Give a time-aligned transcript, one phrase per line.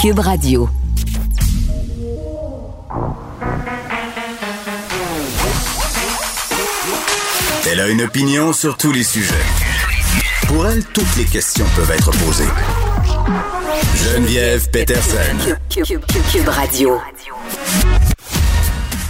[0.00, 0.66] Cube Radio.
[7.70, 9.34] Elle a une opinion sur tous les sujets.
[10.46, 12.48] Pour elle, toutes les questions peuvent être posées.
[13.94, 15.56] Geneviève Peterson.
[15.68, 16.98] Cube, Radio.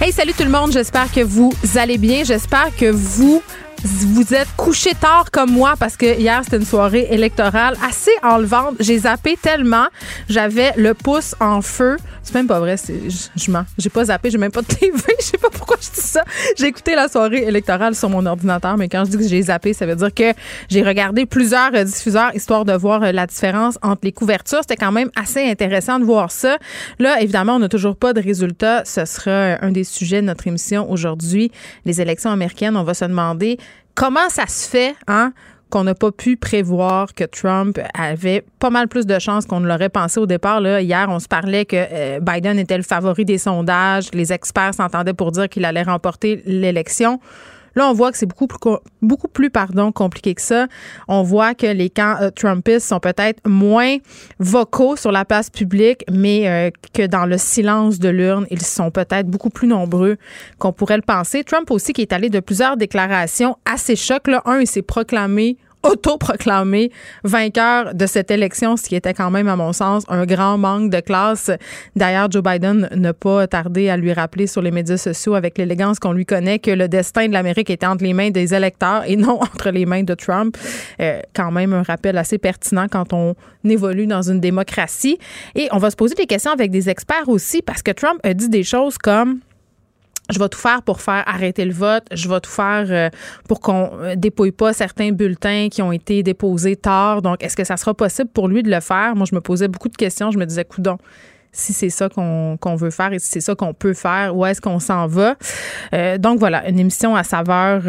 [0.00, 0.72] Hey, salut tout le monde.
[0.72, 2.24] J'espère que vous allez bien.
[2.24, 3.44] J'espère que vous
[3.82, 8.76] vous êtes couché tard comme moi parce que hier c'était une soirée électorale assez enlevante.
[8.80, 9.86] J'ai zappé tellement,
[10.28, 11.96] j'avais le pouce en feu.
[12.22, 13.64] C'est même pas vrai, je, je mens.
[13.78, 14.92] J'ai pas zappé, j'ai même pas de TV.
[15.20, 16.24] Je sais pas pourquoi je dis ça.
[16.58, 19.72] J'ai écouté la soirée électorale sur mon ordinateur, mais quand je dis que j'ai zappé,
[19.72, 20.32] ça veut dire que
[20.68, 24.60] j'ai regardé plusieurs euh, diffuseurs histoire de voir euh, la différence entre les couvertures.
[24.62, 26.58] C'était quand même assez intéressant de voir ça.
[26.98, 28.84] Là, évidemment, on n'a toujours pas de résultats.
[28.84, 31.50] Ce sera un des sujets de notre émission aujourd'hui.
[31.84, 33.58] Les élections américaines, on va se demander
[34.00, 35.34] comment ça se fait, hein?
[35.68, 39.68] qu'on n'a pas pu prévoir que Trump avait pas mal plus de chances qu'on ne
[39.68, 40.60] l'aurait pensé au départ.
[40.60, 44.08] Là, hier, on se parlait que euh, Biden était le favori des sondages.
[44.12, 47.20] Les experts s'entendaient pour dire qu'il allait remporter l'élection.
[47.74, 48.58] Là, on voit que c'est beaucoup plus,
[49.02, 50.66] beaucoup plus pardon, compliqué que ça.
[51.08, 53.96] On voit que les camps euh, Trumpistes sont peut-être moins
[54.38, 58.90] vocaux sur la place publique, mais euh, que dans le silence de l'urne, ils sont
[58.90, 60.16] peut-être beaucoup plus nombreux
[60.58, 61.44] qu'on pourrait le penser.
[61.44, 64.28] Trump aussi qui est allé de plusieurs déclarations assez chocs.
[64.28, 64.42] Là.
[64.44, 66.90] Un, il s'est proclamé autoproclamé
[67.24, 70.90] vainqueur de cette élection, ce qui était quand même, à mon sens, un grand manque
[70.90, 71.50] de classe.
[71.96, 75.98] D'ailleurs, Joe Biden n'a pas tardé à lui rappeler sur les médias sociaux, avec l'élégance
[75.98, 79.16] qu'on lui connaît, que le destin de l'Amérique était entre les mains des électeurs et
[79.16, 80.56] non entre les mains de Trump.
[81.00, 83.34] Euh, quand même un rappel assez pertinent quand on
[83.64, 85.18] évolue dans une démocratie.
[85.54, 88.34] Et on va se poser des questions avec des experts aussi, parce que Trump a
[88.34, 89.40] dit des choses comme
[90.30, 92.04] je vais tout faire pour faire arrêter le vote.
[92.12, 93.08] Je vais tout faire euh,
[93.48, 97.22] pour qu'on euh, dépouille pas certains bulletins qui ont été déposés tard.
[97.22, 99.14] Donc, est-ce que ça sera possible pour lui de le faire?
[99.16, 100.30] Moi, je me posais beaucoup de questions.
[100.30, 100.98] Je me disais, coudon,
[101.52, 104.60] si c'est ça qu'on veut faire et si c'est ça qu'on peut faire, où est-ce
[104.60, 105.36] qu'on s'en va?
[105.94, 107.82] Euh, donc, voilà, une émission à saveur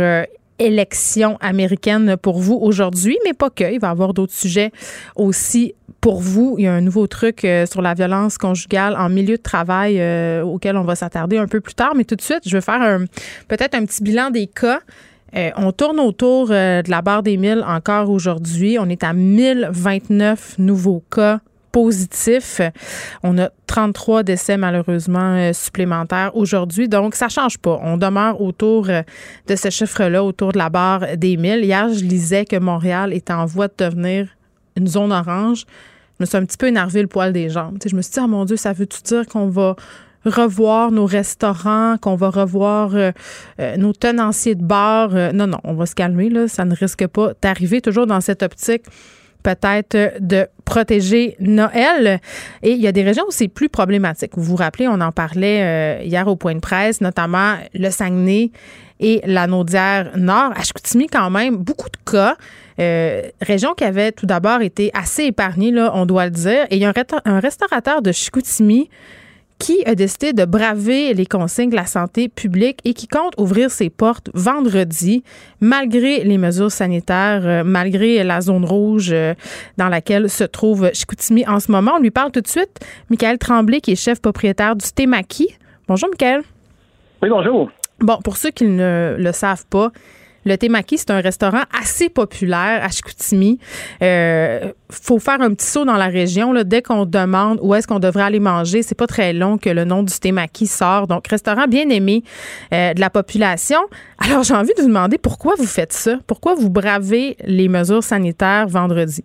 [0.62, 3.74] élection américaine pour vous aujourd'hui, mais pas que.
[3.74, 4.72] Il va y avoir d'autres sujets
[5.16, 6.56] aussi pour vous.
[6.58, 10.00] Il y a un nouveau truc euh, sur la violence conjugale en milieu de travail
[10.00, 11.94] euh, auquel on va s'attarder un peu plus tard.
[11.96, 13.00] Mais tout de suite, je vais faire
[13.48, 14.80] peut-être un petit bilan des cas.
[15.36, 18.78] Euh, on tourne autour de la barre des 1000 encore aujourd'hui.
[18.80, 21.40] On est à 1029 nouveaux cas
[23.24, 26.90] On a 33 décès malheureusement euh, supplémentaires aujourd'hui.
[26.90, 27.80] Donc, ça change pas.
[27.82, 29.02] On demeure autour euh,
[29.48, 31.64] de ce chiffre-là, autour de la barre des 1000.
[31.64, 34.28] Hier, je lisais que Montréal est en voie de devenir
[34.76, 35.66] une zone orange.
[36.20, 37.78] Je me suis un petit peu énervé le poil des jambes.
[37.86, 39.76] je me suis dit, oh mon Dieu, ça veut-tu dire qu'on va
[40.24, 43.12] revoir nos restaurants, qu'on va revoir euh,
[43.78, 45.10] nos tenanciers de bar.
[45.34, 46.48] non, non, on va se calmer.
[46.48, 48.84] Ça ne risque pas d'arriver toujours dans cette optique
[49.42, 52.22] peut-être de protéger Noël.
[52.64, 54.32] Et il y a des régions où c'est plus problématique.
[54.38, 58.52] Vous vous rappelez, on en parlait euh, hier au point de presse, notamment le Saguenay
[59.02, 60.54] et la Naudière Nord.
[60.56, 62.38] À Chicoutimi, quand même, beaucoup de cas.
[62.80, 66.66] Euh, région qui avait tout d'abord été assez épargnée, là, on doit le dire.
[66.70, 66.94] Et il y a
[67.26, 68.90] un, restaurateur de Chicoutimi
[69.62, 73.70] qui a décidé de braver les consignes de la santé publique et qui compte ouvrir
[73.70, 75.24] ses portes vendredi,
[75.60, 79.36] malgré les mesures sanitaires, euh, malgré la zone rouge euh,
[79.78, 81.94] dans laquelle se trouve Chicoutimi en ce moment?
[81.98, 82.80] On lui parle tout de suite.
[83.12, 85.56] Michael Tremblay, qui est chef propriétaire du Stémaki.
[85.88, 86.42] Bonjour, Michael.
[87.22, 87.70] Oui, bonjour.
[88.00, 89.92] Bon, pour ceux qui ne le savent pas,
[90.46, 93.60] le Temaki, c'est un restaurant assez populaire à Chicoutimi.
[94.02, 96.54] Euh, faut faire un petit saut dans la région.
[96.64, 99.86] Dès qu'on demande où est-ce qu'on devrait aller manger, c'est pas très long que le
[99.86, 101.08] nom du Temaki sort.
[101.08, 102.24] Donc, restaurant bien aimé
[102.74, 103.80] euh, de la population.
[104.18, 106.18] Alors, j'ai envie de vous demander pourquoi vous faites ça?
[106.28, 109.24] Pourquoi vous bravez les mesures sanitaires vendredi?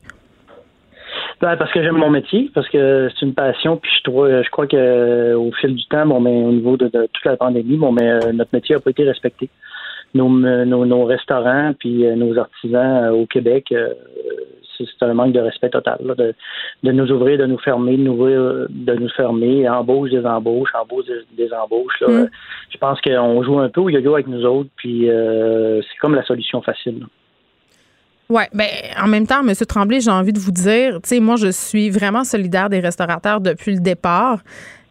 [1.41, 4.67] Ben, parce que j'aime mon métier, parce que c'est une passion, puis je je crois
[4.67, 8.51] que au fil du temps, mais au niveau de, toute la pandémie, mais euh, notre
[8.55, 9.51] métier n'a pas été respecté
[10.15, 13.95] nos, restaurants puis euh, nos artisans euh, au Québec, euh,
[14.79, 15.99] c'est un manque de respect total
[16.83, 21.07] de, nous ouvrir, de nous fermer, de nous, de nous fermer, embauche des embauches, embauche
[21.35, 22.03] des, embauches.
[22.07, 22.27] Mm.
[22.69, 26.25] Je pense qu'on joue un peu au yo-yo avec nous autres, puis c'est comme la
[26.25, 27.07] solution facile.
[28.29, 28.67] Oui, ben
[29.01, 29.55] en même temps, M.
[29.55, 33.41] Tremblay, j'ai envie de vous dire, tu sais, moi, je suis vraiment solidaire des restaurateurs
[33.41, 34.41] depuis le départ.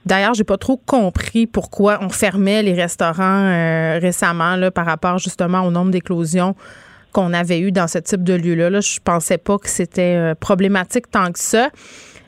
[0.05, 5.17] D'ailleurs, j'ai pas trop compris pourquoi on fermait les restaurants euh, récemment là, par rapport
[5.17, 6.55] justement au nombre d'éclosions
[7.11, 8.69] qu'on avait eu dans ce type de lieu-là.
[8.69, 11.69] Là, je pensais pas que c'était problématique tant que ça.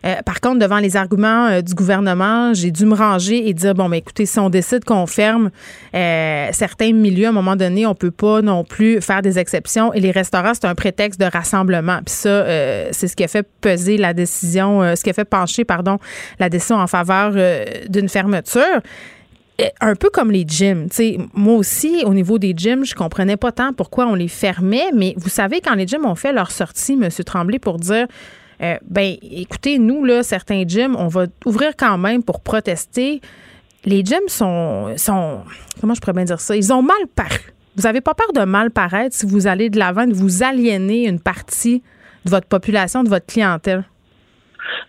[0.07, 3.73] Euh, par contre, devant les arguments euh, du gouvernement, j'ai dû me ranger et dire
[3.73, 5.49] bon, mais écoutez, si on décide qu'on ferme
[5.93, 9.93] euh, certains milieux, à un moment donné, on peut pas non plus faire des exceptions.
[9.93, 11.99] Et les restaurants, c'est un prétexte de rassemblement.
[12.05, 12.45] Puis ça,
[12.91, 15.97] c'est ce qui a fait peser la décision, ce qui a fait pencher, pardon,
[16.39, 17.33] la décision en faveur
[17.89, 18.81] d'une fermeture
[19.81, 20.87] un peu comme les gyms.
[20.91, 24.91] sais, moi aussi, au niveau des gyms, je comprenais pas tant pourquoi on les fermait,
[24.93, 27.09] mais vous savez, quand les gyms ont fait leur sortie, M.
[27.25, 28.07] Tremblay, pour dire
[28.61, 33.21] euh, ben, écoutez, nous, là, certains gyms, on va ouvrir quand même pour protester.
[33.85, 34.95] Les gyms sont,
[35.79, 36.55] comment je pourrais bien dire ça?
[36.55, 37.53] Ils ont mal paru.
[37.75, 41.07] Vous n'avez pas peur de mal paraître si vous allez de l'avant, de vous aliéner
[41.07, 41.83] une partie
[42.25, 43.85] de votre population, de votre clientèle?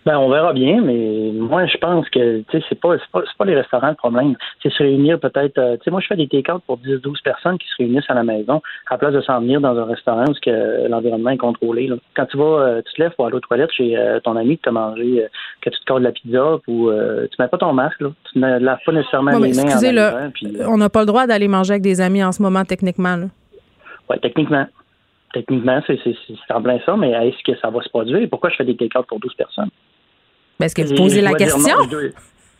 [0.06, 3.54] Ben, on verra bien, mais moi, je pense que, tu c'est pas, pas, pas les
[3.54, 4.34] restaurants le problème.
[4.62, 7.58] C'est se réunir peut-être, euh, tu sais, moi, je fais des take pour 10-12 personnes
[7.58, 10.24] qui se réunissent à la maison, à la place de s'en venir dans un restaurant
[10.28, 11.90] où que l'environnement est contrôlé.
[12.16, 14.56] Quand tu vas, euh, tu te lèves pour aller aux toilettes chez euh, ton ami
[14.56, 15.26] qui t'a mangé,
[15.60, 18.10] que tu te colles de la pizza, ou tu mets pas ton masque, là.
[18.32, 19.64] Tu ne laves pas nécessairement les mains.
[19.64, 20.30] Excusez, là,
[20.66, 23.16] on n'a pas le droit d'aller manger avec des amis en ce moment, techniquement.
[24.10, 24.66] Oui, techniquement.
[25.32, 28.28] Techniquement, c'est en plein ça, mais est-ce que ça va se produire?
[28.30, 29.70] Pourquoi je fais des take pour 12 personnes?
[30.58, 31.74] Ben, est-ce que vous posez la question?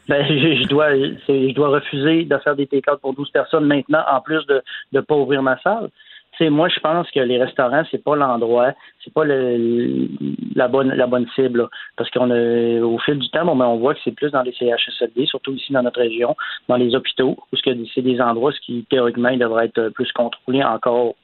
[0.09, 4.21] Ben, je, dois, je dois refuser de faire des take pour 12 personnes maintenant, en
[4.21, 4.63] plus de
[4.93, 5.91] ne pas ouvrir ma salle.
[6.39, 8.73] sais, moi, je pense que les restaurants, c'est pas l'endroit,
[9.05, 10.09] c'est pas le,
[10.55, 11.69] la bonne la bonne cible.
[11.97, 14.53] parce qu'on au fil du temps, bon, ben, on voit que c'est plus dans les
[14.53, 16.37] CHSLD, surtout ici dans notre région,
[16.69, 21.15] dans les hôpitaux, où c'est des endroits qui théoriquement devraient être plus contrôlés encore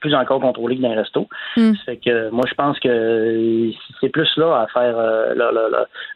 [0.00, 1.28] plus encore contrôlé que dans les restos.
[1.56, 1.72] Hmm.
[2.04, 3.70] que moi, je pense que
[4.00, 5.34] c'est plus là à faire euh,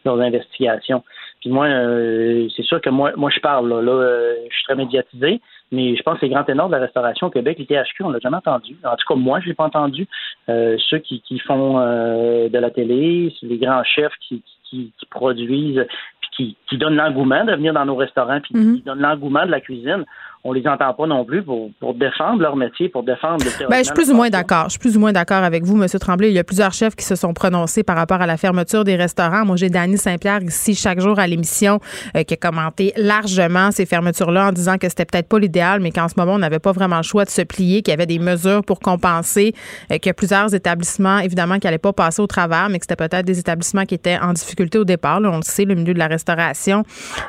[0.04, 1.02] leurs investigations.
[1.40, 4.76] Puis moi, euh, c'est sûr que moi, moi je parle, là, euh, je suis très
[4.76, 5.40] médiatisé,
[5.72, 8.10] mais je pense que les grands ténors de la restauration au Québec, les THQ, on
[8.10, 8.76] l'a jamais entendu.
[8.84, 10.06] En tout cas, moi, je l'ai pas entendu.
[10.46, 15.86] ceux qui, font de la télé, les grands chefs qui, qui, produisent,
[16.20, 18.76] puis qui, donnent l'engouement de venir dans nos restaurants, puis hmm.
[18.76, 20.04] qui donnent l'engouement de la cuisine
[20.46, 23.84] on les entend pas non plus pour, défendre leur métier, pour défendre le ben, Je
[23.84, 24.64] suis plus ou moins d'accord.
[24.64, 25.88] Je suis plus ou moins d'accord avec vous, M.
[25.88, 26.28] Tremblay.
[26.28, 28.96] Il y a plusieurs chefs qui se sont prononcés par rapport à la fermeture des
[28.96, 29.46] restaurants.
[29.46, 31.80] Moi, j'ai Dany Saint-Pierre ici chaque jour à l'émission
[32.14, 35.90] euh, qui a commenté largement ces fermetures-là en disant que c'était peut-être pas l'idéal, mais
[35.90, 38.04] qu'en ce moment, on n'avait pas vraiment le choix de se plier, qu'il y avait
[38.04, 39.54] des mesures pour compenser,
[39.90, 42.84] euh, qu'il y a plusieurs établissements, évidemment, qui n'allaient pas passer au travers, mais que
[42.84, 45.20] c'était peut-être des établissements qui étaient en difficulté au départ.
[45.22, 46.82] on le sait, le milieu de la restauration,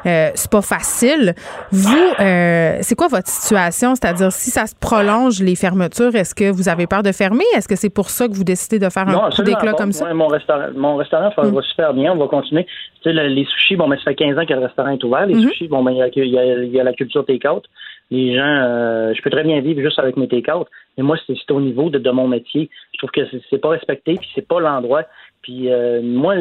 [0.05, 1.33] euh, c'est pas facile.
[1.71, 3.95] Vous, euh, c'est quoi votre situation?
[3.95, 7.45] C'est-à-dire, si ça se prolonge, les fermetures, est-ce que vous avez peur de fermer?
[7.55, 10.13] Est-ce que c'est pour ça que vous décidez de faire un coup d'éclat comme ça?
[10.13, 11.61] mon restaurant, mon restaurant va mm.
[11.63, 12.13] super bien.
[12.13, 12.65] On va continuer.
[13.01, 15.25] Tu sais, les sushis, bon, mais ça fait 15 ans que le restaurant est ouvert.
[15.25, 15.49] Les mm-hmm.
[15.49, 17.63] sushis, bon, ben, il y, a, la culture take-out.
[18.11, 20.67] Les gens, euh, je peux très bien vivre juste avec mes take-out.
[20.97, 22.69] Mais moi, c'est au niveau de, mon métier.
[22.93, 25.03] Je trouve que c'est pas respecté, puis c'est pas l'endroit.
[25.41, 26.35] Puis euh, moi,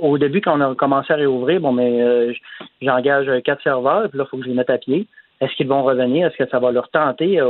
[0.00, 2.32] au début, quand on a commencé à réouvrir, bon, mais euh,
[2.80, 5.06] j'engage quatre serveurs, puis là, il faut que je les mette à pied.
[5.40, 6.26] Est-ce qu'ils vont revenir?
[6.26, 7.44] Est-ce que ça va leur tenter euh,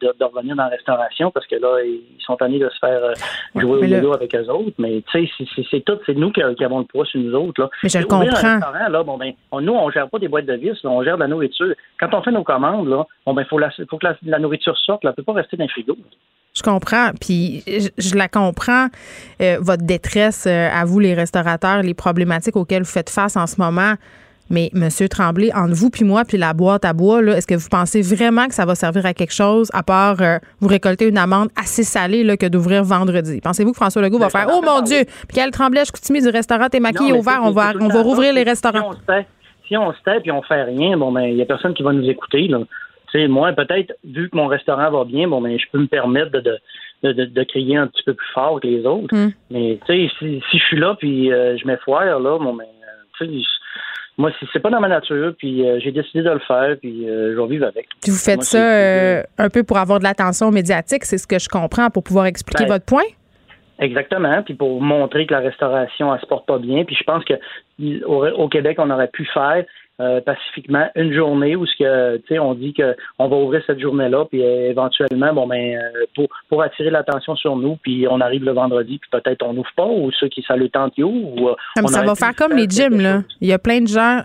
[0.00, 1.30] de, revenir dans la restauration?
[1.30, 3.12] Parce que là, ils sont tannés de se faire euh,
[3.54, 4.74] jouer au vélo avec eux autres.
[4.78, 7.60] Mais tu sais, c'est tout, c'est nous qui, avons le poids sur nous autres.
[7.60, 7.70] Là.
[7.84, 8.58] Mais je le comprends.
[8.88, 11.22] là, bon, ben, on, nous, on gère pas des boîtes de vis, on gère de
[11.22, 11.72] la nourriture.
[12.00, 15.04] Quand on fait nos commandes, là, bon, ben, faut, faut que la, nourriture sorte.
[15.04, 15.96] Là, elle peut pas rester dans le frigo.
[16.56, 18.86] Je comprends, puis je, la comprends,
[19.40, 23.60] euh, votre détresse à vous, les restaurateurs, les problématiques auxquelles vous faites face en ce
[23.60, 23.94] moment.
[24.50, 27.68] Mais Monsieur Tremblay, entre vous puis moi puis la boîte à bois, est-ce que vous
[27.70, 31.18] pensez vraiment que ça va servir à quelque chose à part euh, vous récolter une
[31.18, 33.40] amende assez salée là, que d'ouvrir vendredi?
[33.42, 35.04] Pensez-vous que François Legault va faire Oh mon Dieu!
[35.06, 38.42] Puis quel Tremblay, je du restaurant T'es maquillé ouvert, on va, on va rouvrir les
[38.42, 38.92] restaurants.
[39.66, 41.82] Si on se tait puis on fait rien, bon ben il y a personne qui
[41.82, 42.48] va nous écouter.
[42.48, 42.58] Là.
[43.28, 46.40] moi, peut-être, vu que mon restaurant va bien, bon ben je peux me permettre de,
[46.40, 46.58] de
[47.02, 49.14] de, crier un petit peu plus fort que les autres.
[49.14, 49.30] Hmm.
[49.50, 52.66] Mais tu sais, si, si je suis là puis euh, je m'effoire, là, bon ben,
[53.18, 53.32] tu sais,
[54.16, 57.34] moi, c'est pas dans ma nature, puis euh, j'ai décidé de le faire, puis euh,
[57.34, 57.88] je vais vivre avec.
[58.00, 61.38] Puis vous faites ça euh, un peu pour avoir de l'attention médiatique, c'est ce que
[61.38, 63.04] je comprends, pour pouvoir expliquer ben, votre point?
[63.80, 66.84] Exactement, puis pour montrer que la restauration, elle se porte pas bien.
[66.84, 67.34] Puis je pense que
[68.04, 69.64] au Québec, on aurait pu faire
[70.00, 73.62] euh, pacifiquement une journée où ce que tu sais on dit que on va ouvrir
[73.64, 78.04] cette journée-là puis euh, éventuellement bon ben euh, pour pour attirer l'attention sur nous puis
[78.10, 80.98] on arrive le vendredi puis peut-être on n'ouvre pas ou ceux qui ça le tente
[80.98, 81.48] ou
[81.86, 83.22] ça va faire comme les gyms là.
[83.40, 84.22] il y a plein de gens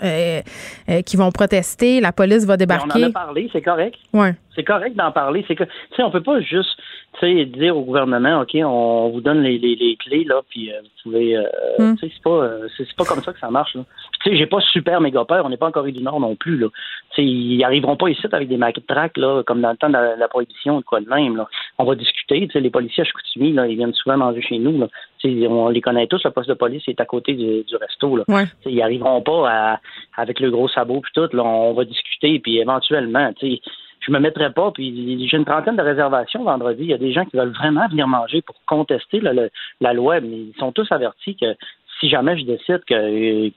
[1.06, 3.96] qui vont protester la police va débarquer on en a parlé c'est correct.
[4.12, 5.46] Ouais C'est correct d'en parler.
[5.48, 6.76] C'est que, tu sais, on peut pas juste,
[7.20, 10.82] tu sais, dire au gouvernement, OK, on vous donne les, les, clés, là, puis euh,
[10.82, 11.44] vous pouvez, euh,
[11.78, 11.96] hmm.
[11.96, 13.84] tu sais, c'est pas, euh, c'est pas comme ça que ça marche, là.
[14.22, 15.46] Tu sais, j'ai pas super méga peur.
[15.46, 16.68] On n'est pas en Corée du Nord non plus, là.
[17.12, 19.94] Tu sais, ils arriveront pas ici avec des track, là, comme dans le temps de
[19.94, 21.48] la, prohibition ou quoi de même, là.
[21.78, 24.58] On va discuter, tu sais, les policiers à Chicoutimi, là, ils viennent souvent manger chez
[24.58, 24.88] nous, là.
[25.20, 27.76] Tu sais, on les connaît tous, le poste de police est à côté du, du
[27.76, 28.24] resto, là.
[28.28, 28.46] Ouais.
[28.66, 29.80] ils arriveront pas à,
[30.18, 31.44] avec le gros sabot puis tout, là.
[31.44, 33.62] On va discuter, puis éventuellement, tu sais,
[34.10, 34.72] je me mettrai pas.
[34.72, 36.84] Puis j'ai une trentaine de réservations vendredi.
[36.84, 40.28] Il y a des gens qui veulent vraiment venir manger pour contester la loi, mais
[40.28, 41.56] ils sont tous avertis que
[42.00, 43.52] si jamais je décide que,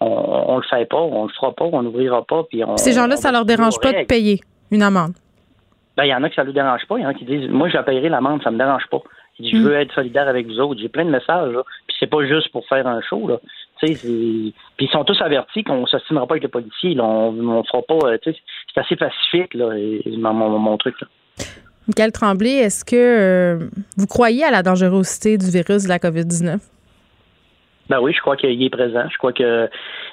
[0.00, 3.16] on, le fait pas, on le fera pas, on n'ouvrira pas, puis on, Ces gens-là,
[3.16, 5.14] ça leur dérange pas de payer une amende.
[5.96, 6.96] Ben, il y en a qui ça ne dérange pas.
[6.98, 9.02] Il y en a qui disent, moi, je payerai l'amende, ça me dérange pas.
[9.40, 9.62] je hmm.
[9.62, 10.80] veux être solidaire avec vous autres.
[10.80, 11.62] J'ai plein de messages, là.
[11.88, 13.38] Puis c'est pas juste pour faire un show, là.
[13.86, 16.98] Puis ils sont tous avertis qu'on ne s'assimera pas avec les policiers.
[17.00, 18.08] On ne fera pas.
[18.08, 19.70] Euh, c'est assez pacifique, là,
[20.16, 21.00] mon, truc.
[21.00, 21.06] Là.
[21.86, 26.58] Michael Tremblay, est-ce que euh, vous croyez à la dangerosité du virus de la COVID-19?
[27.88, 29.08] Ben oui, je crois qu'il est présent.
[29.10, 29.68] Je crois que.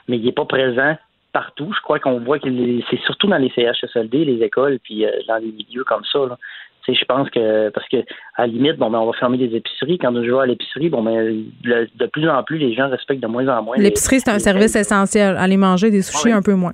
[0.08, 0.96] Mais il n'est pas présent
[1.34, 1.74] partout.
[1.76, 2.48] Je crois qu'on voit que
[2.90, 6.20] c'est surtout dans les CHSLD, les écoles, puis euh, dans les milieux comme ça.
[6.20, 6.38] Là
[6.94, 7.98] je pense que parce que
[8.36, 9.98] à la limite, bon, ben, on va fermer les épiceries.
[9.98, 13.28] Quand je vais à l'épicerie, bon, ben, de plus en plus, les gens respectent de
[13.28, 13.78] moins en moins.
[13.78, 15.36] L'épicerie, c'est un service essentiel.
[15.38, 16.74] Aller manger des sushis un peu moins.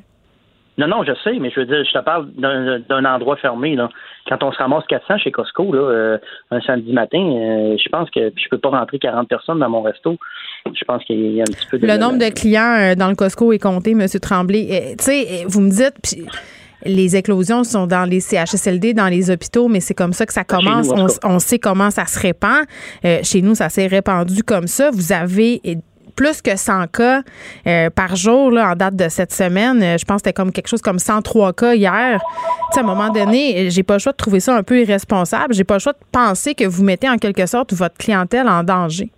[0.78, 3.76] Non, non, je sais, mais je veux dire, je te parle d'un endroit fermé.
[3.76, 3.90] Là.
[4.28, 6.18] Quand on se ramasse 400 chez Costco, là, euh,
[6.50, 9.82] un samedi matin, euh, je pense que je peux pas rentrer 40 personnes dans mon
[9.82, 10.18] resto.
[10.66, 11.86] Je pense qu'il y a un petit peu de...
[11.86, 14.08] Le nombre de clients euh, dans le Costco est compté, M.
[14.22, 14.96] Tremblay.
[14.98, 16.16] Tu sais, vous me dites
[16.86, 20.44] les éclosions sont dans les CHSLD, dans les hôpitaux, mais c'est comme ça que ça
[20.44, 20.90] commence.
[21.24, 22.66] on, sait comment ça se répand.
[23.06, 24.90] Euh, chez nous, ça s'est répandu comme ça.
[24.92, 25.62] Vous avez
[26.16, 27.22] plus que 100 cas
[27.68, 29.82] euh, par jour là, en date de cette semaine.
[29.82, 32.20] Euh, je pense que c'était comme quelque chose comme 103 cas hier.
[32.76, 35.54] à un moment donné, j'ai pas le choix de trouver ça un peu irresponsable.
[35.54, 38.64] J'ai pas le choix de penser que vous mettez en quelque sorte votre clientèle en
[38.64, 39.10] danger.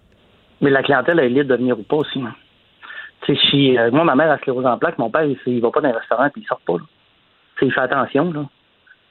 [0.61, 2.19] Mais la clientèle est libre de venir ou pas aussi.
[2.19, 2.33] Hein.
[3.25, 5.89] Si, moi, ma mère a sclérose en plaques, mon père, il, il va pas dans
[5.89, 6.73] un restaurant et il sort pas.
[6.73, 6.83] Là
[7.61, 8.45] il fait attention, là.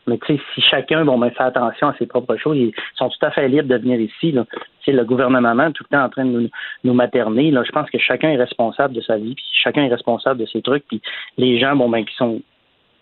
[0.06, 3.08] Mais tu sais, si chacun bon, ben, fait attention à ses propres choses, ils sont
[3.08, 4.32] tout à fait libres de venir ici.
[4.32, 4.44] Là.
[4.86, 6.48] le gouvernement tout le temps en train de nous,
[6.84, 7.50] nous materner.
[7.50, 10.46] Là, je pense que chacun est responsable de sa vie, puis chacun est responsable de
[10.46, 10.84] ses trucs.
[10.88, 11.00] Puis
[11.38, 12.40] les gens, bon ben, qui sont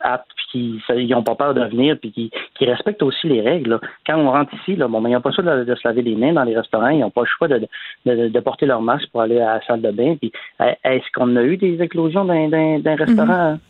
[0.00, 3.80] aptes, puis qui n'ont pas peur de venir, puis qui, qui respectent aussi les règles.
[4.06, 6.02] Quand on rentre ici, là, bon ben, ils n'ont pas le choix de, se laver
[6.02, 7.66] les mains dans les restaurants, ils n'ont pas le choix de,
[8.04, 10.16] de, de, porter leur masque pour aller à la salle de bain.
[10.16, 10.32] Puis
[10.84, 13.54] est-ce qu'on a eu des éclosions dans, un restaurant?
[13.54, 13.69] Mm-hmm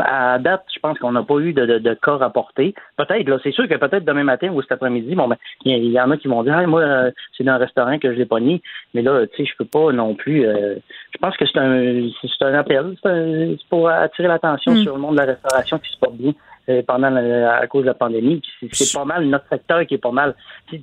[0.00, 2.74] à date, je pense qu'on n'a pas eu de, de, de, cas rapportés.
[2.96, 6.00] Peut-être, là, c'est sûr que peut-être demain matin ou cet après-midi, bon, ben, il y,
[6.00, 8.40] en a qui vont dire, moi, euh, c'est dans un restaurant que je l'ai pas
[8.40, 8.60] mis.
[8.94, 10.46] Mais là, tu sais, je peux pas non plus.
[10.46, 10.76] Euh,
[11.12, 14.82] je pense que c'est un, c'est un appel, c'est pour attirer l'attention mm.
[14.82, 16.32] sur le monde de la restauration qui se porte bien.
[16.68, 18.40] Euh, pendant à cause de la pandémie.
[18.70, 20.36] C'est pas mal notre secteur qui est pas mal.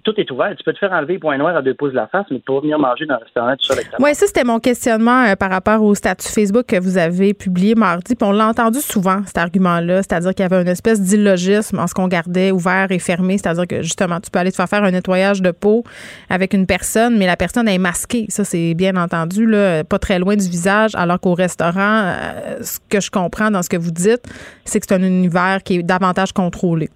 [0.04, 0.54] Tout est ouvert.
[0.58, 2.40] Tu peux te faire enlever les points noirs à deux pouces de la face, mais
[2.40, 5.24] tu peux pas venir manger dans un restaurant tout seul Oui, ça, c'était mon questionnement
[5.24, 8.14] euh, par rapport au statut Facebook que vous avez publié mardi.
[8.14, 11.88] Puis on l'a entendu souvent, cet argument-là, c'est-à-dire qu'il y avait une espèce d'illogisme en
[11.88, 14.84] ce qu'on gardait ouvert et fermé, c'est-à-dire que justement, tu peux aller te faire faire
[14.84, 15.86] un nettoyage de peau
[16.30, 18.26] avec une personne, mais la personne est masquée.
[18.28, 22.80] Ça, c'est bien entendu, là, pas très loin du visage, alors qu'au restaurant, euh, ce
[22.90, 24.28] que je comprends dans ce que vous dites,
[24.66, 26.90] c'est que c'est un univers qui est davantage contrôlé?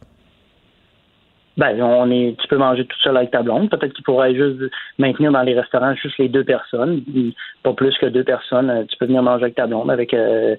[1.55, 3.69] Ben, on est, tu peux manger tout seul avec ta blonde.
[3.69, 7.03] Peut-être qu'il pourrait juste maintenir dans les restaurants juste les deux personnes,
[7.61, 8.71] pas plus que deux personnes.
[8.71, 10.55] Euh, tu peux venir manger avec ta blonde, avec euh,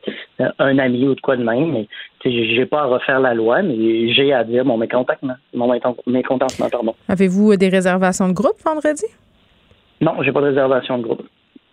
[0.61, 1.73] un ami ou de quoi de même.
[1.73, 1.89] Mais
[2.25, 5.73] j'ai pas à refaire la loi, mais j'ai à dire mon mécontentement, mon
[6.07, 6.95] mécontentement, pardon.
[7.09, 9.07] Avez-vous euh, des réservations de groupe vendredi?
[10.01, 11.23] Non, j'ai pas de réservation de groupe.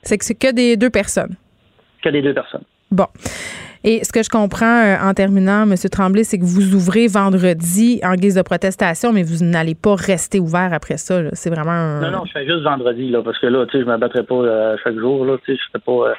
[0.02, 1.36] C'est que c'est que des deux personnes.
[2.04, 2.64] Que des deux personnes.
[2.90, 3.06] Bon.
[3.84, 5.76] Et ce que je comprends euh, en terminant, M.
[5.92, 10.40] Tremblay, c'est que vous ouvrez vendredi en guise de protestation, mais vous n'allez pas rester
[10.40, 11.22] ouvert après ça.
[11.34, 12.00] C'est vraiment.
[12.00, 14.24] Non, non, je fais juste vendredi, là, parce que là, tu sais, je ne m'abattrai
[14.24, 15.26] pas euh, chaque jour.
[15.26, 16.10] Là, tu sais, je fais pas.
[16.10, 16.14] Euh,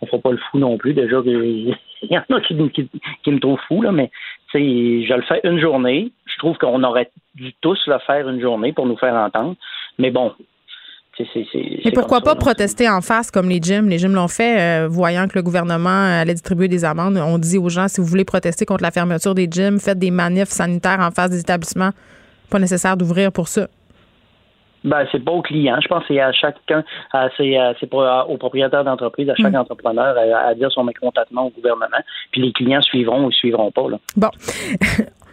[0.00, 0.94] on fera pas le fou non plus.
[0.94, 1.76] Déjà, il
[2.08, 2.56] y en a qui,
[3.24, 4.12] qui, me trouvent fou, là, mais
[4.54, 6.12] je le fais une journée.
[6.26, 9.56] Je trouve qu'on aurait dû tous le faire une journée pour nous faire entendre.
[9.98, 10.32] Mais bon,
[11.20, 13.88] et pourquoi pas protester en face comme les gyms?
[13.88, 17.16] Les gyms l'ont fait, euh, voyant que le gouvernement allait distribuer des amendes.
[17.16, 20.10] On dit aux gens, si vous voulez protester contre la fermeture des gyms, faites des
[20.10, 21.90] manifs sanitaires en face des établissements.
[22.50, 23.66] Pas nécessaire d'ouvrir pour ça.
[24.84, 25.78] Ben, c'est pas aux clients.
[25.82, 26.84] Je pense que c'est à chacun,
[27.36, 27.58] c'est
[27.92, 29.56] aux propriétaires d'entreprise, à chaque mm.
[29.56, 31.98] entrepreneur à, dire son mécontentement au gouvernement.
[32.30, 33.86] Puis les clients suivront ou suivront pas.
[34.16, 34.30] Bon.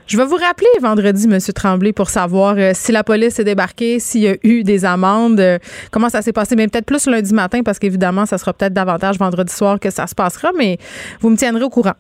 [0.08, 1.40] Je vais vous rappeler vendredi, M.
[1.40, 5.40] Tremblay, pour savoir euh, si la police est débarquée, s'il y a eu des amendes,
[5.40, 5.58] euh,
[5.90, 6.56] comment ça s'est passé.
[6.56, 10.06] Mais peut-être plus lundi matin, parce qu'évidemment, ça sera peut-être davantage vendredi soir que ça
[10.06, 10.78] se passera, mais
[11.22, 11.96] vous me tiendrez au courant.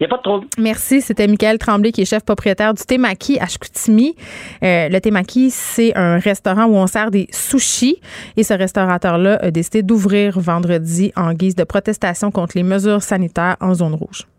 [0.00, 0.46] Il n'y a pas de trouble.
[0.56, 1.02] Merci.
[1.02, 4.16] C'était Michael Tremblay, qui est chef propriétaire du Temaki à Chicoutimi.
[4.62, 8.00] Euh, le Temaki, c'est un restaurant où on sert des sushis.
[8.38, 13.58] Et ce restaurateur-là a décidé d'ouvrir vendredi en guise de protestation contre les mesures sanitaires
[13.60, 14.29] en zone rouge.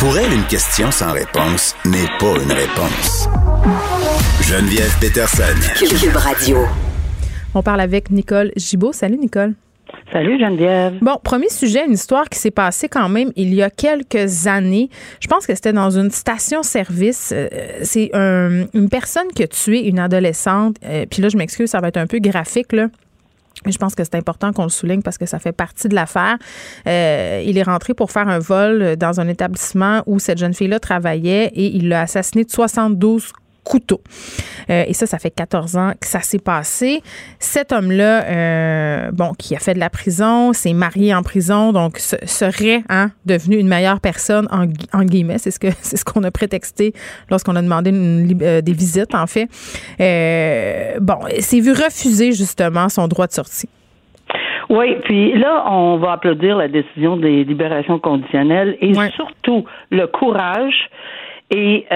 [0.00, 3.28] Pour elle, une question sans réponse n'est pas une réponse.
[4.40, 5.42] Geneviève Peterson.
[5.76, 6.64] Cube Radio.
[7.54, 8.94] On parle avec Nicole Gibault.
[8.94, 9.52] Salut, Nicole.
[10.10, 10.94] Salut Geneviève.
[11.02, 14.88] Bon, premier sujet, une histoire qui s'est passée quand même il y a quelques années.
[15.20, 17.34] Je pense que c'était dans une station-service.
[17.36, 17.48] Euh,
[17.82, 20.76] c'est une personne qui a tué une adolescente.
[20.82, 22.86] Euh, puis là, je m'excuse, ça va être un peu graphique, là.
[23.66, 26.36] Je pense que c'est important qu'on le souligne parce que ça fait partie de l'affaire.
[26.86, 30.80] Euh, il est rentré pour faire un vol dans un établissement où cette jeune fille-là
[30.80, 33.32] travaillait et il l'a assassiné de 72
[33.64, 34.00] couteau.
[34.70, 37.02] Euh, et ça, ça fait 14 ans que ça s'est passé.
[37.38, 41.98] Cet homme-là, euh, bon, qui a fait de la prison, s'est marié en prison, donc
[41.98, 44.66] serait hein, devenu une meilleure personne en,
[44.98, 45.38] en guillemets.
[45.38, 46.92] C'est ce que c'est ce qu'on a prétexté
[47.30, 49.48] lorsqu'on a demandé euh, des visites, en fait.
[51.00, 53.68] bon, s'est vu refuser justement son droit de sortie.
[54.68, 60.88] Oui, puis là, on va applaudir la décision des libérations conditionnelles et surtout le courage
[61.50, 61.86] et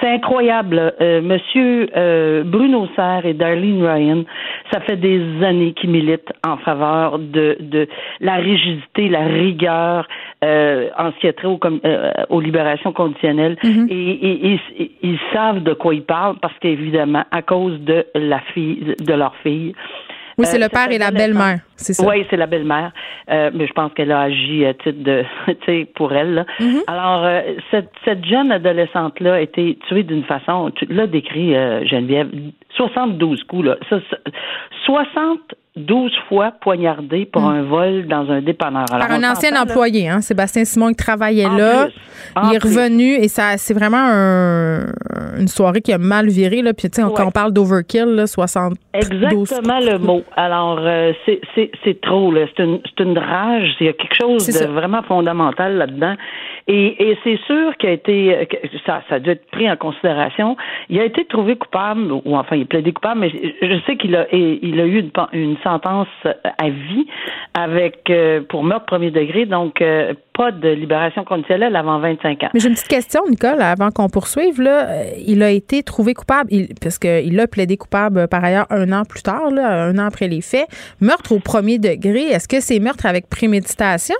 [0.00, 0.94] c'est incroyable.
[1.00, 4.24] Euh, monsieur euh, Bruno Serre et Darlene Ryan,
[4.72, 7.88] ça fait des années qu'ils militent en faveur de, de
[8.20, 10.06] la rigidité, la rigueur
[10.44, 13.56] euh, en ce qui a trait euh, aux, libérations conditionnelles.
[13.62, 13.88] Mm-hmm.
[13.90, 14.60] et,
[15.02, 19.34] ils savent de quoi ils parlent parce qu'évidemment, à cause de la fille, de leur
[19.36, 19.74] fille,
[20.38, 22.06] oui, c'est le père et la belle-mère, c'est ça.
[22.06, 22.92] Oui, c'est la belle-mère,
[23.30, 26.34] euh, mais je pense qu'elle a agi à titre de, tu sais, pour elle.
[26.34, 26.46] Là.
[26.60, 26.82] Mm-hmm.
[26.86, 27.40] Alors, euh,
[27.70, 32.28] cette, cette jeune adolescente-là a été tuée d'une façon, tu l'as décrit, euh, Geneviève,
[32.76, 33.76] 72 coups, là.
[34.84, 37.54] 60 12 fois poignardé pour hmm.
[37.54, 38.86] un vol dans un dépanneur.
[38.86, 41.88] Par un ancien employé, hein, Sébastien Simon, qui travaillait là.
[42.44, 44.06] il est revenu et ça, c'est vraiment
[45.38, 46.62] une soirée qui a mal viré.
[46.62, 46.72] Là.
[46.72, 50.22] Puis, tu sais, quand on parle d'overkill, là, 60 Exactement le mot.
[50.34, 51.12] Alors, euh,
[51.54, 52.32] c'est, trop.
[52.32, 52.46] Là.
[52.56, 53.76] C'est, une, c'est une rage.
[53.80, 56.14] Il y a quelque chose de vraiment fondamental là-dedans.
[56.68, 58.48] Et, et c'est sûr qu'il a été,
[58.84, 60.56] ça, ça a dû être pris en considération.
[60.88, 64.16] Il a été trouvé coupable, ou enfin, il est plaidé coupable, mais je sais qu'il
[64.16, 67.06] a, il a eu une, une sentence à vie
[67.54, 72.48] avec euh, pour meurtre premier degré, donc euh, pas de libération conditionnelle avant 25 ans.
[72.52, 74.60] Mais j'ai une petite question, Nicole, avant qu'on poursuive.
[74.60, 78.66] Là, euh, il a été trouvé coupable, il, parce qu'il a plaidé coupable par ailleurs
[78.70, 80.66] un an plus tard, là, un an après les faits.
[81.00, 84.16] Meurtre au premier degré, est-ce que c'est meurtre avec préméditation?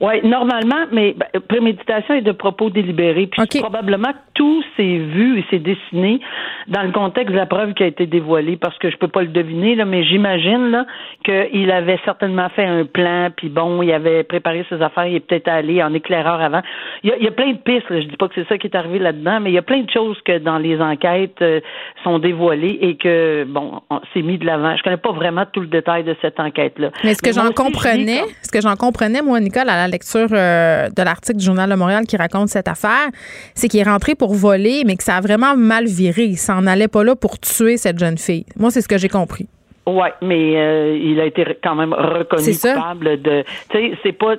[0.00, 3.26] Oui, normalement, mais ben, préméditation est de propos délibérés.
[3.26, 6.20] Puis probablement tout s'est vu et s'est dessiné
[6.68, 9.22] dans le contexte de la preuve qui a été dévoilée, parce que je peux pas
[9.22, 10.86] le deviner, là, mais j'imagine là
[11.24, 15.20] qu'il avait certainement fait un plan, puis bon, il avait préparé ses affaires, il est
[15.20, 16.62] peut-être allé en éclaireur avant.
[17.02, 18.46] Il y a, il y a plein de pistes, là, je dis pas que c'est
[18.48, 20.80] ça qui est arrivé là-dedans, mais il y a plein de choses que dans les
[20.80, 21.60] enquêtes euh,
[22.04, 23.80] sont dévoilées et que, bon,
[24.14, 24.76] s'est mis de l'avant.
[24.76, 26.90] Je connais pas vraiment tout le détail de cette enquête-là.
[27.02, 30.88] Mais ce que j'en comprenais, ce que j'en comprenais, moi, Nicole, à la lecture euh,
[30.90, 33.08] de l'article du Journal de Montréal qui raconte cette affaire,
[33.54, 36.24] c'est qu'il est rentré pour voler, mais que ça a vraiment mal viré.
[36.24, 38.46] Il s'en allait pas là pour tuer cette jeune fille.
[38.56, 39.48] Moi, c'est ce que j'ai compris.
[39.90, 43.42] Oui, mais euh, il a été quand même reconnu coupable de.
[43.70, 44.34] Tu sais, c'est pas,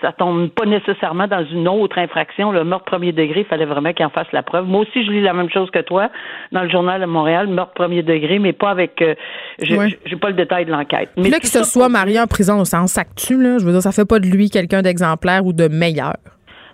[0.00, 2.50] ça tombe pas nécessairement dans une autre infraction.
[2.50, 4.64] Le meurtre premier degré, il fallait vraiment qu'il en fasse la preuve.
[4.64, 6.08] Moi aussi, je lis la même chose que toi
[6.52, 9.02] dans le journal de Montréal, meurtre premier degré, mais pas avec.
[9.02, 9.14] Euh,
[9.58, 11.10] j'ai pas le détail de l'enquête.
[11.18, 13.82] Mais là, que ce soit marié en prison au sens actu, là, je veux dire,
[13.82, 16.14] ça fait pas de lui quelqu'un d'exemplaire ou de meilleur.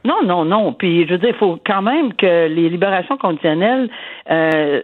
[0.04, 0.72] Non, non, non.
[0.74, 3.88] Puis je veux dire, il faut quand même que les libérations conditionnelles
[4.30, 4.82] euh,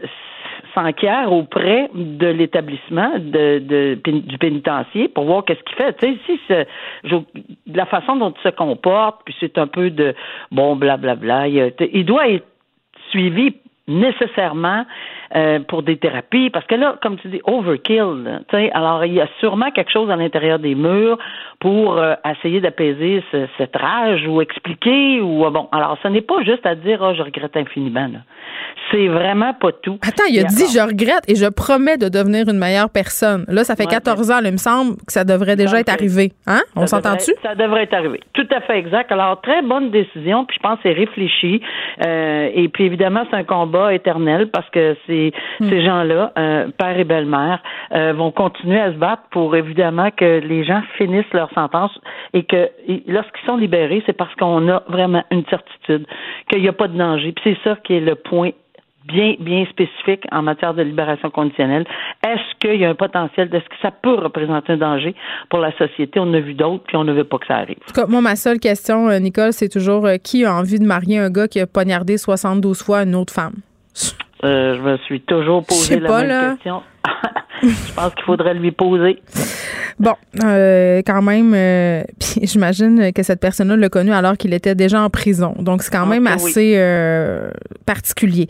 [0.74, 3.58] s'enquièrent auprès de l'établissement de,
[4.04, 5.92] du pénitencier pour voir qu'est-ce qu'il fait.
[5.94, 10.14] Tu sais, si la façon dont il se comporte, puis c'est un peu de
[10.50, 12.46] bon blablabla, il, il doit être
[13.10, 13.54] suivi
[13.90, 14.86] nécessairement
[15.36, 18.42] euh, pour des thérapies, parce que là, comme tu dis, overkill.
[18.50, 21.18] sais, alors, il y a sûrement quelque chose à l'intérieur des murs
[21.60, 23.22] pour euh, essayer d'apaiser
[23.58, 25.68] cette rage ou expliquer ou euh, bon.
[25.72, 28.10] Alors, ce n'est pas juste à dire, oh, je regrette infiniment.
[28.90, 29.98] C'est vraiment pas tout.
[30.02, 33.44] Attends, il a dit, je regrette et je promets de devenir une meilleure personne.
[33.48, 36.32] Là, ça fait 14 ans, il me semble que ça devrait déjà être arrivé.
[36.46, 36.60] Hein?
[36.76, 37.32] On s'entend-tu?
[37.42, 38.20] Ça devrait être arrivé.
[38.34, 39.12] Tout à fait exact.
[39.12, 41.62] Alors, très bonne décision, puis je pense que c'est réfléchi.
[42.00, 45.68] et puis, évidemment, c'est un combat éternel parce que c'est Hmm.
[45.68, 50.40] ces gens-là, euh, père et belle-mère, euh, vont continuer à se battre pour évidemment que
[50.40, 51.92] les gens finissent leur sentence
[52.32, 52.70] et que
[53.06, 56.06] lorsqu'ils sont libérés, c'est parce qu'on a vraiment une certitude
[56.48, 57.32] qu'il n'y a pas de danger.
[57.32, 58.50] Puis c'est ça qui est le point
[59.12, 61.84] bien, bien spécifiques en matière de libération conditionnelle.
[62.24, 65.14] Est-ce qu'il y a un potentiel, est-ce que ça peut représenter un danger
[65.48, 66.20] pour la société?
[66.20, 67.78] On en a vu d'autres, puis on ne veut pas que ça arrive.
[68.08, 71.30] moi, ma seule question, euh, Nicole, c'est toujours euh, qui a envie de marier un
[71.30, 73.54] gars qui a poignardé 72 fois une autre femme?
[74.44, 76.82] Euh, je me suis toujours posé la même question.
[77.62, 79.22] je pense qu'il faudrait lui poser.
[79.98, 82.02] Bon, euh, quand même, euh,
[82.42, 85.54] j'imagine que cette personne-là l'a connu alors qu'il était déjà en prison.
[85.58, 86.78] Donc, c'est quand ah, même assez
[87.84, 88.48] particulier.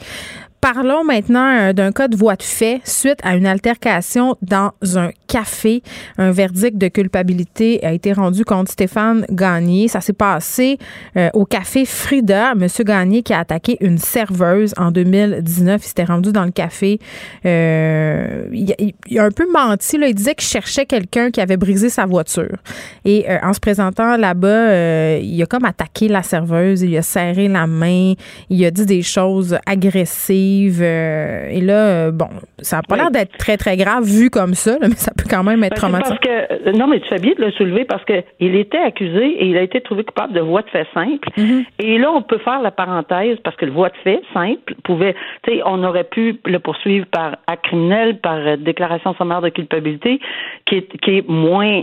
[0.61, 5.11] Parlons maintenant euh, d'un cas de voie de fait suite à une altercation dans un
[5.27, 5.83] café.
[6.19, 9.89] Un verdict de culpabilité a été rendu contre Stéphane Gagné.
[9.89, 10.77] Ça s'est passé
[11.17, 12.55] euh, au café Frida.
[12.55, 15.81] Monsieur Gagné qui a attaqué une serveuse en 2019.
[15.83, 16.99] Il s'était rendu dans le café.
[17.47, 19.97] Euh, il, a un peu menti.
[19.97, 20.09] Là.
[20.09, 22.59] Il disait qu'il cherchait quelqu'un qui avait brisé sa voiture.
[23.07, 26.83] Et en se présentant là-bas, il a comme attaqué la serveuse.
[26.83, 28.13] Il a serré la main.
[28.51, 30.50] Il a dit des choses agressives
[30.81, 34.55] euh, et là, euh, bon, ça n'a pas l'air d'être très, très grave vu comme
[34.55, 36.17] ça, mais ça peut quand même être ben, traumatisant.
[36.17, 39.25] Parce que, euh, non, mais tu fais bien de le soulever parce qu'il était accusé
[39.25, 41.29] et il a été trouvé coupable de voie de fait simple.
[41.37, 41.65] Mm-hmm.
[41.81, 45.15] Et là, on peut faire la parenthèse parce que le voie de fait simple pouvait,
[45.43, 50.21] tu sais, on aurait pu le poursuivre par acte criminel, par déclaration sommaire de culpabilité,
[50.67, 51.83] qui est, qui est moins,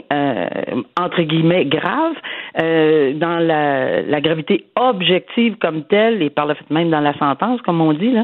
[0.99, 2.13] entre guillemets, grave
[2.57, 7.61] dans la, la gravité objective comme telle et par le fait même dans la sentence,
[7.61, 8.23] comme on dit, là.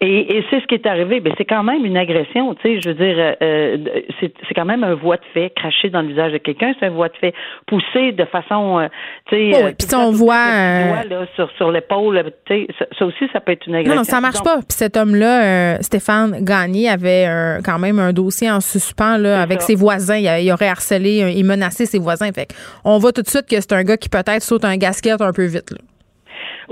[0.00, 1.20] Et, c'est ce qui est arrivé.
[1.20, 2.80] Mais c'est quand même une agression, tu sais.
[2.80, 6.08] Je veux dire, euh, euh, c'est, quand même un voie de fait craché dans le
[6.08, 6.72] visage de quelqu'un.
[6.78, 7.34] C'est un voie de fait
[7.66, 8.88] poussé de façon, euh,
[9.28, 9.74] tu sais.
[9.78, 11.02] puis si on voit
[11.36, 12.66] sur sur l'épaule, tu sais,
[12.98, 13.94] ça, aussi, ça peut être une agression.
[13.94, 14.56] Non, non, ça marche pas.
[14.56, 17.28] Puis cet homme-là, Stéphane Gagné, avait
[17.64, 20.16] quand même un dossier en suspens là avec ses voisins.
[20.16, 22.30] Il, aurait harcelé, il menacé ses voisins.
[22.32, 22.48] Fait
[22.84, 25.32] on voit tout de suite que c'est un gars qui peut-être saute un gasket un
[25.32, 25.70] peu vite.
[25.70, 25.78] Là.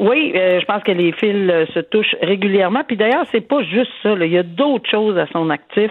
[0.00, 2.80] Oui, euh, je pense que les fils euh, se touchent régulièrement.
[2.86, 4.14] Puis d'ailleurs, c'est pas juste ça.
[4.18, 5.90] Il y a d'autres choses à son actif.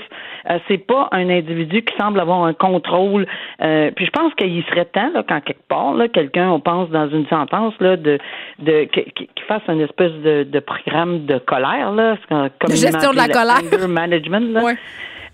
[0.50, 3.28] Euh, c'est pas un individu qui semble avoir un contrôle.
[3.60, 7.08] puis je pense qu'il serait temps, là, quand quelque part, là, quelqu'un, on pense dans
[7.08, 8.17] une sentence, là, de,
[8.58, 13.28] de qu'il fasse une espèce de, de programme de colère, là, comme gestion de la
[13.28, 14.74] colère, management, là.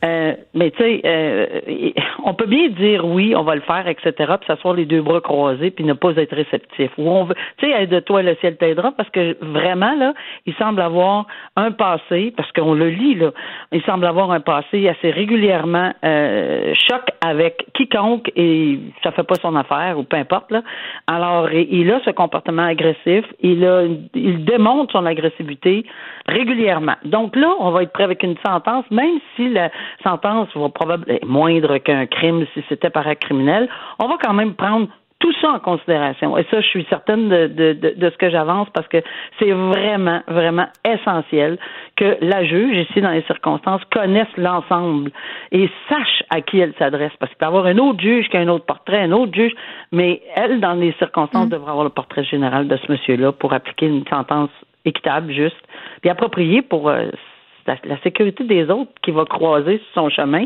[0.03, 1.91] Euh, mais tu sais, euh,
[2.23, 5.21] on peut bien dire oui, on va le faire, etc., puis s'asseoir les deux bras
[5.21, 6.91] croisés, puis ne pas être réceptif.
[6.97, 10.13] Ou on veut, tu sais, aide-toi, le ciel t'aidera, parce que vraiment là,
[10.45, 13.31] il semble avoir un passé, parce qu'on le lit là,
[13.71, 19.35] il semble avoir un passé assez régulièrement euh, choc avec quiconque et ça fait pas
[19.35, 20.61] son affaire ou peu importe là.
[21.07, 25.85] Alors, il a ce comportement agressif, il a, il démontre son agressivité
[26.27, 26.95] régulièrement.
[27.03, 29.69] Donc là, on va être prêt avec une sentence, même si la
[30.03, 33.69] sentence va probablement être moindre qu'un crime si c'était par acte criminel.
[33.99, 34.87] On va quand même prendre
[35.19, 36.37] tout ça en considération.
[36.37, 38.97] Et ça, je suis certaine de, de, de, ce que j'avance parce que
[39.39, 41.57] c'est vraiment, vraiment essentiel
[41.95, 45.11] que la juge, ici dans les circonstances, connaisse l'ensemble
[45.51, 47.13] et sache à qui elle s'adresse.
[47.17, 49.33] Parce qu'il peut y avoir un autre juge qui a un autre portrait, un autre
[49.33, 49.53] juge,
[49.91, 51.49] mais elle, dans les circonstances, mm.
[51.49, 54.51] devrait avoir le portrait général de ce monsieur-là pour appliquer une sentence
[54.83, 55.57] équitable, juste,
[56.05, 57.07] puis appropriée pour euh,
[57.65, 60.45] la, sécurité des autres qui va croiser sur son chemin.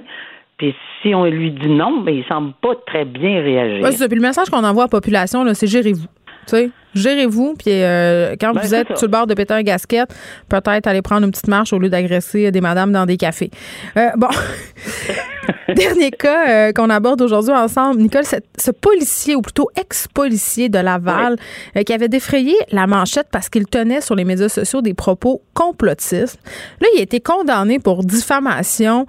[0.57, 3.85] Puis si on lui dit non, mais il semble pas très bien réagir.
[3.85, 6.07] Puis le message qu'on envoie à la population, c'est gérez-vous.
[6.47, 7.55] Tu sais, gérez-vous.
[7.59, 10.15] Puis euh, quand ben, vous êtes sur le bord de péter un gasquette,
[10.47, 13.51] peut-être aller prendre une petite marche au lieu d'agresser des madames dans des cafés.
[13.97, 14.29] Euh, bon.
[15.75, 21.37] Dernier cas euh, qu'on aborde aujourd'hui ensemble, Nicole, ce policier, ou plutôt ex-policier de Laval,
[21.85, 26.39] qui avait défrayé la manchette parce qu'il tenait sur les médias sociaux des propos complotistes.
[26.81, 29.05] Là, il a été condamné pour diffamation.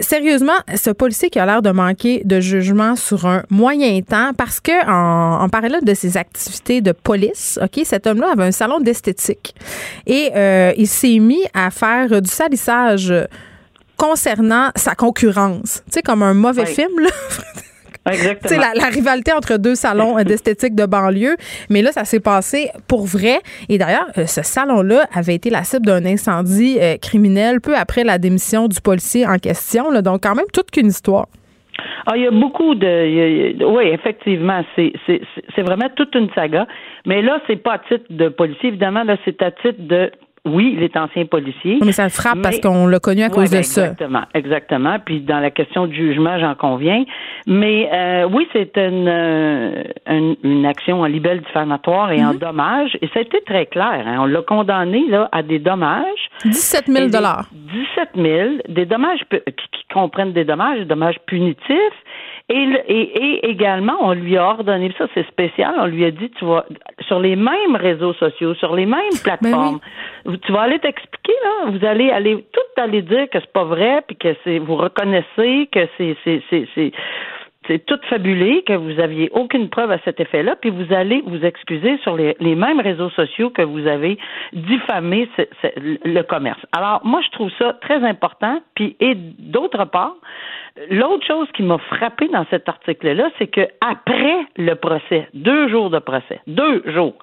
[0.00, 4.60] sérieusement, ce policier qui a l'air de manquer de jugement sur un moyen temps parce
[4.60, 8.80] que en, en parallèle de ses activités de police, OK, cet homme-là avait un salon
[8.80, 9.54] d'esthétique.
[10.06, 13.12] Et euh, il s'est mis à faire du salissage
[14.00, 15.82] concernant sa concurrence.
[15.86, 17.10] Tu sais, comme un mauvais film, là.
[18.10, 18.60] Exactement.
[18.60, 21.36] La, la, rivalité entre deux salons d'esthétique de banlieue.
[21.68, 23.40] Mais là, ça s'est passé pour vrai.
[23.68, 28.02] Et d'ailleurs, euh, ce salon-là avait été la cible d'un incendie euh, criminel peu après
[28.02, 29.90] la démission du policier en question.
[29.90, 30.00] Là.
[30.00, 31.26] Donc, quand même, toute qu'une histoire.
[32.06, 33.64] Ah, il y a beaucoup de.
[33.64, 36.66] oui, effectivement, c'est vraiment toute une saga.
[37.04, 40.10] Mais là, c'est pas à titre de policier, évidemment, là, c'est à titre de
[40.46, 41.78] oui, il est ancien policier.
[41.84, 43.82] Mais ça le frappe parce qu'on l'a connu à cause de ben, ça.
[43.82, 44.98] Exactement, exactement.
[45.04, 47.04] Puis dans la question du jugement, j'en conviens.
[47.46, 52.38] Mais euh, oui, c'est une, euh, une, une, action en libelle diffamatoire et en mhm.
[52.38, 52.96] dommages.
[53.02, 54.04] Et ça a été très clair.
[54.06, 54.16] Hein.
[54.20, 56.30] On l'a condamné là à des dommages.
[56.46, 57.46] 17 000 dollars.
[57.52, 61.98] 17 000, des dommages qui, comprennent des dommages, des dommages punitifs.
[62.52, 66.30] Et, et, et, également, on lui a ordonné, ça c'est spécial, on lui a dit,
[66.30, 66.64] tu vas,
[67.06, 69.78] sur les mêmes réseaux sociaux, sur les mêmes Ben plateformes.
[70.44, 74.02] Tu vas aller t'expliquer là, vous allez aller tout aller dire que c'est pas vrai,
[74.06, 76.92] puis que c'est vous reconnaissez que c'est c'est c'est c'est
[77.68, 81.44] c'est tout fabulé, que vous aviez aucune preuve à cet effet-là, puis vous allez vous
[81.44, 84.18] excuser sur les, les mêmes réseaux sociaux que vous avez
[84.54, 86.58] diffamé ce- ce- le commerce.
[86.72, 88.60] Alors, moi, je trouve ça très important.
[88.74, 90.14] Puis, et d'autre part,
[90.90, 95.90] l'autre chose qui m'a frappé dans cet article-là, c'est que après le procès, deux jours
[95.90, 97.14] de procès, deux jours,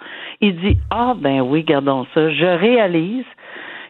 [0.42, 3.26] il dit ah ben oui, gardons ça, je réalise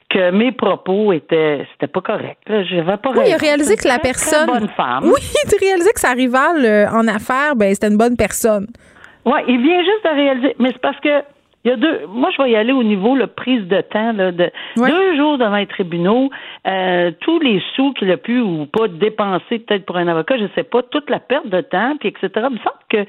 [0.09, 2.39] que mes propos étaient c'était pas correct.
[2.47, 2.63] là.
[2.63, 4.47] J'avais pas Oui, il a réalisé que la personne.
[4.47, 5.03] Bonne femme.
[5.03, 8.67] Oui, il a réalisé que sa rivale euh, en affaires, ben, c'était une bonne personne.
[9.25, 10.55] Oui, il vient juste de réaliser.
[10.59, 11.21] Mais c'est parce que
[11.67, 12.07] il y a deux.
[12.07, 14.89] Moi, je vais y aller au niveau le prise de temps là, de Ouais.
[14.89, 16.29] deux jours devant les tribunaux,
[16.65, 20.45] euh, tous les sous qu'il a pu ou pas dépenser peut-être pour un avocat, je
[20.55, 22.29] sais pas, toute la perte de temps, puis etc.
[22.35, 23.05] Il me semble que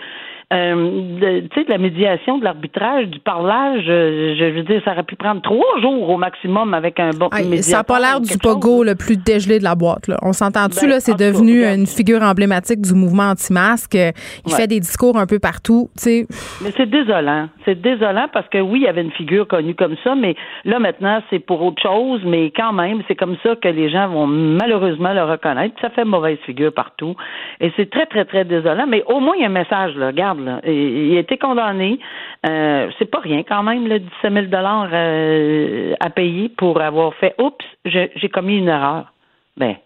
[0.52, 0.74] euh,
[1.20, 4.92] de- tu sais, de la médiation, de l'arbitrage, du parlage, euh, je, veux dire, ça
[4.92, 7.28] aurait pu prendre trois jours au maximum avec un bon
[7.60, 8.38] ça n'a pas l'air du chose.
[8.38, 10.08] pogo le plus dégelé de la boîte.
[10.08, 10.16] Là.
[10.22, 13.94] On s'entend-tu, Ben, là, c'est cas, devenu une figure emblématique du mouvement anti-masque.
[13.94, 14.12] Euh,
[14.46, 14.60] Il Ouais.
[14.60, 15.90] fait des discours un peu partout.
[15.98, 16.26] Tu sais,
[16.62, 17.48] Mais c'est désolant.
[17.66, 20.34] C'est désolant parce que oui, il y avait une figure connue comme ça, mais
[20.64, 24.08] là maintenant c'est pour autre chose, mais quand même, c'est comme ça que les gens
[24.08, 25.74] vont malheureusement le reconnaître.
[25.80, 27.14] Ça fait mauvaise figure partout.
[27.60, 28.86] Et c'est très, très, très désolant.
[28.88, 30.06] Mais au moins, il y a un message, là.
[30.08, 31.98] Regarde, Il a été condamné.
[32.46, 37.34] Euh, c'est pas rien quand même, là, 17 000 euh, à payer pour avoir fait
[37.38, 39.12] Oups, j'ai commis une erreur.
[39.56, 39.76] Ben.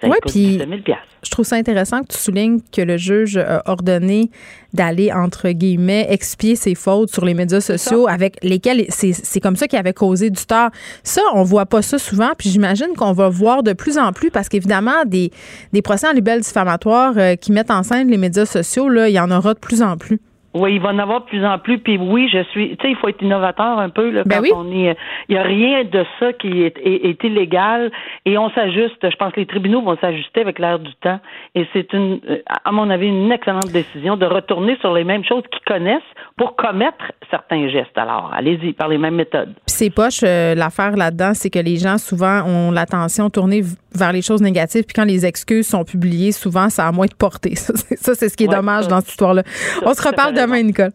[0.00, 1.04] Ça coûte puis- 17 000 piastres.
[1.24, 4.30] je trouve ça intéressant que tu soulignes que le juge a ordonné
[4.72, 9.56] d'aller, entre guillemets, expier ses fautes sur les médias sociaux avec lesquels c'est c'est comme
[9.56, 10.70] ça qu'il avait causé du tort.
[11.04, 14.30] Ça, on voit pas ça souvent, puis j'imagine qu'on va voir de plus en plus
[14.30, 15.30] parce qu'évidemment, des,
[15.72, 19.12] des procès en libelle diffamatoire euh, qui mettent en scène les médias sociaux, là, il
[19.14, 20.20] y en aura de plus en plus.
[20.54, 21.78] Oui, il va en avoir de plus en plus.
[21.78, 22.76] Puis oui, je suis.
[22.76, 24.52] Tu sais, il faut être innovateur un peu là, Ben quand oui.
[24.54, 24.96] on est.
[25.28, 27.90] Il y a rien de ça qui est, est, est illégal
[28.24, 28.96] et on s'ajuste.
[29.02, 31.18] Je pense que les tribunaux vont s'ajuster avec l'air du temps.
[31.54, 35.24] Et c'est une, euh, à mon avis, une excellente décision de retourner sur les mêmes
[35.24, 36.02] choses qu'ils connaissent
[36.36, 37.96] pour commettre certains gestes.
[37.96, 39.54] Alors, allez-y par les mêmes méthodes.
[39.66, 43.62] C'est poche, euh, l'affaire là-dedans, c'est que les gens souvent ont l'attention tournée
[43.94, 47.14] vers les choses négatives, puis quand les excuses sont publiées, souvent ça a moins de
[47.14, 47.54] portée.
[47.56, 49.42] Ça, c'est ce qui est Ouais, dommage ça- dans cette histoire-là.
[49.84, 50.62] On se reparle demain.
[50.62, 50.92] Nicole.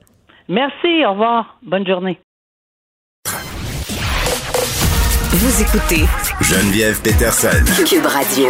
[0.47, 1.05] Merci.
[1.07, 1.57] Au revoir.
[1.63, 2.19] Bonne journée.
[5.31, 6.05] Vous écoutez
[6.41, 7.49] Geneviève Peterson.
[7.88, 8.47] Cube Radio.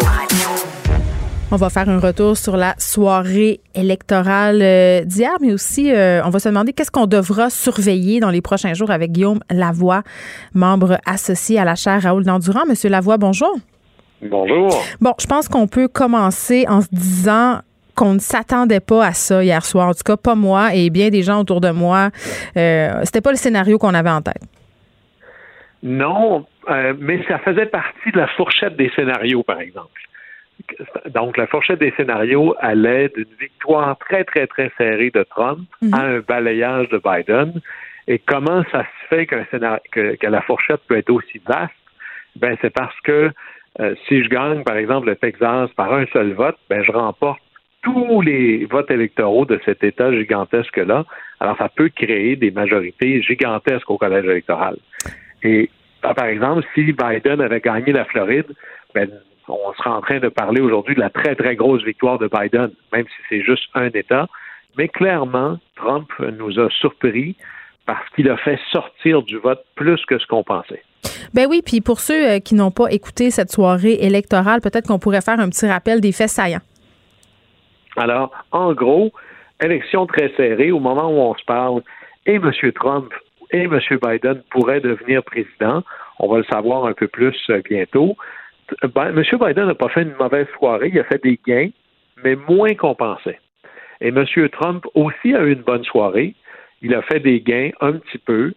[1.52, 6.30] On va faire un retour sur la soirée électorale euh, d'hier, mais aussi euh, on
[6.30, 10.04] va se demander qu'est-ce qu'on devra surveiller dans les prochains jours avec Guillaume Lavoie,
[10.54, 12.66] membre associé à la chaire Raoul Dandurand.
[12.68, 13.58] Monsieur Lavoie, bonjour.
[14.22, 14.70] Bonjour.
[15.00, 17.60] Bon, je pense qu'on peut commencer en se disant
[17.96, 19.90] qu'on ne s'attendait pas à ça hier soir.
[19.90, 22.10] En tout cas, pas moi et bien des gens autour de moi.
[22.58, 24.42] Euh, C'était pas le scénario qu'on avait en tête.
[25.84, 30.02] Non, euh, mais ça faisait partie de la fourchette des scénarios, par exemple.
[31.14, 35.62] Donc, la fourchette des scénarios allait d'une victoire très, très, très serrée de Trump
[35.94, 37.62] à un balayage de Biden.
[38.08, 39.46] Et comment ça se fait qu'un
[39.92, 41.72] que, que la fourchette peut être aussi vaste?
[42.36, 43.32] Ben, c'est parce que
[43.80, 47.40] euh, si je gagne, par exemple, le Texas par un seul vote, ben, je remporte
[47.82, 51.06] tous les votes électoraux de cet État gigantesque-là.
[51.40, 54.78] Alors, ça peut créer des majorités gigantesques au collège électoral.
[55.44, 55.70] Et
[56.04, 58.48] ah, par exemple, si Biden avait gagné la Floride,
[58.94, 59.10] ben,
[59.48, 62.72] on serait en train de parler aujourd'hui de la très, très grosse victoire de Biden,
[62.92, 64.28] même si c'est juste un État.
[64.78, 67.36] Mais clairement, Trump nous a surpris
[67.90, 70.84] parce qu'il a fait sortir du vote plus que ce qu'on pensait.
[71.34, 75.00] Ben oui, puis pour ceux euh, qui n'ont pas écouté cette soirée électorale, peut-être qu'on
[75.00, 76.62] pourrait faire un petit rappel des faits saillants.
[77.98, 79.12] Alors, en gros,
[79.60, 81.82] élection très serrée, au moment où on se parle,
[82.28, 82.52] et M.
[82.76, 83.12] Trump
[83.50, 83.80] et M.
[84.04, 85.82] Biden pourraient devenir président.
[86.20, 88.16] On va le savoir un peu plus euh, bientôt.
[88.94, 89.24] Ben, M.
[89.24, 91.72] Biden n'a pas fait une mauvaise soirée, il a fait des gains,
[92.24, 93.40] mais moins qu'on pensait.
[94.00, 94.26] Et M.
[94.52, 96.36] Trump aussi a eu une bonne soirée.
[96.82, 98.54] Il a fait des gains un petit peu,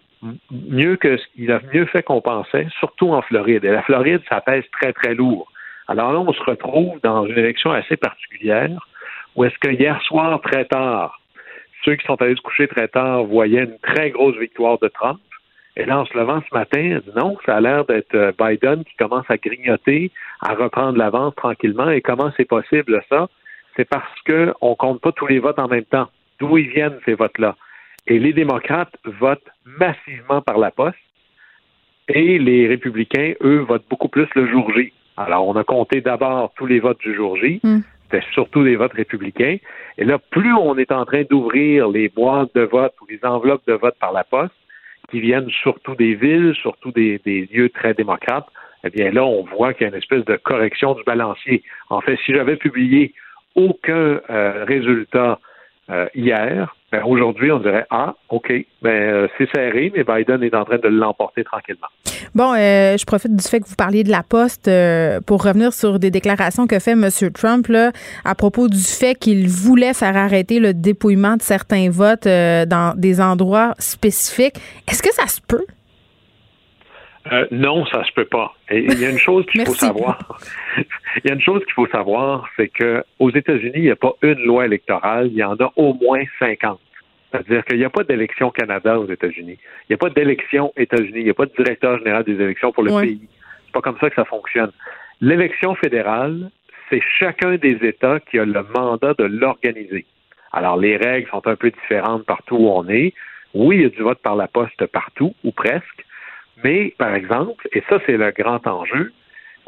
[0.51, 3.65] mieux que il a mieux fait qu'on pensait, surtout en Floride.
[3.65, 5.51] Et la Floride, ça pèse très, très lourd.
[5.89, 8.79] Alors là, on se retrouve dans une élection assez particulière
[9.35, 11.21] où est-ce que hier soir, très tard,
[11.85, 15.21] ceux qui sont allés se coucher très tard voyaient une très grosse victoire de Trump.
[15.75, 18.95] Et là, en se levant ce matin, non, ça a l'air d'être euh, Biden qui
[18.97, 20.11] commence à grignoter,
[20.43, 21.89] à reprendre l'avance tranquillement.
[21.89, 23.29] Et comment c'est possible ça?
[23.75, 26.09] C'est parce qu'on compte pas tous les votes en même temps.
[26.39, 27.57] D'où ils viennent ces votes-là?
[28.07, 30.99] Et les démocrates votent massivement par la poste
[32.09, 34.93] et les républicains, eux, votent beaucoup plus le jour J.
[35.17, 37.81] Alors, on a compté d'abord tous les votes du jour J, Mm.
[38.05, 39.57] c'était surtout des votes républicains.
[39.99, 43.67] Et là, plus on est en train d'ouvrir les boîtes de vote ou les enveloppes
[43.67, 44.55] de vote par la poste,
[45.11, 47.21] qui viennent surtout des villes, surtout des,
[47.53, 48.49] lieux très démocrates,
[48.85, 51.63] eh bien là, on voit qu'il y a une espèce de correction du balancier.
[51.91, 53.15] En fait, si j'avais publié
[53.55, 55.39] aucun euh, résultat
[55.91, 58.53] euh, hier, ben, aujourd'hui, on dirait Ah, OK,
[58.83, 61.87] ben, euh, c'est serré, mais Biden est en train de l'emporter tranquillement.
[62.35, 64.71] Bon, euh, je profite du fait que vous parliez de la Poste
[65.27, 67.09] pour revenir sur des déclarations que fait M.
[67.35, 67.93] Trump là,
[68.25, 73.21] à propos du fait qu'il voulait faire arrêter le dépouillement de certains votes dans des
[73.21, 74.57] endroits spécifiques.
[74.89, 75.65] Est-ce que ça se peut?
[77.51, 78.55] Non, ça se peut pas.
[78.71, 80.19] il y a une chose qu'il faut savoir.
[80.77, 83.97] il y a une chose qu'il faut savoir, c'est que aux États-Unis, il n'y a
[83.97, 86.81] pas une loi électorale, il y en a au moins 50.
[87.33, 89.59] C'est-à-dire qu'il n'y a pas d'élection Canada aux États-Unis.
[89.59, 91.21] Il n'y a pas d'élection États-Unis.
[91.21, 93.23] Il n'y a pas de directeur général des élections pour le pays.
[93.67, 94.71] C'est pas comme ça que ça fonctionne.
[95.21, 96.51] L'élection fédérale,
[96.91, 100.05] c'est chacun des États qui a le mandat de l'organiser.
[100.53, 103.15] Alors, les règles sont un peu différentes partout où on est.
[103.55, 106.05] Oui, il y a du vote par la poste partout, ou presque.
[106.65, 109.13] Mais, par exemple, et ça, c'est le grand enjeu,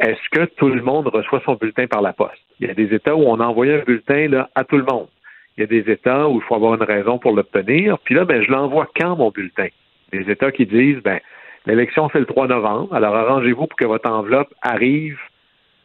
[0.00, 2.42] est-ce que tout le monde reçoit son bulletin par la poste?
[2.61, 5.09] Il y a des États où on envoie un bulletin là, à tout le monde.
[5.57, 7.98] Il y a des États où il faut avoir une raison pour l'obtenir.
[8.00, 9.68] Puis là, ben, je l'envoie quand mon bulletin?
[10.12, 11.20] Des États qui disent, ben,
[11.66, 12.92] l'élection, c'est le 3 novembre.
[12.92, 15.18] Alors, arrangez-vous pour que votre enveloppe arrive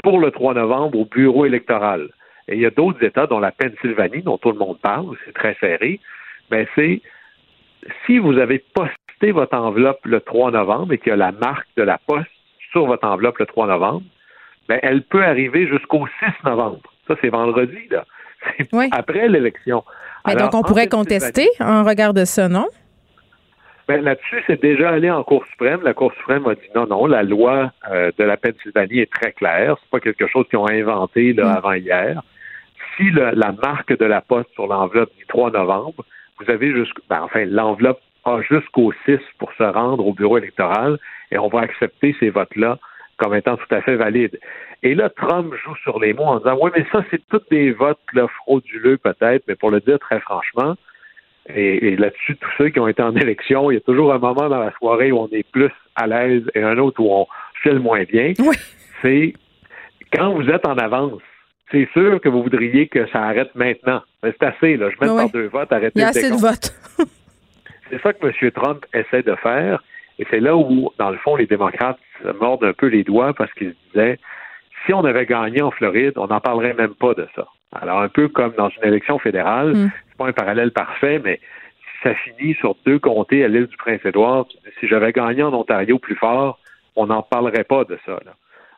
[0.04, 2.10] pour le 3 novembre au bureau électoral.
[2.48, 5.34] Et il y a d'autres États, dont la Pennsylvanie, dont tout le monde parle, c'est
[5.34, 6.00] très serré,
[6.50, 7.02] ben, c'est
[8.06, 8.60] si vous avez
[9.28, 12.30] votre enveloppe le 3 novembre et qu'il y a la marque de la poste
[12.72, 14.04] sur votre enveloppe le 3 novembre,
[14.68, 16.82] ben, elle peut arriver jusqu'au 6 novembre.
[17.08, 18.06] Ça, c'est vendredi, là.
[18.92, 19.84] après l'élection.
[20.28, 22.68] Mais donc, on pourrait contester en regard de ça, non?
[23.88, 25.82] Ben, là-dessus, c'est déjà allé en Cour suprême.
[25.82, 29.32] La Cour suprême a dit non, non, la loi euh, de la Pennsylvanie est très
[29.32, 29.78] claire.
[29.82, 31.58] C'est pas quelque chose qu'ils ont inventé là, mm.
[31.58, 32.22] avant hier.
[32.96, 36.06] Si la marque de la poste sur l'enveloppe du 3 novembre,
[36.40, 40.98] vous avez jusqu'au, ben, enfin, l'enveloppe a jusqu'au 6 pour se rendre au bureau électoral
[41.32, 42.78] et on va accepter ces votes-là
[43.18, 44.40] comme étant tout à fait valides.
[44.82, 47.72] Et là, Trump joue sur les mots en disant Oui, mais ça, c'est tous des
[47.72, 50.76] votes là, frauduleux, peut-être, mais pour le dire très franchement,
[51.54, 54.50] et, là-dessus, tous ceux qui ont été en élection, il y a toujours un moment
[54.50, 57.28] dans la soirée où on est plus à l'aise et un autre où on
[57.64, 58.34] file moins bien.
[59.02, 59.34] C'est
[60.14, 61.22] quand vous êtes en avance,
[61.72, 64.02] c'est sûr que vous voudriez que ça arrête maintenant.
[64.24, 64.90] Mais c'est assez, là.
[64.90, 66.74] Je mets par deux votes, arrêtez Il y a assez de votes.
[67.90, 68.52] c'est ça que M.
[68.52, 69.84] Trump essaie de faire.
[70.18, 73.34] Et c'est là où, dans le fond, les démocrates se mordent un peu les doigts
[73.34, 74.20] parce qu'ils se disaient
[74.86, 77.48] si on avait gagné en Floride, on n'en parlerait même pas de ça.
[77.74, 79.92] Alors, un peu comme dans une élection fédérale, mm.
[80.10, 81.40] c'est pas un parallèle parfait, mais
[82.04, 84.46] ça finit sur deux comtés à l'île du Prince-Édouard,
[84.80, 86.60] si j'avais gagné en Ontario plus fort,
[86.96, 88.20] on n'en parlerait pas de ça.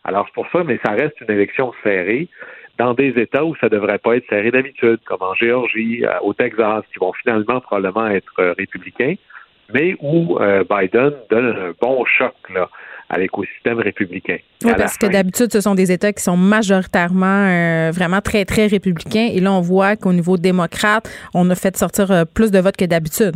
[0.03, 2.27] Alors, c'est pour ça, mais ça reste une élection serrée
[2.81, 6.33] dans des États où ça devrait pas être serré d'habitude, comme en Géorgie, euh, au
[6.33, 9.13] Texas, qui vont finalement probablement être euh, républicains,
[9.71, 12.69] mais où euh, Biden donne un bon choc là,
[13.11, 14.37] à l'écosystème républicain.
[14.63, 19.29] Oui, parce que d'habitude, ce sont des États qui sont majoritairement vraiment très, très républicains.
[19.31, 22.85] Et là, on voit qu'au niveau démocrate, on a fait sortir plus de votes que
[22.85, 23.35] d'habitude.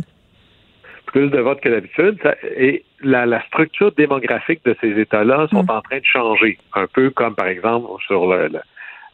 [1.06, 2.18] Plus de votes que d'habitude.
[2.56, 5.70] Et la, structure démographique de ces États-là sont mm.
[5.70, 6.58] en train de changer.
[6.74, 8.34] Un peu comme, par exemple, sur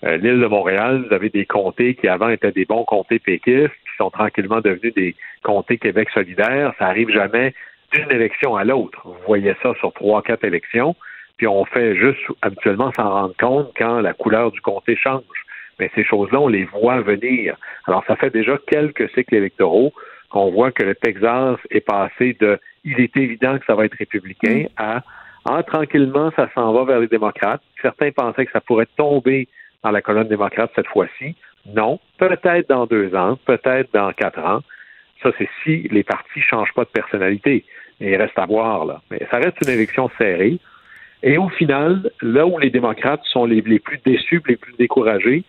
[0.05, 3.71] euh, l'île de Montréal, vous avez des comtés qui avant étaient des bons comtés péquistes,
[3.71, 6.73] qui sont tranquillement devenus des comtés Québec solidaire.
[6.79, 7.55] Ça arrive jamais
[7.93, 9.01] d'une élection à l'autre.
[9.05, 10.97] Vous voyez ça sur trois, quatre élections,
[11.37, 15.23] puis on fait juste habituellement s'en rendre compte quand la couleur du comté change.
[15.79, 17.57] Mais ces choses-là, on les voit venir.
[17.87, 19.93] Alors, ça fait déjà quelques cycles électoraux
[20.31, 23.97] qu'on voit que le Texas est passé de il est évident que ça va être
[23.97, 25.03] républicain à
[25.45, 27.62] ah, tranquillement, ça s'en va vers les démocrates.
[27.81, 29.49] Certains pensaient que ça pourrait tomber
[29.83, 31.35] dans la colonne démocrate cette fois-ci?
[31.66, 34.61] Non, peut-être dans deux ans, peut-être dans quatre ans.
[35.23, 37.64] Ça, c'est si les partis ne changent pas de personnalité
[38.03, 39.01] il reste à voir, là.
[39.11, 40.59] Mais ça reste une élection serrée.
[41.23, 45.45] Et au final, là où les démocrates sont les, plus déçus, les plus découragés,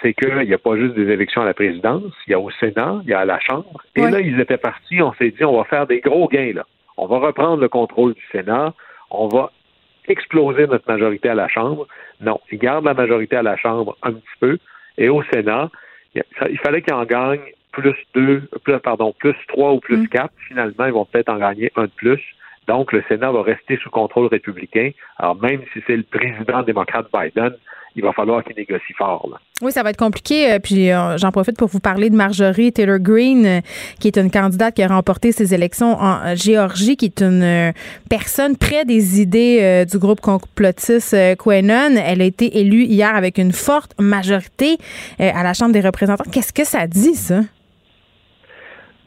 [0.00, 2.50] c'est qu'il n'y a pas juste des élections à la présidence, il y a au
[2.52, 3.82] Sénat, il y a à la Chambre.
[3.96, 6.66] Et là, ils étaient partis, on s'est dit, on va faire des gros gains, là.
[6.96, 8.74] On va reprendre le contrôle du Sénat,
[9.10, 9.50] on va
[10.08, 11.86] exploser notre majorité à la Chambre.
[12.20, 14.58] Non, ils gardent la majorité à la Chambre un petit peu.
[14.96, 15.70] Et au Sénat,
[16.14, 20.08] il fallait qu'ils en gagnent plus deux, plus, pardon, plus trois ou plus mm.
[20.08, 20.34] quatre.
[20.48, 22.20] Finalement, ils vont peut-être en gagner un de plus.
[22.66, 24.90] Donc, le Sénat va rester sous contrôle républicain.
[25.16, 27.54] Alors, même si c'est le président démocrate Biden,
[27.98, 29.28] il va falloir qu'il négocie fort.
[29.30, 29.38] Là.
[29.60, 30.52] Oui, ça va être compliqué.
[30.52, 33.60] Euh, puis euh, j'en profite pour vous parler de Marjorie Taylor Greene, euh,
[33.98, 37.72] qui est une candidate qui a remporté ses élections en Géorgie, qui est une
[38.08, 41.96] personne près des idées du groupe complotiste Quenon.
[42.04, 44.76] Elle a été élue hier avec une forte majorité
[45.18, 46.30] à la Chambre des représentants.
[46.30, 47.40] Qu'est-ce que ça dit, ça?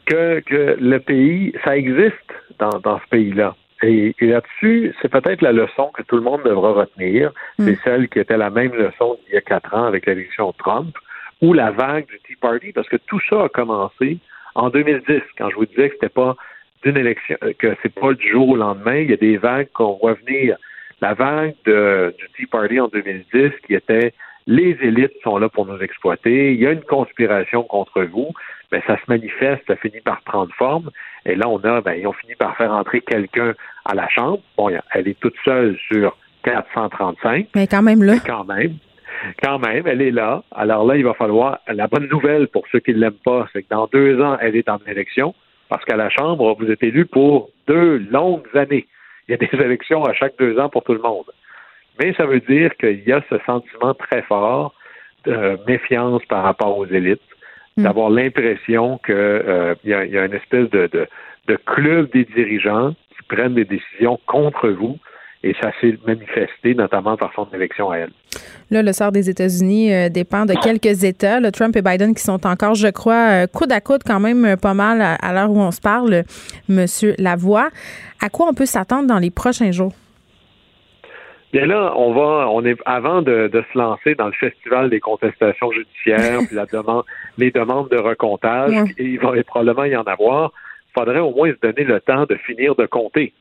[0.06, 2.14] Que, que le pays, ça existe
[2.58, 3.54] dans, dans ce pays-là.
[3.82, 7.32] Et, là-dessus, c'est peut-être la leçon que tout le monde devra retenir.
[7.58, 7.64] Mm.
[7.64, 10.56] C'est celle qui était la même leçon d'il y a quatre ans avec l'élection de
[10.56, 10.96] Trump
[11.40, 14.18] ou la vague du Tea Party, parce que tout ça a commencé
[14.54, 16.36] en 2010, quand je vous disais que c'était pas
[16.84, 18.96] d'une élection, euh, que c'est pas du jour au lendemain.
[18.96, 20.56] Il y a des vagues qu'on voit venir.
[21.00, 24.12] La vague de, du Tea Party en 2010, qui était
[24.46, 28.30] les élites sont là pour nous exploiter, il y a une conspiration contre vous,
[28.70, 30.90] mais ben, ça se manifeste, ça finit par prendre forme.
[31.24, 33.54] Et là, on a, ben, ils ont fini par faire entrer quelqu'un
[33.84, 34.40] à la Chambre.
[34.56, 37.48] Bon, elle est toute seule sur 435.
[37.54, 38.14] Mais quand même là.
[38.26, 38.76] Quand même.
[39.42, 40.42] Quand même, elle est là.
[40.52, 41.60] Alors là, il va falloir.
[41.68, 44.56] La bonne nouvelle pour ceux qui ne l'aiment pas, c'est que dans deux ans, elle
[44.56, 45.34] est en élection.
[45.68, 48.86] Parce qu'à la Chambre, vous êtes élu pour deux longues années.
[49.28, 51.26] Il y a des élections à chaque deux ans pour tout le monde.
[52.00, 54.74] Mais ça veut dire qu'il y a ce sentiment très fort
[55.24, 57.20] de méfiance par rapport aux élites,
[57.76, 57.82] hmm.
[57.82, 60.88] d'avoir l'impression qu'il euh, y, a, une espèce de,
[61.48, 64.98] de club des dirigeants qui prennent des décisions contre vous.
[65.44, 68.12] Et ça s'est manifesté notamment par son élection à elle.
[68.70, 71.40] Là, le sort des États-Unis euh, dépend de quelques États.
[71.40, 74.44] Le Trump et Biden qui sont encore, je crois, euh, coude à coude quand même
[74.44, 76.22] euh, pas mal à, l'heure où on se parle,
[76.68, 77.70] Monsieur Lavoie.
[78.20, 79.92] À quoi on peut s'attendre dans les prochains jours?
[81.52, 85.70] Bien là, on va, on est avant de, se lancer dans le festival des contestations
[85.70, 87.04] judiciaires, puis la demande,
[87.36, 90.52] les demandes de recomptage, et il va probablement y en avoir
[90.94, 93.32] faudrait au moins se donner le temps de finir de compter.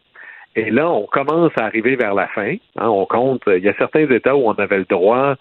[0.55, 2.55] Et là, on commence à arriver vers la fin.
[2.77, 3.43] Hein, on compte.
[3.47, 5.35] Il y a certains États où on avait le droit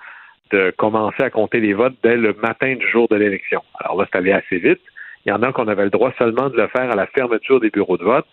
[0.52, 3.62] de commencer à compter les votes dès le matin du jour de l'élection.
[3.78, 4.80] Alors là, c'est allé assez vite.
[5.24, 7.60] Il y en a qu'on avait le droit seulement de le faire à la fermeture
[7.60, 8.26] des bureaux de vote.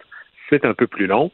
[0.49, 1.31] C'est un peu plus long.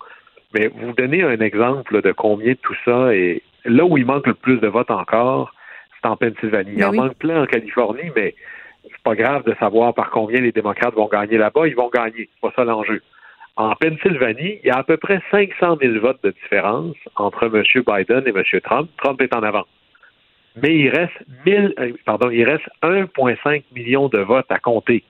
[0.54, 3.42] Mais vous donnez un exemple de combien tout ça est.
[3.66, 5.54] Là où il manque le plus de votes encore,
[5.96, 6.74] c'est en Pennsylvanie.
[6.76, 8.36] il en ben manque plein en Californie, mais
[8.84, 11.68] c'est pas grave de savoir par combien les démocrates vont gagner là-bas.
[11.68, 12.30] Ils vont gagner.
[12.34, 13.02] C'est pas ça l'enjeu.
[13.56, 17.64] En Pennsylvanie, il y a à peu près 500 000 votes de différence entre M.
[17.86, 18.62] Biden et M.
[18.62, 18.90] Trump.
[18.98, 19.66] Trump est en avant.
[20.62, 21.14] Mais il reste
[21.46, 25.04] 1000, euh, pardon, il reste 1,5 million de votes à compter.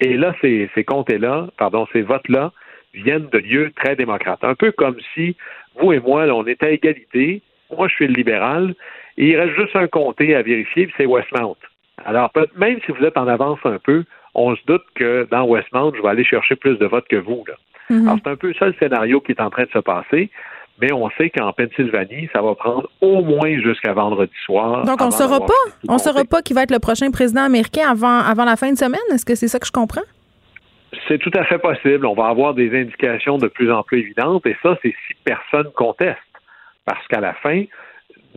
[0.00, 2.52] Et là, ces, ces comtés-là, pardon, ces votes-là
[2.94, 4.42] viennent de lieux très démocrates.
[4.44, 5.36] Un peu comme si
[5.80, 7.42] vous et moi, on était à égalité.
[7.76, 8.74] Moi, je suis le libéral.
[9.16, 11.56] Et il reste juste un comté à vérifier, puis c'est Westmount.
[12.04, 15.92] Alors, même si vous êtes en avance un peu, on se doute que dans Westmount,
[15.96, 17.44] je vais aller chercher plus de votes que vous.
[17.46, 17.54] Là.
[17.90, 18.08] Mhm.
[18.08, 20.30] Alors, c'est un peu ça le scénario qui est en train de se passer.
[20.80, 24.84] Mais on sait qu'en Pennsylvanie, ça va prendre au moins jusqu'à vendredi soir.
[24.84, 25.52] Donc, on ne saura pas?
[25.88, 28.76] On saura pas qui va être le prochain président américain avant, avant la fin de
[28.76, 28.98] semaine?
[29.12, 30.02] Est-ce que c'est ça que je comprends?
[31.08, 32.06] C'est tout à fait possible.
[32.06, 34.46] On va avoir des indications de plus en plus évidentes.
[34.46, 36.18] Et ça, c'est si personne conteste.
[36.84, 37.64] Parce qu'à la fin,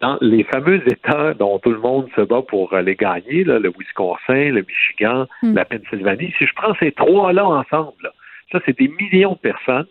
[0.02, 4.52] dans les fameux États dont tout le monde se bat pour les gagner, le Wisconsin,
[4.52, 5.56] le Michigan, hmm.
[5.56, 8.12] la Pennsylvanie, si je prends ces trois-là ensemble,
[8.52, 9.88] ça, c'est des millions de personnes.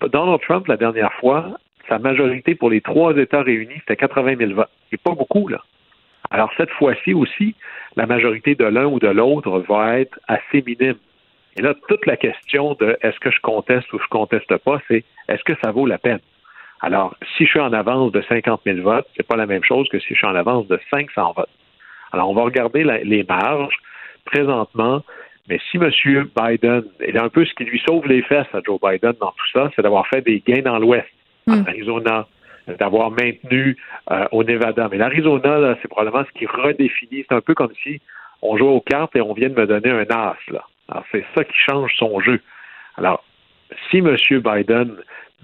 [0.00, 1.58] Donald Trump, la dernière fois,
[1.88, 4.70] sa majorité pour les trois États réunis, c'était 80 000 votes.
[4.90, 5.62] C'est pas beaucoup, là.
[6.30, 7.54] Alors, cette fois-ci aussi,
[7.96, 10.96] la majorité de l'un ou de l'autre va être assez minime.
[11.60, 15.04] Et là, toute la question de est-ce que je conteste ou je conteste pas, c'est
[15.28, 16.20] est-ce que ça vaut la peine?
[16.80, 19.86] Alors, si je suis en avance de 50 000 votes, c'est pas la même chose
[19.90, 21.50] que si je suis en avance de 500 votes.
[22.12, 23.76] Alors, on va regarder les marges
[24.24, 25.02] présentement.
[25.50, 25.90] Mais si M.
[26.34, 29.50] Biden, et un peu ce qui lui sauve les fesses à Joe Biden dans tout
[29.52, 31.08] ça, c'est d'avoir fait des gains dans l'Ouest,
[31.46, 31.64] en hmm.
[31.68, 32.26] Arizona,
[32.78, 33.76] d'avoir maintenu
[34.10, 34.88] euh, au Nevada.
[34.90, 37.26] Mais l'Arizona, c'est probablement ce qui redéfinit.
[37.28, 38.00] C'est un peu comme si
[38.40, 40.36] on jouait aux cartes et on vient de me donner un as.
[40.48, 40.64] Là.
[40.90, 42.40] Alors, c'est ça qui change son jeu.
[42.96, 43.24] Alors,
[43.90, 44.16] si M.
[44.30, 44.96] Biden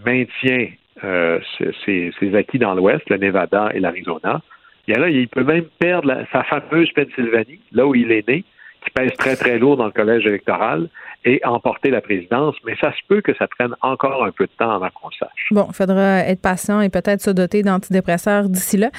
[0.05, 0.69] maintient
[1.05, 1.39] euh,
[1.85, 4.41] ses, acquis dans l'Ouest, le Nevada et l'Arizona.
[4.89, 8.45] Il peut même perdre sa fameuse Pennsylvanie, là où il est né,
[8.85, 10.89] qui pèse très, très lourd dans le collège électoral,
[11.27, 14.53] et emporter la présidence, mais ça se peut que ça prenne encore un peu de
[14.57, 15.49] temps avant qu'on le sache.
[15.51, 18.91] Bon, il faudra être patient et peut-être se doter d'antidépresseurs d'ici là.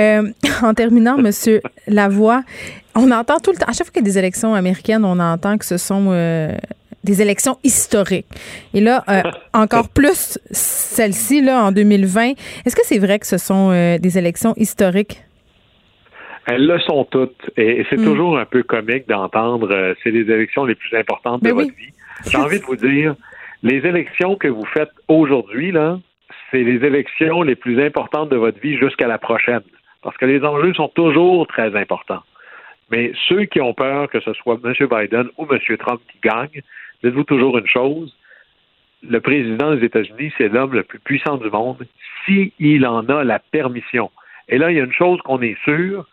[0.00, 0.28] Euh,
[0.62, 2.42] en terminant, Monsieur Lavoie,
[2.96, 5.20] on entend tout le temps, à chaque fois qu'il y a des élections américaines, on
[5.20, 6.50] entend que ce sont euh,
[7.04, 8.26] des élections historiques.
[8.74, 9.22] Et là, euh,
[9.54, 12.32] encore plus celle-ci, là, en 2020.
[12.64, 15.22] Est-ce que c'est vrai que ce sont des élections historiques?
[16.46, 17.50] Elles le sont toutes.
[17.56, 18.04] Et, c'est hmm.
[18.04, 21.92] toujours un peu comique d'entendre euh, c'est les élections les plus importantes de votre vie.
[22.28, 23.14] J'ai envie de vous dire,
[23.62, 25.98] les élections que vous faites aujourd'hui, là,
[26.50, 29.62] c'est les élections les plus importantes de votre vie jusqu'à la prochaine.
[30.02, 32.22] parce que les enjeux sont toujours très importants.
[32.92, 34.72] Mais ceux qui ont peur que ce soit M.
[34.88, 35.76] Biden ou M.
[35.78, 36.62] Trump qui gagne,
[37.02, 38.16] dites-vous toujours une chose,
[39.02, 41.84] le président des États-Unis, c'est l'homme le plus puissant du monde,
[42.24, 44.10] s'il en a la permission.
[44.48, 46.06] Et là, il y a une chose qu'on est sûr,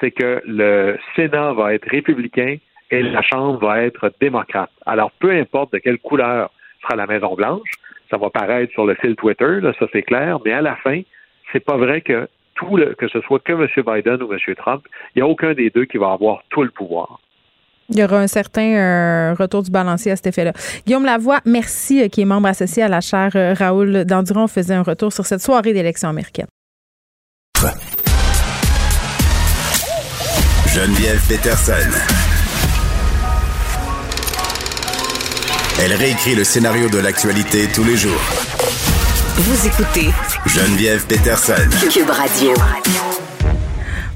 [0.00, 2.56] c'est que le Sénat va être républicain
[2.90, 4.70] et la Chambre va être démocrate.
[4.86, 6.50] Alors, peu importe de quelle couleur
[6.82, 7.70] sera la Maison-Blanche,
[8.10, 11.00] ça va paraître sur le fil Twitter, ça c'est clair, mais à la fin,
[11.52, 13.68] c'est pas vrai que tout le, que ce soit que M.
[13.76, 14.54] Biden ou M.
[14.56, 14.82] Trump,
[15.14, 17.20] il n'y a aucun des deux qui va avoir tout le pouvoir.
[17.88, 20.52] Il y aura un certain euh, retour du balancier à cet effet-là.
[20.86, 24.74] Guillaume Lavoie, merci, euh, qui est membre associé à la chaire euh, Raoul Danduron, faisait
[24.74, 26.46] un retour sur cette soirée d'élection américaine.
[30.74, 31.72] Geneviève Peterson.
[35.82, 38.20] Elle réécrit le scénario de l'actualité tous les jours.
[39.34, 40.10] Vous écoutez
[40.46, 41.68] Geneviève Peterson.
[41.92, 42.54] Cube Radio.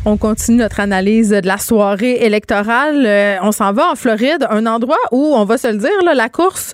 [0.05, 3.05] On continue notre analyse de la soirée électorale.
[3.05, 6.15] Euh, on s'en va en Floride, un endroit où, on va se le dire, là,
[6.15, 6.73] la course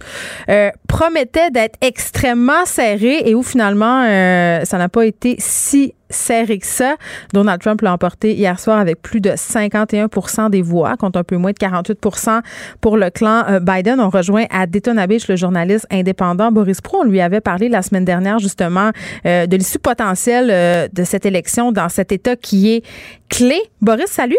[0.50, 6.58] euh, promettait d'être extrêmement serrée et où finalement, euh, ça n'a pas été si serré
[6.58, 6.96] que ça.
[7.32, 11.36] Donald Trump l'a emporté hier soir avec plus de 51% des voix, contre un peu
[11.36, 12.40] moins de 48%
[12.80, 14.00] pour le clan euh, Biden.
[14.00, 16.98] On rejoint à Daytona Beach le journaliste indépendant Boris Pro.
[16.98, 18.90] On lui avait parlé la semaine dernière justement
[19.26, 22.84] euh, de l'issue potentielle euh, de cette élection dans cet État qui est
[23.28, 23.60] clé.
[23.80, 24.36] Boris, salut.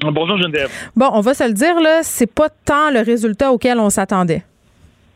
[0.00, 0.68] Bonjour Geneviève.
[0.94, 4.42] Bon, on va se le dire, là, c'est pas tant le résultat auquel on s'attendait.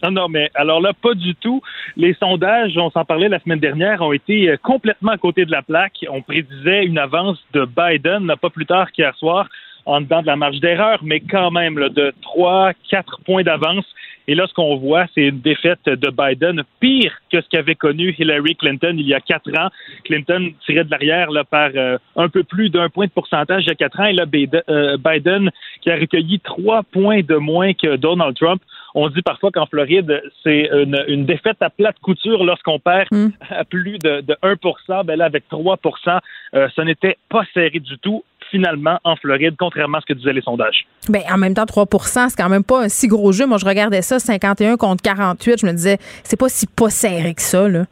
[0.03, 1.61] Non, non, mais alors là, pas du tout.
[1.97, 5.51] Les sondages, on s'en parlait la semaine dernière, ont été euh, complètement à côté de
[5.51, 6.05] la plaque.
[6.11, 9.49] On prédisait une avance de Biden, pas plus tard qu'hier soir,
[9.87, 13.85] en dedans de la marge d'erreur, mais quand même là, de 3, 4 points d'avance.
[14.29, 18.15] Et là, ce qu'on voit, c'est une défaite de Biden pire que ce qu'avait connu
[18.17, 19.71] Hillary Clinton il y a quatre ans.
[20.05, 23.69] Clinton tirait de l'arrière là, par euh, un peu plus d'un point de pourcentage il
[23.69, 24.05] y a quatre ans.
[24.05, 24.27] Et là,
[24.69, 28.63] euh, Biden, qui a recueilli trois points de moins que Donald Trump,
[28.95, 33.29] on dit parfois qu'en Floride, c'est une, défaite à plate couture lorsqu'on perd hmm.
[33.51, 36.19] à plus de, 1% ben là, avec 3%
[36.55, 40.33] euh, ce n'était pas serré du tout finalement en Floride, contrairement à ce que disaient
[40.33, 40.87] les sondages.
[41.09, 43.47] Bien, en même temps, 3% c'est quand même pas un si gros jeu.
[43.47, 45.61] Moi, je regardais ça, 51 contre 48.
[45.61, 47.85] Je me disais, c'est pas si pas serré que ça, là.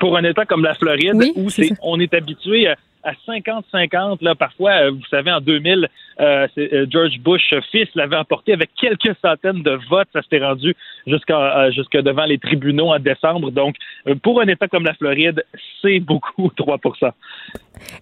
[0.00, 1.48] Pour un État comme la Floride, où
[1.82, 2.68] on est habitué
[3.04, 4.18] à à 50-50.
[4.22, 5.88] Là, parfois, euh, vous savez, en 2000,
[6.20, 10.08] euh, euh, George Bush fils l'avait emporté avec quelques centaines de votes.
[10.12, 10.74] Ça s'était rendu
[11.06, 13.50] jusqu'à jusqu'à devant les tribunaux en décembre.
[13.50, 13.76] Donc,
[14.22, 15.44] pour un État comme la Floride,
[15.82, 16.78] c'est beaucoup 3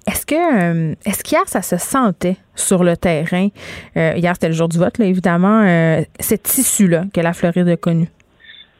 [0.06, 3.48] Est-ce que est-ce qu'hier ça se sentait sur le terrain?
[3.96, 6.04] Hier c'était le jour du vote, là, évidemment.
[6.18, 8.08] cette issue là que la Floride a connue.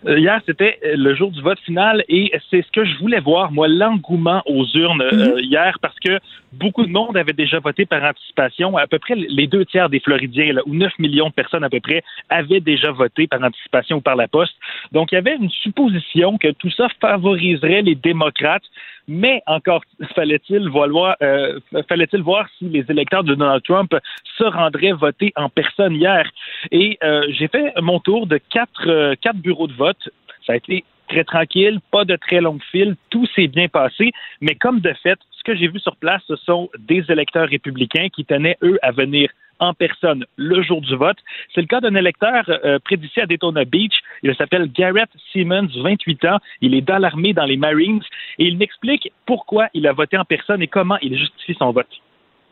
[0.07, 3.21] Euh, hier, c'était euh, le jour du vote final et c'est ce que je voulais
[3.21, 5.39] voir, moi, l'engouement aux urnes euh, mhm.
[5.39, 6.19] hier, parce que
[6.53, 8.77] beaucoup de monde avait déjà voté par anticipation.
[8.77, 11.71] À peu près les deux tiers des Floridiens, là, ou 9 millions de personnes à
[11.71, 14.55] peu près, avaient déjà voté par anticipation ou par la poste.
[14.91, 18.65] Donc, il y avait une supposition que tout ça favoriserait les démocrates
[19.09, 19.83] mais encore
[20.15, 23.95] fallait-il voir, euh, fallait-il voir si les électeurs de Donald Trump
[24.39, 26.31] se rendraient voter en personne hier?
[26.71, 30.09] Et euh, j'ai fait mon tour de quatre, euh, quatre bureaux de vote.
[30.47, 34.55] Ça a été très tranquille, pas de très longue file, tout s'est bien passé, mais
[34.55, 38.25] comme de fait, ce que j'ai vu sur place, ce sont des électeurs républicains qui
[38.25, 41.19] tenaient, eux, à venir en personne le jour du vote.
[41.55, 43.95] C'est le cas d'un électeur euh, près d'ici à Daytona Beach.
[44.23, 46.39] Il s'appelle Garrett Simmons, 28 ans.
[46.63, 48.03] Il est dans l'armée, dans les Marines,
[48.39, 52.01] et il m'explique pourquoi il a voté en personne et comment il justifie son vote.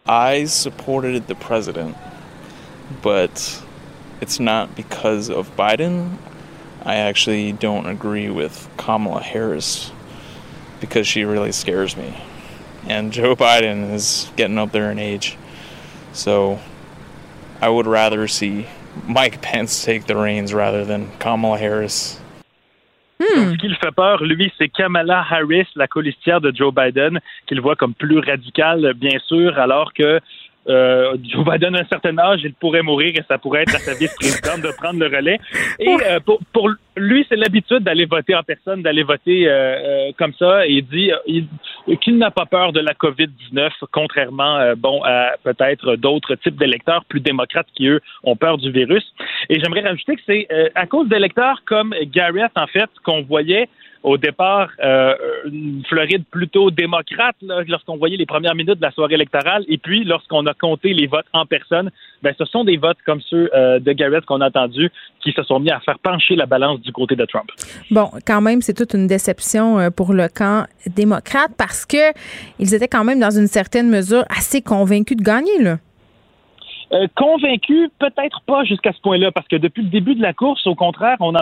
[0.06, 1.94] I supported the president,
[3.02, 3.62] but
[4.20, 6.06] it's not because of Biden.
[6.84, 9.92] I actually don't agree with Kamala Harris
[10.80, 12.16] because she really scares me.
[12.88, 15.36] And Joe Biden is getting up there in age.
[16.12, 16.58] So
[17.60, 18.66] I would rather see
[19.06, 22.18] Mike Pence take the reins rather than Kamala Harris.
[23.20, 23.52] Hmm.
[23.52, 27.60] ce qui le fait peur, lui, c'est Kamala Harris, la colistière de Joe Biden, qu'il
[27.60, 30.20] voit comme plus radicale, bien sûr, alors que
[30.68, 33.78] euh, Joe Biden a un certain âge, il pourrait mourir et ça pourrait être à
[33.78, 35.38] sa vice-présidente de prendre le relais.
[35.78, 40.12] Et euh, pour, pour, lui, c'est l'habitude d'aller voter en personne, d'aller voter euh, euh
[40.18, 40.66] comme ça.
[40.66, 41.10] Et il dit
[42.00, 47.20] qu'il n'a pas peur de la COVID-19, contrairement, bon, à peut-être d'autres types d'électeurs plus
[47.20, 49.14] démocrates qui, eux, ont peur du virus.
[49.48, 53.68] Et j'aimerais rajouter que c'est à cause d'électeurs comme Garrett, en fait, qu'on voyait
[54.02, 57.36] au départ euh, une Floride plutôt démocrate
[57.68, 61.06] lorsqu'on voyait les premières minutes de la soirée électorale et puis lorsqu'on a compté les
[61.06, 61.90] votes en personne,
[62.22, 64.90] ben ce sont des votes comme ceux euh, de Garrett qu'on a entendus
[65.22, 67.50] qui se sont mis à faire pencher la balance du côté de Trump.
[67.90, 72.12] Bon, quand même, c'est toute une déception euh, pour le camp démocrate parce que
[72.58, 75.78] ils étaient quand même dans une certaine mesure assez convaincus de gagner là.
[76.92, 80.66] Euh, convaincu, peut-être pas jusqu'à ce point-là, parce que depuis le début de la course,
[80.66, 81.32] au contraire, on,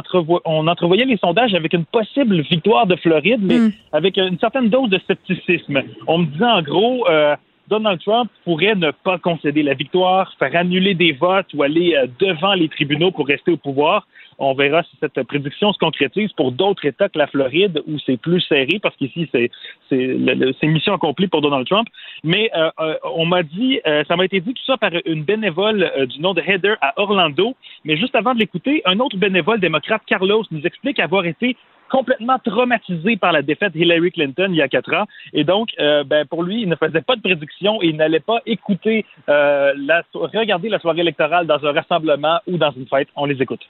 [0.45, 3.73] on entrevoyait les sondages avec une possible victoire de Floride, mais hmm.
[3.93, 5.83] avec une certaine dose de scepticisme.
[6.07, 7.35] On me disait en gros, euh,
[7.69, 12.07] Donald Trump pourrait ne pas concéder la victoire, faire annuler des votes ou aller euh,
[12.19, 14.07] devant les tribunaux pour rester au pouvoir.
[14.39, 18.17] On verra si cette prédiction se concrétise pour d'autres États que la Floride où c'est
[18.17, 19.51] plus serré parce qu'ici c'est
[19.89, 21.89] c'est mission accomplie pour Donald Trump.
[22.23, 25.25] Mais euh, euh, on m'a dit, euh, ça m'a été dit tout ça par une
[25.25, 27.55] bénévole du nom de Heather à Orlando.
[27.85, 31.57] Mais juste avant de l'écouter, un autre bénévole démocrate, Carlos, nous explique avoir été
[31.91, 35.07] complètement traumatisé par la défaite Hillary Clinton il y a quatre ans.
[35.33, 38.41] Et donc, ben, pour lui, il ne faisait pas de prédiction et il n'allait pas
[38.45, 43.09] écouter, la, regarder la soirée électorale dans un rassemblement ou dans une fête.
[43.17, 43.67] On les écoute.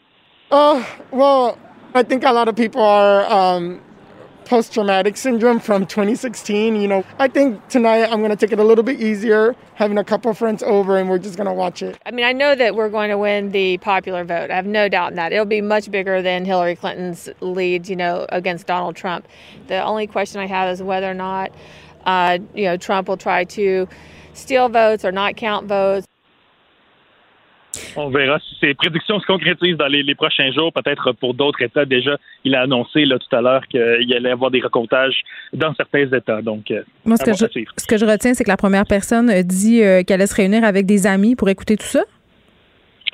[0.50, 1.58] Oh, well,
[1.92, 3.82] I think a lot of people are um,
[4.46, 6.74] post traumatic syndrome from 2016.
[6.74, 9.98] You know, I think tonight I'm going to take it a little bit easier, having
[9.98, 11.98] a couple friends over, and we're just going to watch it.
[12.06, 14.50] I mean, I know that we're going to win the popular vote.
[14.50, 15.34] I have no doubt in that.
[15.34, 19.28] It'll be much bigger than Hillary Clinton's lead, you know, against Donald Trump.
[19.66, 21.52] The only question I have is whether or not,
[22.06, 23.86] uh, you know, Trump will try to
[24.32, 26.06] steal votes or not count votes.
[27.96, 31.84] On verra si ces prédictions se concrétisent dans les, prochains jours, peut-être pour d'autres États.
[31.84, 35.74] Déjà, il a annoncé là, tout à l'heure qu'il allait y avoir des recomptages dans
[35.74, 36.42] certains États.
[36.42, 37.46] Donc, euh, Moi, ce que, je,
[37.76, 40.64] ce que, je, retiens, c'est que la première personne dit euh, qu'elle allait se réunir
[40.64, 42.02] avec des amis pour écouter tout ça.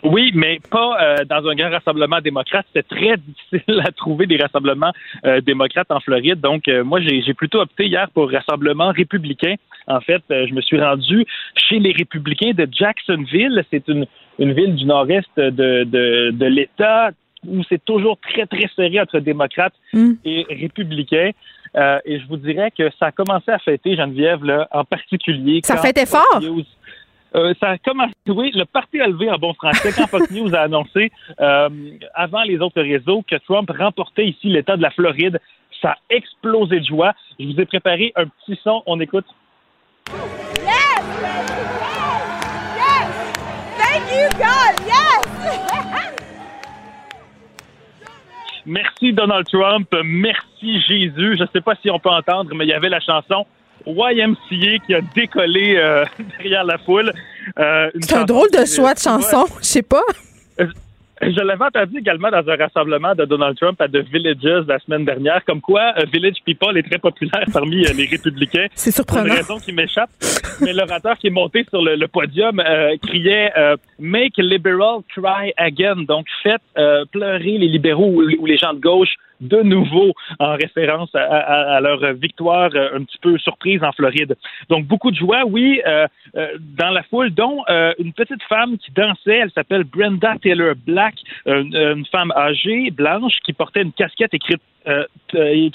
[0.04, 2.66] Oui, mais pas euh, dans un grand rassemblement démocrate.
[2.72, 3.16] C'était très
[3.52, 4.92] difficile à trouver des rassemblements
[5.42, 6.40] démocrates en Floride.
[6.40, 9.54] Donc, moi, j'ai plutôt opté hier pour rassemblement républicain.
[9.86, 11.24] En fait, je me suis rendu
[11.56, 13.64] chez les républicains de Jacksonville.
[13.70, 14.06] C'est une,
[14.38, 17.10] une ville du nord-est de, de, l'État
[17.46, 20.12] où c'est toujours très, très serré entre démocrates mm.
[20.24, 21.30] et républicains.
[21.76, 25.60] Euh, et je vous dirais que ça a commencé à fêter, Geneviève, là, en particulier.
[25.64, 26.40] Ça fêtait fort!
[27.36, 30.54] Euh, ça a commencé, oui, le parti a levé en bon français quand Fox News
[30.54, 31.10] a annoncé,
[31.40, 31.68] euh,
[32.14, 35.40] avant les autres réseaux, que Trump remportait ici l'État de la Floride.
[35.82, 37.12] Ça a explosé de joie.
[37.40, 38.82] Je vous ai préparé un petit son.
[38.86, 39.26] On écoute.
[48.66, 51.36] Merci Donald Trump, merci Jésus.
[51.36, 53.44] Je ne sais pas si on peut entendre, mais il y avait la chanson
[53.86, 56.04] YMCA qui a décollé euh,
[56.38, 57.12] derrière la foule.
[57.58, 60.02] Euh, C'est un drôle de choix de chanson, je sais pas.
[60.60, 60.66] Euh,
[61.22, 65.04] je l'avais entendu également dans un rassemblement de Donald Trump à The Villages la semaine
[65.04, 68.66] dernière, comme quoi euh, Village People est très populaire parmi euh, les républicains.
[68.74, 69.26] C'est surprenant.
[69.26, 70.10] une raison qui m'échappe.
[70.60, 73.52] Mais l'orateur qui est monté sur le, podium euh, criait
[73.98, 76.02] Make liberal cry again.
[76.06, 76.62] Donc, faites
[77.12, 79.14] pleurer les libéraux ou les gens de gauche
[79.44, 84.36] de nouveau en référence à, leur victoire euh, un petit peu surprise en Floride.
[84.68, 87.64] Donc beaucoup de joie, oui, euh, euh, dans la foule, dont
[87.98, 91.14] une petite femme qui dansait, elle s'appelle Brenda Taylor Black,
[91.46, 94.62] une femme âgée, blanche, qui portait une casquette écrite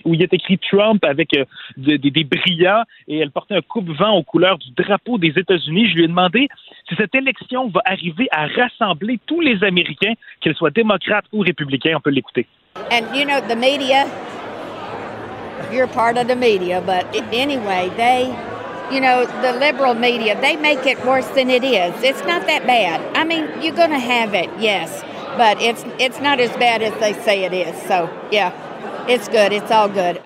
[0.06, 1.32] où il est écrit Trump avec
[1.78, 5.90] des, des, brillants et elle portait un coupe-vent aux couleurs du drapeau des États-Unis.
[5.90, 6.48] Je lui ai demandé
[6.88, 11.96] si cette élection va arriver à rassembler tous les Américains, qu'ils soient démocrates ou républicains.
[11.98, 12.46] On peut l'écouter.
[12.76, 14.06] And you know, the media,
[15.72, 18.26] you're part of the media, but anyway, they,
[18.92, 21.94] you know, the liberal media, they make it worse than it is.
[22.04, 23.02] It's not that bad.
[23.16, 25.04] I mean, you're going to have it, yes,
[25.38, 27.76] but it's it's not as bad as they say it is.
[27.84, 28.52] So, yeah,
[29.08, 29.52] it's good.
[29.52, 30.22] It's all good.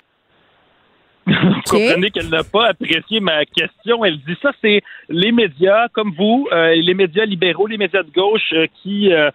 [1.26, 4.04] Vous comprenez qu'elle n'a pas apprécié ma question.
[4.04, 8.10] Elle dit ça, c'est les médias comme vous, euh, les médias libéraux, les médias de
[8.10, 9.30] gauche euh, qui euh,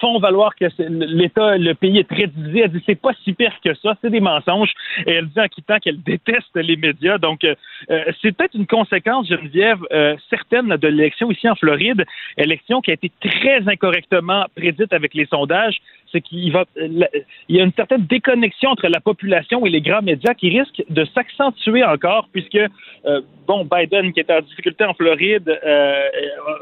[0.00, 2.60] font valoir que l'État, le pays est très divisé.
[2.60, 4.72] Elle dit c'est pas si pire que ça, c'est des mensonges.
[5.06, 7.18] Et elle dit en quittant qu'elle déteste les médias.
[7.18, 7.54] Donc, euh,
[7.90, 12.04] euh, c'est peut-être une conséquence, Geneviève, euh, certaine de l'élection ici en Floride,
[12.36, 15.80] élection qui a été très incorrectement prédite avec les sondages
[16.14, 17.08] c'est qu'il va, il
[17.48, 21.04] y a une certaine déconnexion entre la population et les grands médias qui risque de
[21.06, 25.58] s'accentuer encore, puisque euh, bon, Biden qui est en difficulté en Floride, euh,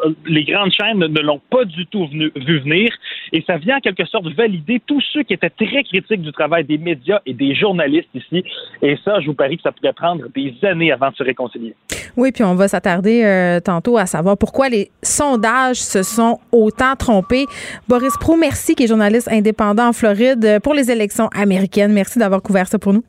[0.04, 2.92] euh, les grandes chaînes ne, l'ont pas du tout vu venir,
[3.32, 6.64] et ça vient en quelque sorte valider tous ceux qui étaient très critiques du travail
[6.64, 8.44] des médias et des journalistes ici,
[8.82, 11.74] et ça, je vous parie que ça pourrait prendre des années avant de se réconcilier.
[12.16, 17.46] Oui, puis on va s'attarder tantôt à savoir pourquoi les sondages se sont autant trompés.
[17.88, 21.92] Boris Pro, merci, qui est journaliste indépendant en Floride pour les élections américaines.
[21.92, 23.04] Merci d'avoir couvert ça pour nous.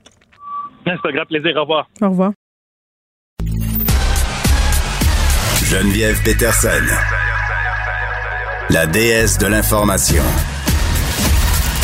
[0.86, 1.56] C'est un grand plaisir.
[1.58, 1.88] Au revoir.
[2.02, 2.34] Au revoir.
[5.74, 6.86] Geneviève Peterson,
[8.70, 10.22] la déesse de l'information.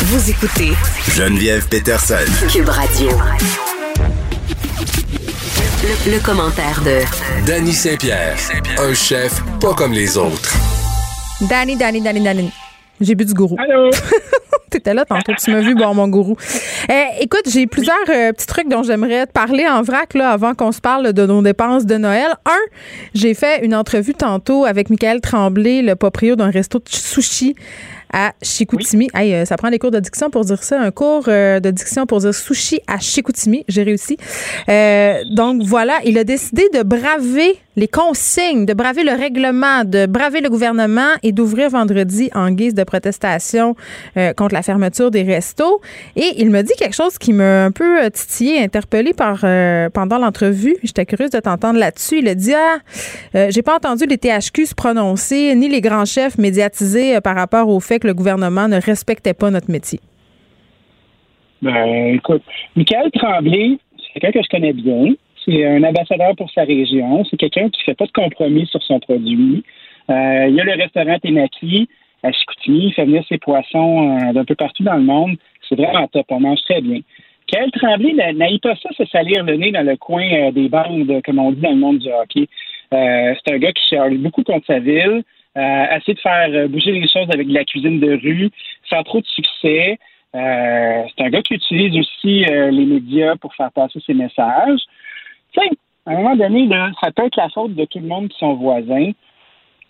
[0.04, 0.70] Vous écoutez
[1.12, 2.14] Geneviève Peterson.
[2.48, 3.10] Cube Radio.
[5.82, 7.00] Le, le commentaire de
[7.44, 8.36] Danny Saint-Pierre,
[8.78, 10.54] un chef pas comme les autres.
[11.40, 12.52] Danny, Danny, Danny, Danny.
[13.00, 13.56] J'ai bu du gourou.
[13.58, 13.90] Allô?
[14.70, 16.36] T'étais là tantôt, tu m'as vu boire mon gourou.
[16.90, 20.54] Euh, écoute, j'ai plusieurs euh, petits trucs dont j'aimerais te parler en vrac là, avant
[20.54, 22.28] qu'on se parle de nos dépenses de Noël.
[22.46, 22.60] Un,
[23.14, 27.56] j'ai fait une entrevue tantôt avec Michael Tremblay, le proprio d'un resto de sushi
[28.12, 29.08] à Chicoutimi.
[29.14, 30.80] Hey, euh, ça prend des cours de diction pour dire ça.
[30.80, 33.64] Un cours euh, de diction pour dire sushi à Chicoutimi.
[33.68, 34.16] J'ai réussi.
[34.68, 40.06] Euh, donc voilà, il a décidé de braver les consignes, de braver le règlement, de
[40.06, 43.76] braver le gouvernement et d'ouvrir vendredi en guise de protestation
[44.16, 45.80] euh, contre la fermeture des restos.
[46.16, 49.88] Et il me dit quelque chose qui m'a un peu euh, titillé, interpellé par euh,
[49.88, 50.76] pendant l'entrevue.
[50.82, 52.18] J'étais curieuse de t'entendre là-dessus.
[52.18, 52.78] Il a dit ah,
[53.36, 57.68] euh, j'ai pas entendu les THQ se prononcer ni les grands chefs médiatisés par rapport
[57.68, 60.00] au fait que le gouvernement ne respectait pas notre métier.
[61.62, 62.42] Ben, écoute,
[62.74, 65.12] Michael Tremblay, c'est quelqu'un que je connais bien.
[65.44, 67.24] C'est un ambassadeur pour sa région.
[67.30, 69.62] C'est quelqu'un qui fait pas de compromis sur son produit.
[70.10, 71.88] Euh, il y a le restaurant Ténaki
[72.22, 72.86] à Chicoutimi.
[72.86, 75.36] Il fait venir ses poissons euh, d'un peu partout dans le monde.
[75.68, 76.26] C'est vraiment top.
[76.30, 77.00] On mange très bien.
[77.52, 80.68] Michael Tremblay n'a- n'aille pas ça se salir le nez dans le coin euh, des
[80.68, 82.48] bandes, comme on dit dans le monde du hockey.
[82.92, 85.22] C'est un gars qui charle beaucoup contre sa ville,
[85.56, 88.50] euh, essaie de faire euh, bouger les choses avec de la cuisine de rue,
[88.88, 89.98] sans trop de succès.
[90.34, 94.80] Euh, c'est un gars qui utilise aussi euh, les médias pour faire passer ses messages.
[95.52, 95.70] Tu sais,
[96.06, 96.68] à un moment donné,
[97.00, 99.10] ça peut être la faute de tout le monde qui sont voisins,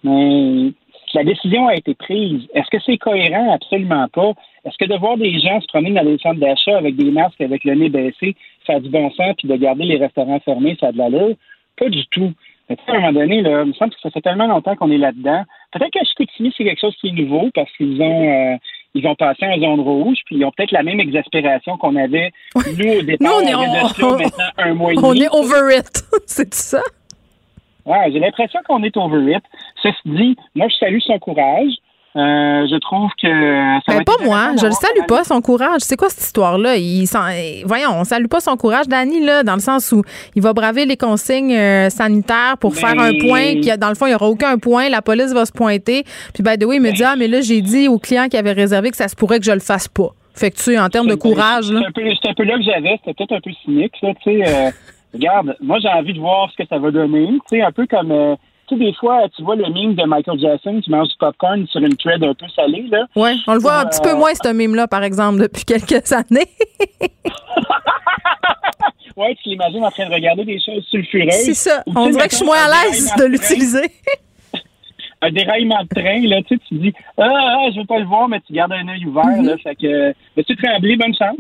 [0.03, 0.73] mais
[1.15, 2.47] la décision a été prise.
[2.55, 3.53] Est-ce que c'est cohérent?
[3.53, 4.33] Absolument pas.
[4.65, 7.41] Est-ce que de voir des gens se promener dans des centres d'achat avec des masques,
[7.41, 8.35] avec le nez baissé,
[8.67, 11.35] ça a du bon sens, puis de garder les restaurants fermés, ça a de l'allure?
[11.77, 12.33] Pas du tout.
[12.71, 14.47] Mais tu sais, à un moment donné, là, il me semble que ça fait tellement
[14.47, 15.43] longtemps qu'on est là-dedans.
[15.73, 18.57] Peut-être qu'à Chicoutimi, c'est quelque chose qui est nouveau parce qu'ils ont euh,
[18.95, 22.33] ils ont passé en zone rouge, puis ils ont peut-être la même exaspération qu'on avait,
[22.79, 25.23] nous, au départ, Nous, on est- on ça on- maintenant un mois et On demi.
[25.25, 26.03] est over it.
[26.27, 26.81] C'est ça?
[27.87, 29.43] Ouais, j'ai l'impression qu'on est over it.
[29.83, 31.73] Ceci dit, moi, je salue son courage.
[32.17, 33.29] Euh, je trouve que
[33.87, 34.51] ça Ben, pas moi.
[34.61, 35.81] Je le salue pas, son courage.
[35.83, 36.75] C'est quoi cette histoire-là?
[36.77, 40.03] Il s'en- eh, Voyons, on salue pas son courage, Danny, là, dans le sens où
[40.35, 43.95] il va braver les consignes euh, sanitaires pour Ben- faire un point, qui, dans le
[43.95, 44.89] fond, il n'y aura aucun point.
[44.89, 46.03] La police va se pointer.
[46.35, 48.37] Puis, by the way, il me dit, ah, mais là, j'ai dit au client qui
[48.37, 50.09] avait réservé que ça se pourrait que je le fasse pas.
[50.35, 51.81] Fait que, tu en termes de courage, C'est là.
[51.89, 52.99] un peu, c'est un peu là que j'avais.
[53.05, 54.09] C'était peut-être un peu cynique, ça.
[54.25, 54.71] Tu sais, euh,
[55.15, 57.29] regarde, moi, j'ai envie de voir ce que ça va donner.
[57.49, 58.11] Tu sais, un peu comme,
[58.71, 61.67] tu sais, des fois, tu vois le meme de Michael Jackson qui mange du popcorn
[61.67, 63.07] sur une thread un peu salée, là.
[63.17, 66.13] Ouais, on le voit un petit peu Euh, moins, ce mime-là, par exemple, depuis quelques
[66.13, 66.47] années.
[69.17, 71.35] Ouais, tu l'imagines en train de regarder des choses sulfureuses.
[71.45, 71.83] C'est ça.
[71.87, 73.83] Ou, On dirait que je suis moins à l'aise de l'utiliser.
[75.21, 78.07] Un déraillement de train, là, tu sais, tu dis, ah, ah, je veux pas le
[78.07, 79.59] voir, mais tu gardes un œil ouvert, là.
[79.59, 81.37] Fait que, Monsieur Tremblay, bonne chance.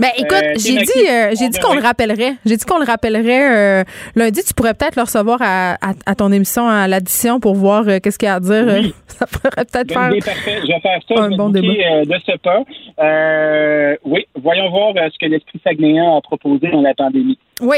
[0.00, 2.34] Ben écoute, Euh, j'ai Ténaki, dit, euh, j'ai dit qu'on le rappellerait.
[2.46, 3.84] J'ai dit qu'on le rappellerait euh,
[4.16, 4.40] lundi.
[4.42, 7.98] Tu pourrais peut-être le recevoir à, à- à ton émission à l'addition pour voir euh,
[8.02, 8.92] qu'est-ce qu'il y a à dire.
[9.06, 10.10] Ça pourrait peut-être faire.
[10.24, 10.58] parfait.
[10.62, 11.22] Je vais faire ça.
[11.24, 11.68] un bon débat.
[11.68, 12.62] euh, de ce pas.
[13.04, 17.38] Euh, oui, voyons voir ce que l'esprit saguenayen a proposé dans la pandémie.
[17.60, 17.76] Oui.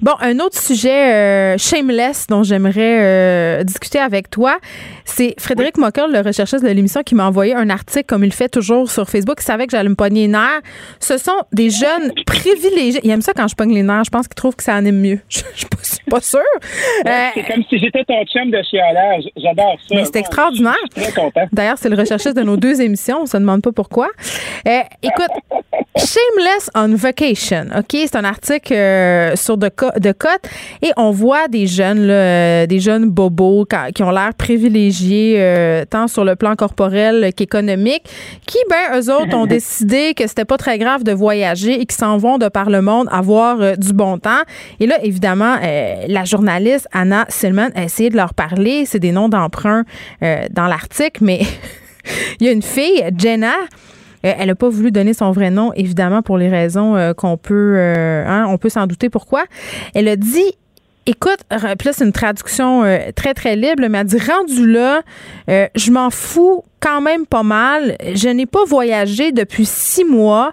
[0.00, 4.58] Bon, un autre sujet euh, shameless dont j'aimerais euh, discuter avec toi,
[5.04, 8.48] c'est Frédéric Mockel, le recherchiste de l'émission, qui m'a envoyé un article, comme il fait
[8.48, 9.36] toujours sur Facebook.
[9.40, 10.60] Il savait que j'allais me pogner les nerfs.
[11.00, 13.00] Ce sont des jeunes privilégiés.
[13.04, 14.04] Il aime ça quand je pogne les nerfs.
[14.04, 15.18] Je pense qu'il trouve que ça anime mieux.
[15.28, 16.40] Je je suis pas, je suis pas sûre.
[17.06, 19.24] Euh, C'est comme si j'étais ton chum de chialage.
[19.36, 19.94] J'adore ça.
[19.94, 20.74] Mais c'est extraordinaire.
[20.96, 21.46] Je suis très content.
[21.52, 23.22] D'ailleurs, c'est le recherchiste de nos deux émissions.
[23.22, 24.08] On se demande pas pourquoi.
[24.66, 25.30] Euh, écoute,
[25.96, 27.66] Shameless on Vacation.
[27.76, 27.90] OK?
[27.90, 29.70] C'est un article euh, sur de,
[30.82, 35.84] et on voit des jeunes, là, euh, des jeunes bobos qui ont l'air privilégiés euh,
[35.84, 38.04] tant sur le plan corporel qu'économique,
[38.46, 41.96] qui, ben, eux autres ont décidé que c'était pas très grave de voyager et qui
[41.96, 44.42] s'en vont de par le monde avoir euh, du bon temps.
[44.80, 48.86] Et là, évidemment, euh, la journaliste Anna Silman a essayé de leur parler.
[48.86, 49.84] C'est des noms d'emprunt
[50.22, 51.42] euh, dans l'article, mais
[52.40, 53.54] il y a une fille, Jenna.
[54.24, 57.36] Euh, Elle n'a pas voulu donner son vrai nom, évidemment, pour les raisons euh, qu'on
[57.36, 59.44] peut, euh, hein, on peut s'en douter pourquoi.
[59.94, 60.52] Elle a dit
[61.04, 65.02] Écoute, puis là, c'est une traduction euh, très, très libre, mais elle dit Rendu là,
[65.50, 67.96] euh, je m'en fous quand même pas mal.
[68.14, 70.52] Je n'ai pas voyagé depuis six mois,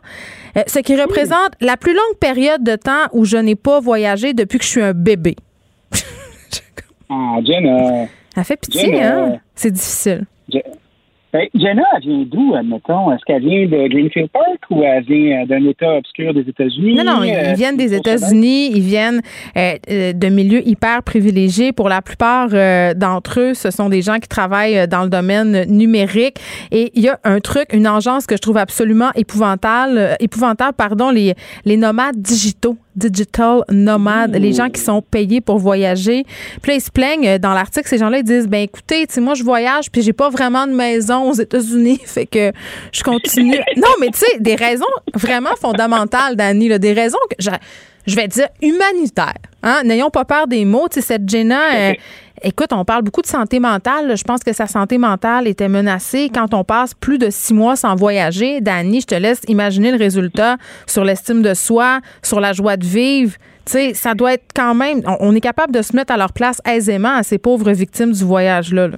[0.57, 4.34] euh, ce qui représente la plus longue période de temps où je n'ai pas voyagé
[4.34, 5.36] depuis que je suis un bébé.
[7.11, 9.39] Ah, Jen, Elle fait pitié, Jen, hein?
[9.53, 10.26] C'est difficile.
[11.32, 13.11] Ben, Jenna, elle vient d'où, admettons?
[13.11, 16.95] Est-ce qu'elle vient de Greenfield Park ou elle vient euh, d'un État obscur des États-Unis?
[16.95, 19.21] Non, non, ils Euh, viennent des États-Unis, ils viennent
[19.55, 21.71] euh, de milieux hyper privilégiés.
[21.71, 25.65] Pour la plupart euh, d'entre eux, ce sont des gens qui travaillent dans le domaine
[25.69, 26.38] numérique.
[26.71, 31.11] Et il y a un truc, une engeance que je trouve absolument épouvantable, épouvantable, pardon,
[31.11, 32.75] les, les nomades digitaux.
[33.00, 36.26] Digital nomades, les gens qui sont payés pour voyager.
[36.62, 39.34] Puis là, ils se plaignent euh, dans l'article, ces gens-là, ils disent ben écoutez, moi
[39.34, 42.52] je voyage puis j'ai pas vraiment de maison aux États-Unis, fait que
[42.91, 43.58] je continue.
[43.78, 47.50] non, mais tu sais, des raisons vraiment fondamentales, Dani, des raisons que je,
[48.06, 49.34] je vais dire humanitaires.
[49.64, 49.84] Hein?
[49.84, 50.88] N'ayons pas peur des mots.
[50.89, 51.93] Tu sais, cette Jenna, euh,
[52.44, 54.16] écoute, on parle beaucoup de santé mentale.
[54.18, 57.76] Je pense que sa santé mentale était menacée quand on passe plus de six mois
[57.76, 58.62] sans voyager.
[58.62, 62.86] Dani, je te laisse imaginer le résultat sur l'estime de soi, sur la joie de
[62.86, 63.34] vivre.
[63.66, 65.02] Tu sais, ça doit être quand même.
[65.20, 68.24] On, est capable de se mettre à leur place aisément à ces pauvres victimes du
[68.24, 68.88] voyage-là.
[68.88, 68.98] là.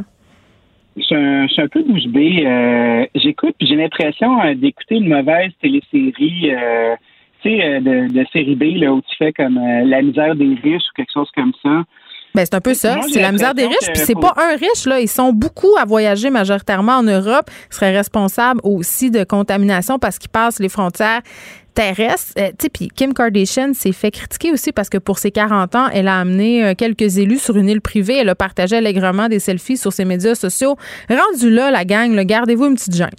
[0.97, 2.43] Je suis un, un peu bouche bée.
[2.45, 6.95] Euh, J'écoute, j'ai l'impression euh, d'écouter une mauvaise télésérie, euh,
[7.41, 10.55] tu sais, euh, de, de série B, là, où tu fais comme La misère des
[10.63, 11.83] riches ou quelque chose comme ça.
[12.33, 12.97] Ben, c'est un peu ça.
[13.11, 13.91] C'est la misère des riches.
[13.93, 14.99] Puis c'est pas un riche, là.
[14.99, 17.49] Ils sont beaucoup à voyager majoritairement en Europe.
[17.69, 21.21] Ils seraient responsables aussi de contamination parce qu'ils passent les frontières
[21.73, 22.33] terrestres.
[22.37, 25.75] Euh, tu sais, puis Kim Kardashian s'est fait critiquer aussi parce que pour ses 40
[25.75, 28.17] ans, elle a amené euh, quelques élus sur une île privée.
[28.17, 30.75] Elle a partagé allègrement des selfies sur ses médias sociaux.
[31.09, 33.09] Rendu là, la gang, là, gardez-vous une petite gêne.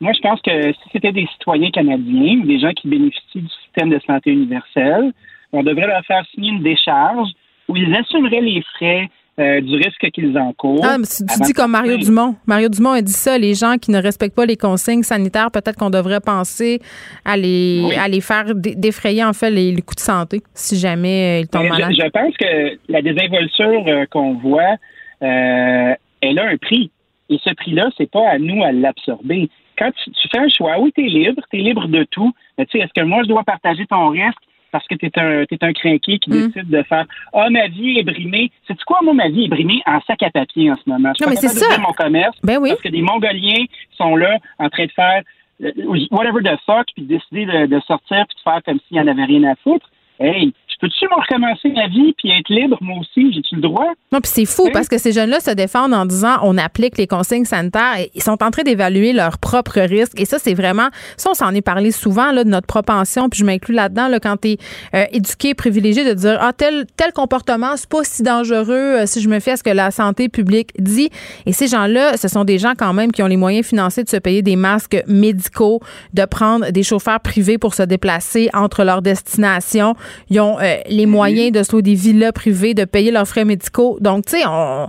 [0.00, 3.90] Moi, je pense que si c'était des citoyens canadiens des gens qui bénéficient du système
[3.90, 5.12] de santé universel,
[5.52, 7.28] on devrait leur faire signer une décharge
[7.72, 9.08] où ils assumeraient les frais
[9.38, 10.84] euh, du risque qu'ils encourent.
[10.84, 11.96] Ah, mais tu, tu dis comme Mario.
[11.96, 12.34] Dumont.
[12.46, 13.38] Mario Dumont a dit ça.
[13.38, 16.80] Les gens qui ne respectent pas les consignes sanitaires, peut-être qu'on devrait penser
[17.24, 17.94] à les, Oui.
[17.96, 21.40] à les faire dé- défrayer, en fait, les, les coûts de santé si jamais euh,
[21.40, 21.92] ils tombent Mais malades.
[21.96, 24.76] je, je pense que la désinvolture euh, qu'on voit,
[25.22, 26.90] euh, elle a un prix.
[27.30, 29.48] Et ce prix-là, c'est pas à nous à l'absorber.
[29.78, 32.32] Quand tu, tu fais un choix, oui, tu es libre, tu es libre de tout.
[32.58, 34.36] Mais tu sais, est-ce que moi, je dois partager ton risque?
[34.72, 36.46] Parce que tu es un, t'es un crinqué qui Mm.
[36.48, 37.04] décide de faire
[37.34, 38.50] Ah, ma vie est brimée.
[38.66, 41.10] C'est quoi, moi, ma vie est brimée en sac à papier en ce moment?
[41.14, 41.78] Je suis Non, pas mais c'est ça.
[41.78, 42.70] mon commerce Ben oui.
[42.70, 43.64] parce que des Mongoliens
[43.96, 45.22] sont là en train de faire
[45.62, 45.70] euh,
[46.10, 49.06] whatever the fuck, puis décider de, de sortir puis de faire comme s'il n'y en
[49.06, 49.88] avait rien à foutre.
[50.18, 50.52] Hey,
[50.82, 53.32] peux-tu me recommencer ma vie puis être libre, moi aussi?
[53.32, 53.86] J'ai-tu le droit?
[54.10, 54.70] Non, puis c'est fou Oui.
[54.72, 58.22] parce que ces jeunes-là se défendent en disant on applique les consignes sanitaires et ils
[58.22, 60.20] sont en train d'évaluer leurs propres risques.
[60.20, 63.38] Et ça, c'est vraiment, ça, on s'en est parlé souvent, là, de notre propension, puis
[63.38, 64.48] je m'inclus là-dedans, là, quand tu
[64.92, 69.20] es éduqué, privilégié, de dire ah, tel, tel comportement, c'est pas si dangereux euh, si
[69.20, 71.10] je me fie à ce que la santé publique dit.
[71.46, 74.08] Et ces gens-là, ce sont des gens quand même qui ont les moyens financiers de
[74.08, 75.80] se payer des masques médicaux,
[76.12, 79.94] de prendre des chauffeurs privés pour se déplacer entre leurs destinations.
[80.28, 83.44] Ils ont euh, les moyens de se louer des villas privées, de payer leurs frais
[83.44, 83.98] médicaux.
[84.00, 84.88] Donc, tu sais, on,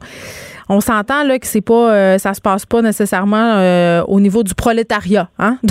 [0.69, 4.43] on s'entend là que c'est pas, euh, ça se passe pas nécessairement euh, au niveau
[4.43, 5.57] du prolétariat, hein?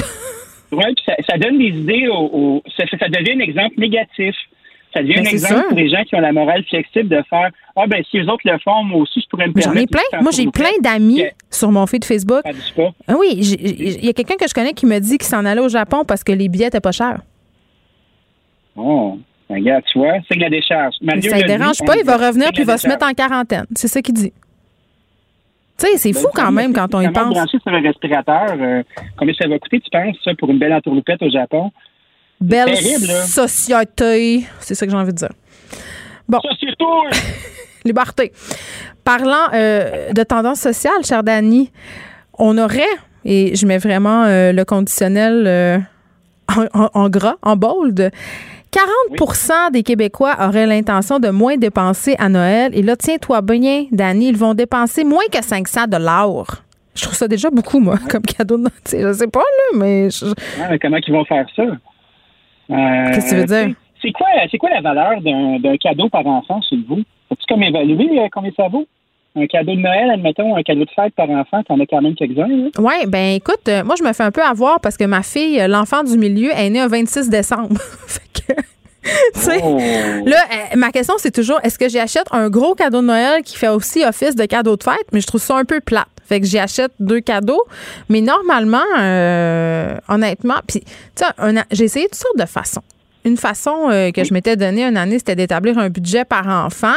[0.75, 4.35] Oui, ça, ça donne des idées au, au- ça, ça devient un exemple négatif.
[4.95, 5.69] Ça devient Ben, un exemple sûr.
[5.69, 8.41] pour les gens qui ont la morale flexible de faire Ah ben si les autres
[8.45, 9.93] le font, moi aussi je pourrais me Mais J'en permettre.
[9.99, 10.21] ai plein.
[10.23, 12.41] Moi, j'ai plein d'amis sur mon feed Facebook.
[12.47, 12.91] Ça dit pas.
[13.07, 15.61] Ah oui, il y a quelqu'un que je connais qui me dit qu'il s'en allait
[15.61, 17.21] au Japon parce que les billets étaient pas chers.
[18.77, 19.19] Oh,
[19.55, 20.95] regarde, tu vois, c'est la décharge.
[21.03, 23.13] Mario ça ne dérange dit, pas, il va revenir puis il va se mettre en
[23.13, 23.67] quarantaine.
[23.77, 24.33] C'est ça qu'il dit.
[25.79, 27.31] Tu sais, c'est Ben, fou quand même quand on y pense.
[27.35, 28.83] brancher sur un respirateur, euh,
[29.17, 31.71] combien ça va coûter, tu penses, ça, pour une belle entourloupette au Japon?
[32.41, 34.45] Belle terrible, société.
[34.61, 35.33] C'est ça que j'ai envie de dire.
[36.29, 36.39] Bon.
[36.41, 36.85] Société!
[37.85, 38.33] Liberté.
[39.05, 41.73] Parlant euh, de tendance sociale, cher Dani,
[42.39, 42.83] on aurait,
[43.25, 45.79] et je mets vraiment euh, le conditionnel euh,
[46.49, 48.13] en, en- en gras, en bold,
[48.73, 52.71] 40% des Québécois auraient l'intention de moins dépenser à Noël.
[52.75, 56.63] Et là, tiens-toi bien, Dani, ils vont dépenser moins que 500 dollars.
[56.95, 58.73] Je trouve ça déjà beaucoup, moi, comme cadeau de Noël.
[58.91, 60.11] Je sais pas, là, mais...
[60.11, 60.27] je-
[60.71, 61.63] mais comment ils vont faire ça?
[61.63, 61.77] Euh,
[63.15, 63.75] Qu'est-ce que tu veux dire?
[64.01, 64.27] c'est- quoi,
[64.59, 67.01] quoi la valeur d'un d'un cadeau par enfant chez vous?
[67.31, 68.87] As-tu comme évalué euh, combien ça vaut?
[69.35, 72.15] Un cadeau de Noël, admettons, un cadeau de fête par enfant, t'en as quand même
[72.15, 72.71] quelques-uns.
[72.79, 75.59] Oui, ben écoute, euh, moi, je me fais un peu avoir parce que ma fille,
[75.61, 77.81] euh, l'enfant du milieu, est née un 26 décembre.
[78.07, 78.53] fait que,
[79.35, 79.79] tu sais, Oh.
[80.27, 83.57] là, euh, ma question, c'est toujours, est-ce que j'achète un gros cadeau de Noël qui
[83.57, 85.07] fait aussi office de cadeau de fête?
[85.13, 86.07] Mais je trouve ça un peu plate.
[86.29, 87.63] Fait que j'y achète deux cadeaux.
[88.11, 90.83] Mais normalement, euh, honnêtement, puis,
[91.73, 92.83] j'ai essayé toutes sortes de façons.
[93.25, 96.95] Une façon euh, que je m'étais donnée une année, c'était d'établir un budget par enfant.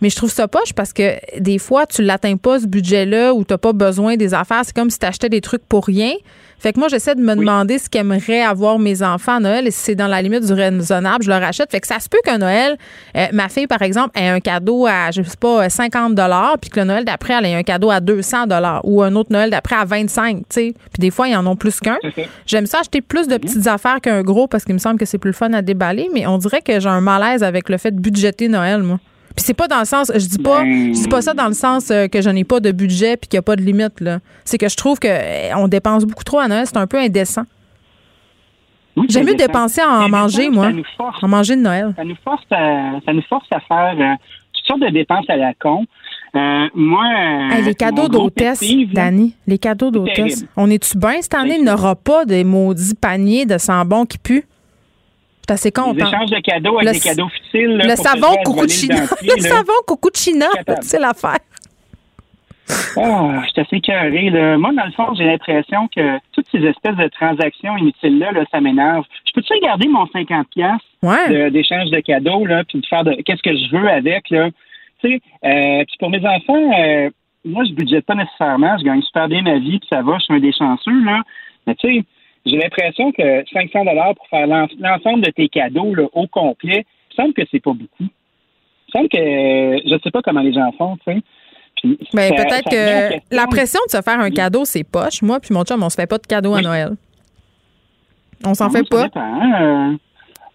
[0.00, 3.44] Mais je trouve ça poche parce que des fois, tu l'atteins pas, ce budget-là, ou
[3.44, 4.62] t'as pas besoin des affaires.
[4.64, 6.12] C'est comme si tu achetais des trucs pour rien.
[6.58, 9.70] Fait que moi, j'essaie de me demander ce qu'aimeraient avoir mes enfants à Noël et
[9.70, 11.70] si c'est dans la limite du raisonnable, je leur achète.
[11.70, 12.78] Fait que ça se peut qu'un Noël,
[13.16, 16.18] euh, ma fille, par exemple, ait un cadeau à, je sais pas, 50
[16.60, 18.46] puis que le Noël d'après, elle ait un cadeau à 200
[18.84, 20.74] ou un autre Noël d'après à 25, tu sais.
[20.92, 21.98] Puis des fois, ils en ont plus qu'un.
[22.46, 25.18] J'aime ça acheter plus de petites affaires qu'un gros parce qu'il me semble que c'est
[25.18, 27.90] plus le fun à déballer, mais on dirait que j'ai un malaise avec le fait
[27.90, 28.98] de budgéter Noël, moi.
[29.36, 31.52] Puis c'est pas dans le sens, je dis pas, je dis pas ça dans le
[31.52, 34.00] sens euh, que je n'ai pas de budget puis qu'il n'y a pas de limite
[34.00, 34.20] là.
[34.44, 36.98] C'est que je trouve que euh, on dépense beaucoup trop à Noël, c'est un peu
[36.98, 37.42] indécent.
[39.10, 40.70] J'aime mieux dépenser à en manger, moi.
[41.20, 41.92] En manger de Noël.
[41.96, 44.14] Ça nous force à, ça nous force à faire euh,
[44.54, 45.84] toutes sortes de dépenses à la con.
[46.74, 47.04] moi,
[47.52, 48.64] Hey, les cadeaux d'hôtesse,
[48.94, 50.46] Dani, les cadeaux d'hôtesse.
[50.56, 51.56] On est-tu bien cette année?
[51.58, 54.46] Il n'aura pas des maudits paniers de sambon qui puent?
[55.48, 57.76] Je suis assez Les échanges de cadeaux avec Le des cadeaux futiles.
[57.76, 58.88] là, Le savon dentier,
[59.22, 59.48] Le là.
[59.48, 60.46] savon Cucuccina,
[60.82, 61.38] c'est l'affaire.
[62.96, 64.30] Ah, je suis assez carré.
[64.30, 64.58] Là.
[64.58, 68.60] Moi, dans le fond, j'ai l'impression que toutes ces espèces de transactions inutiles-là, là, ça
[68.60, 69.04] m'énerve.
[69.26, 71.28] Je peux-tu regarder mon 50$ Ouais.
[71.28, 74.50] de- d'échange de, cadeaux, là, puis de faire de, qu'est-ce que je veux avec, là?
[75.00, 77.10] Tu sais, euh, puis pour mes enfants, euh,
[77.44, 78.76] moi, je budgète pas nécessairement.
[78.78, 81.20] Je gagne super bien ma vie, puis ça va, je suis un des chanceux, là.
[81.68, 82.04] Mais tu sais,
[82.46, 83.84] j'ai l'impression que 500
[84.14, 87.60] pour faire l'en- l'ensemble de tes cadeaux, là, au complet, il me semble que c'est
[87.62, 87.88] pas beaucoup.
[88.00, 91.20] Il me semble que, je sais pas comment les gens font, tu sais.
[91.82, 95.20] Puis Mais ça- peut-être que la pression de se faire un cadeau, c'est poche.
[95.22, 96.92] Moi puis mon chum, on se fait pas de cadeau à Noël.
[98.46, 99.04] On s'en fait pas.
[99.04, 99.92] dépend, euh,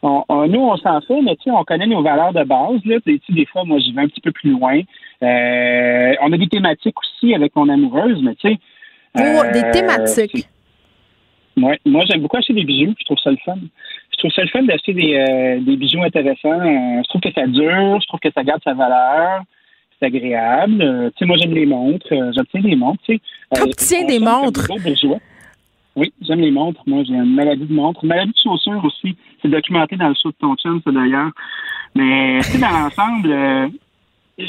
[0.01, 2.79] on- on- nous, on s'en fait, mais tu sais, on connaît nos valeurs de base.
[2.85, 2.97] Là.
[3.05, 4.79] Sais, des fois, moi, j'y vais un petit peu plus loin.
[5.23, 8.57] Euh, on a des thématiques aussi avec mon amoureuse, mais tu sais.
[9.17, 10.47] Oh, euh, des thématiques.
[11.57, 12.93] Ouais, moi, j'aime beaucoup acheter des bijoux.
[12.99, 13.57] Je trouve ça le fun.
[14.11, 16.49] Je trouve ça le fun d'acheter des, euh, des bijoux intéressants.
[16.49, 17.99] Euh, je trouve que ça dure.
[18.01, 19.41] Je trouve que ça garde sa valeur.
[19.99, 20.81] C'est agréable.
[20.81, 22.07] Euh, tu sais, moi, j'aime les montres.
[22.11, 23.19] Euh, j'obtiens des montres, tu
[23.51, 24.67] on des montres?
[25.95, 26.81] Oui, j'aime les montres.
[26.87, 28.03] Moi, j'ai une maladie de montre.
[28.03, 29.15] Une maladie de chaussures aussi.
[29.41, 31.31] C'est documenté dans le show de ton chum, ça, d'ailleurs.
[31.95, 33.71] Mais, tu sais, dans l'ensemble,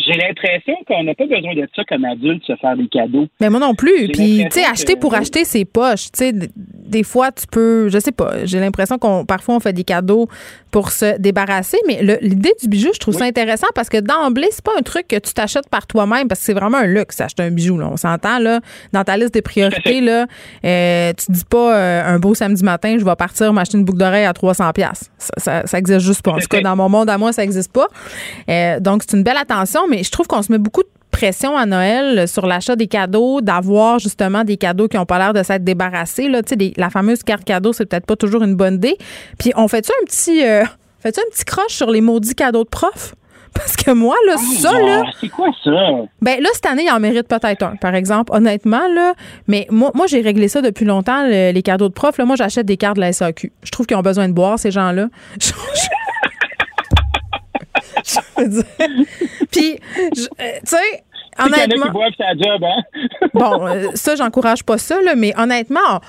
[0.07, 3.27] j'ai l'impression qu'on n'a pas besoin de ça comme adulte, se faire des cadeaux.
[3.41, 4.09] Mais moi non plus.
[4.13, 6.05] Puis, tu sais, acheter que- pour acheter, c'est poche.
[6.13, 9.73] Tu sais, des fois, tu peux, je sais pas, j'ai l'impression qu'on, parfois, on fait
[9.73, 10.29] des cadeaux
[10.71, 11.79] pour se débarrasser.
[11.87, 15.09] Mais l'idée du bijou, je trouve ça intéressant parce que d'emblée, c'est pas un truc
[15.09, 17.89] que tu t'achètes par toi-même parce que c'est vraiment un luxe, acheter un bijou, là.
[17.91, 18.61] On s'entend, là,
[18.93, 20.27] dans ta liste des priorités, là,
[20.65, 23.99] euh, tu dis pas, euh, un beau samedi matin, je vais partir m'acheter une boucle
[23.99, 25.11] d'oreille à 300 pièces.
[25.19, 26.33] Ça, ça, ça existe juste pas.
[26.33, 27.87] En tout cas, dans mon monde à moi, ça existe pas.
[28.49, 31.57] Euh, donc, c'est une belle attention, mais je trouve qu'on se met beaucoup de pression
[31.57, 35.43] à Noël sur l'achat des cadeaux, d'avoir justement des cadeaux qui ont pas l'air de
[35.43, 36.29] s'être débarrassés.
[36.29, 38.97] Là, des- la fameuse carte cadeau, c'est peut-être pas toujours une bonne idée.
[39.39, 40.63] Puis on fait-tu un petit, euh,
[41.05, 43.15] un petit croche sur les maudits cadeaux de prof?
[43.55, 45.03] Parce que moi, là, ça, là.
[45.21, 45.71] C'est quoi ça?
[46.23, 49.13] Ben là, cette année, il en mérite peut-être un, par exemple, honnêtement, là.
[49.47, 52.17] Mais moi, moi j'ai réglé ça depuis longtemps, le- les cadeaux de prof.
[52.17, 53.53] Là, moi, j'achète des cartes de la SAQ.
[53.63, 55.09] Je trouve qu'ils ont besoin de boire, ces gens-là.
[58.07, 58.65] Je- veux dire.
[59.51, 59.79] Puis,
[60.15, 60.23] tu
[60.65, 60.77] sais,
[61.39, 61.87] honnêtement.
[61.87, 63.29] qui boivent sa job, hein?
[63.35, 66.01] Bon, euh, ça, j'encourage pas ça, là, mais honnêtement,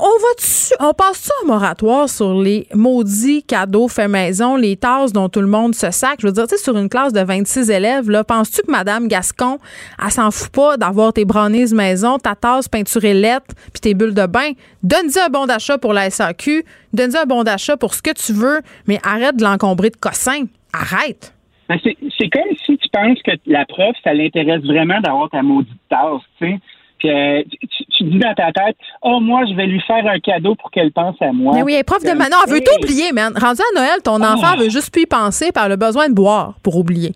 [0.00, 5.28] on va on passe-tu un moratoire sur les maudits cadeaux faits maison, les tasses dont
[5.28, 6.20] tout le monde se sac?
[6.20, 9.08] Je veux dire, tu sais, sur une classe de 26 élèves, là, penses-tu que Madame
[9.08, 9.58] Gascon,
[10.04, 14.14] elle s'en fout pas d'avoir tes brownies maison, ta tasse peinturée lettre, puis tes bulles
[14.14, 14.52] de bain?
[14.84, 18.32] Donne-y un bon d'achat pour la SAQ, donne-y un bon d'achat pour ce que tu
[18.32, 20.44] veux, mais arrête de l'encombrer de cossins.
[20.72, 21.34] Arrête!
[21.68, 25.76] Ben, c'est comme si tu penses que la prof, ça l'intéresse vraiment d'avoir ta maudite
[25.90, 26.58] tasse, tu sais.
[26.98, 30.18] Puis euh, tu, tu dis dans ta tête, oh, moi, je vais lui faire un
[30.18, 31.54] cadeau pour qu'elle pense à moi.
[31.54, 33.32] Mais oui, elle est prof de Manon, elle veut t'oublier, man.
[33.36, 36.54] Rendu à Noël, ton enfant veut juste plus y penser, elle a besoin de boire
[36.62, 37.12] pour oublier.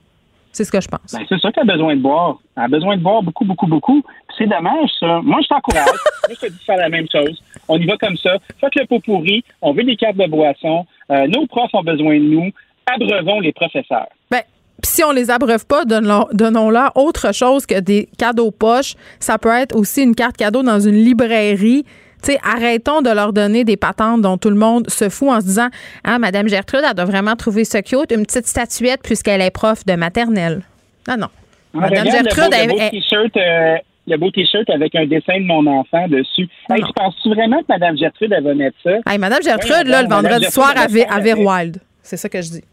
[0.52, 1.12] C'est ce que je pense.
[1.12, 2.38] Ben, c'est ça qu'elle a besoin de boire.
[2.56, 4.02] Elle a besoin de boire beaucoup, beaucoup, beaucoup.
[4.36, 5.20] C'est dommage, ça.
[5.22, 5.86] Moi, je t'encourage.
[6.28, 7.42] Moi, je te dis de faire la même chose.
[7.68, 8.36] On y va comme ça.
[8.60, 9.42] Faites le pot pourri.
[9.62, 10.84] On veut des cartes de boisson.
[11.10, 12.50] Euh, nos profs ont besoin de nous.
[12.86, 14.08] Abreuvons les professeurs.
[14.30, 14.40] Ben,
[14.84, 18.94] si on les abreuve pas, donnons-leur autre chose que des cadeaux poches.
[19.20, 21.84] Ça peut être aussi une carte cadeau dans une librairie.
[22.24, 25.40] Tu sais, arrêtons de leur donner des patentes dont tout le monde se fout en
[25.40, 25.68] se disant
[26.04, 29.84] Ah, Madame Gertrude, elle doit vraiment trouver ça cute, une petite statuette puisqu'elle est prof
[29.84, 30.62] de maternelle.
[31.08, 31.26] Non, non.
[31.74, 33.76] Ah, Madame Gertrude, le beau, elle- le beau elle- t-shirt, euh,
[34.06, 36.48] le beau t-shirt avec un dessin de mon enfant dessus.
[36.70, 38.90] Hey, tu penses-tu vraiment que Mme Gertrude, elle va mettre ça?
[39.10, 41.78] Hey, Madame Gertrude, là, le vendredi Madame soir, Gertrude, va la wild.
[42.02, 42.64] C'est ça que je dis.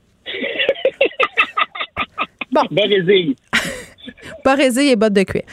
[2.51, 2.61] Bon.
[2.71, 3.35] Brésil.
[4.43, 5.43] Barésie et bottes de cuir.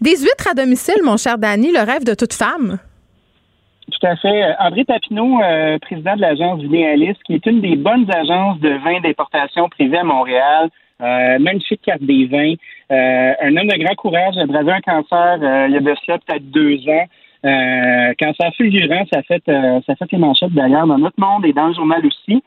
[0.00, 2.78] Des huîtres à domicile, mon cher Danny, le rêve de toute femme?
[3.90, 4.42] Tout à fait.
[4.42, 8.70] Euh, André Papineau, euh, président de l'agence Vinéalis, qui est une des bonnes agences de
[8.70, 10.70] vin d'importation privée à Montréal,
[11.02, 12.54] Euh, magnifique carte des vins.
[12.92, 16.16] Euh, un homme de grand courage a bravé un cancer il y a de ça
[16.18, 17.06] peut-être deux ans.
[18.20, 19.42] Cancer fulgurant, ça fait,
[19.84, 22.40] ça fait les manchettes d'ailleurs dans notre monde et dans le journal aussi.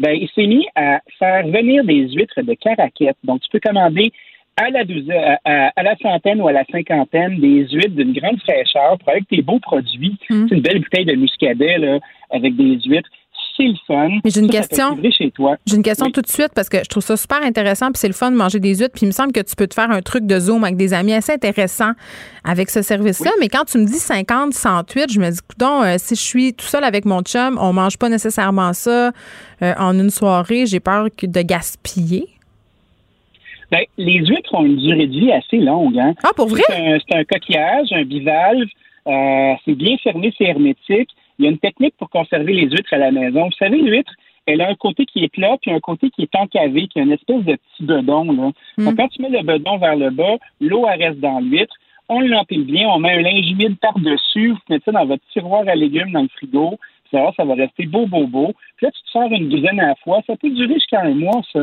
[0.00, 3.18] Ben, il s'est mis à faire venir des huîtres de caraquette.
[3.22, 4.10] Donc, tu peux commander
[4.56, 8.40] à la douzaine, à, à la centaine ou à la cinquantaine des huîtres d'une grande
[8.40, 10.16] fraîcheur pour avec tes beaux produits.
[10.28, 11.98] C'est une belle bouteille de muscadet là,
[12.30, 13.10] avec des huîtres.
[13.60, 14.08] C'est le fun.
[14.24, 14.96] Mais j'ai une Ça, question.
[15.66, 18.08] J'ai une question tout de suite parce que je trouve ça super intéressant puis c'est
[18.08, 19.90] le fun de manger des huîtres puis il me semble que tu peux te faire
[19.90, 21.92] un truc de zoom avec des amis assez intéressant
[22.44, 23.30] avec ce service-là.
[23.40, 26.54] Mais quand tu me dis 50, 108, je me dis, coudonc, euh, si je suis
[26.54, 29.10] tout seul avec mon chum, on mange pas nécessairement ça
[29.62, 30.64] euh, en une soirée.
[30.66, 32.28] J'ai peur que- de gaspiller.
[33.70, 35.98] Ben, les huîtres ont une durée de vie assez longue.
[35.98, 36.14] Hein?
[36.24, 36.62] Ah, pour vrai?
[36.66, 38.66] C'est un, c'est un coquillage, un bivalve.
[39.06, 41.10] Euh, c'est bien fermé, c'est hermétique.
[41.40, 43.46] Il y a une technique pour conserver les huîtres à la maison.
[43.46, 44.12] Vous savez, l'huître,
[44.44, 47.02] elle a un côté qui est plat, puis un côté qui est encavé, qui a
[47.02, 48.30] une espèce de petit bedon.
[48.30, 48.50] Là.
[48.76, 51.74] Donc, quand tu mets le bedon vers le bas, l'eau reste dans l'huître.
[52.10, 55.62] On l'empile bien, on met un linge humide par-dessus, vous mettez ça dans votre tiroir
[55.66, 56.76] à légumes dans le frigo.
[57.04, 58.52] Puis ça va, ça va rester beau, beau, beau.
[58.76, 60.20] Puis là, tu te sers une douzaine à la fois.
[60.26, 61.60] Ça peut durer jusqu'à un mois, ça.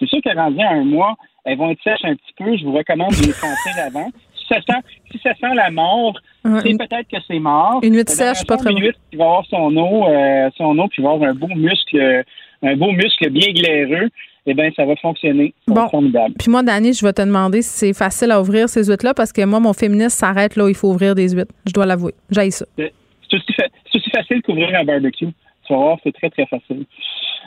[0.00, 1.14] C'est sûr que rendu à un mois,
[1.44, 2.56] elles vont être sèches un petit peu.
[2.56, 4.08] Je vous recommande de les sentir avant.
[4.50, 4.80] Si ça sent,
[5.12, 7.80] si ça sent la mort, c'est une- peut-être que c'est mort.
[7.82, 11.02] Une dans sèche, pas très huître qui va avoir son eau, euh, son eau, puis
[11.02, 12.24] va avoir un beau muscle,
[12.62, 14.08] un beau muscle bien glaireux.
[14.46, 15.52] Eh bien, ça va fonctionner.
[15.68, 15.86] Bon.
[15.88, 16.34] formidable.
[16.38, 19.32] Puis moi, Dani, je vais te demander si c'est facile à ouvrir ces huîtres-là parce
[19.32, 21.52] que moi, mon féministe s'arrête là où il faut ouvrir des huîtres.
[21.66, 22.14] Je dois l'avouer.
[22.30, 22.64] J'aille ça.
[22.78, 22.92] C'est
[23.30, 25.26] c'est aussi, fa- c'est aussi facile qu'ouvrir un barbecue.
[25.66, 26.84] Tu vas voir, c'est très, très facile.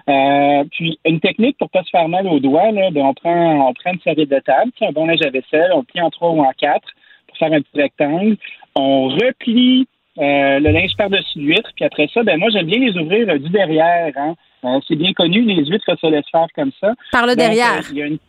[0.10, 3.70] Euh, puis, une technique pour pas se faire mal aux doigts, là, ben, on, prend,
[3.70, 6.10] on prend une serviette de table, un bon linge à vaisselle, on le plie en
[6.10, 6.88] trois ou en quatre
[7.28, 8.38] pour faire un petit rectangle.
[8.76, 9.88] On replie
[10.20, 13.38] euh, le linge par-dessus l'huître, puis après ça, ben moi, j'aime bien les ouvrir euh,
[13.38, 14.12] du derrière.
[14.16, 14.36] Hein.
[14.66, 16.94] Euh, c'est bien connu, les huîtres se laissent faire comme ça.
[17.12, 17.82] Par le Donc, derrière.
[17.92, 18.20] il y a une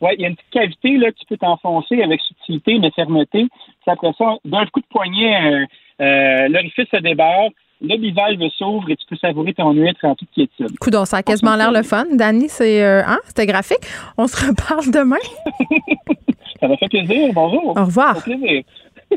[0.00, 2.90] Ouais, il y a une petite cavité là, que tu peux t'enfoncer avec subtilité mais
[2.92, 3.44] fermeté.
[3.44, 5.66] Puis après ça, d'un coup de poignet,
[5.98, 7.50] l'orifice se débarre,
[7.80, 10.78] le bivalve s'ouvre et tu peux savourer ton huître en toute quiétude.
[10.78, 12.04] Coudon, ça a quasiment l'air le fun.
[12.12, 13.80] Dani, c'est euh, hein, c'était graphique.
[14.18, 15.16] On se reparle demain.
[16.60, 17.30] Ça m'a fait plaisir.
[17.32, 17.68] Bonjour.
[17.74, 18.16] Au revoir.
[18.16, 18.62] Ça fait plaisir.
[19.10, 19.16] Le,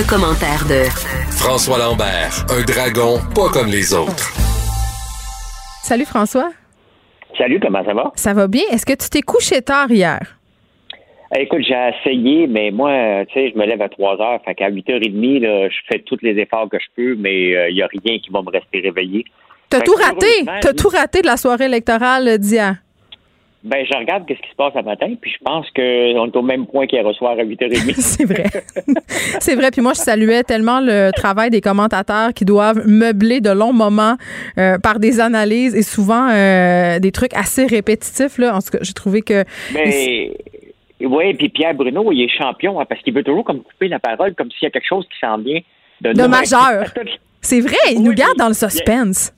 [0.00, 0.82] le commentaire de
[1.30, 4.32] François Lambert, un dragon pas comme les autres.
[5.84, 6.50] Salut François.
[7.38, 8.10] Salut, comment ça va?
[8.16, 8.64] Ça va bien?
[8.72, 10.18] Est-ce que tu t'es couché tard hier?
[11.34, 14.40] Eh, Écoute, j'ai essayé, mais moi, euh, tu sais, je me lève à 3 heures.
[14.44, 17.82] Fait qu'à 8h30, là, je fais tous les efforts que je peux, mais il n'y
[17.82, 19.24] a rien qui va me rester réveillé.
[19.68, 20.44] T'as tout raté.
[20.60, 22.76] T'as tout raté de la soirée électorale d'hier.
[23.62, 26.42] Ben, je regarde qu'est-ce qui se passe ce matin, puis je pense qu'on est au
[26.42, 27.94] même point qu'hier soir à 8h30.
[27.98, 28.44] C'est vrai.
[29.06, 29.70] C'est vrai.
[29.70, 34.16] Puis moi, je saluais tellement le travail des commentateurs qui doivent meubler de longs moments
[34.56, 38.38] euh, par des analyses et souvent euh, des trucs assez répétitifs.
[38.38, 38.56] Là.
[38.56, 39.44] En tout cas, j'ai trouvé que.
[39.74, 40.32] Mais
[41.06, 43.98] oui, puis Pierre Bruno, il est champion hein, parce qu'il veut toujours comme couper la
[43.98, 45.60] parole comme s'il y a quelque chose qui s'en vient
[46.00, 46.84] de, majeur.
[47.40, 49.32] C'est vrai, il nous garde dans le suspense.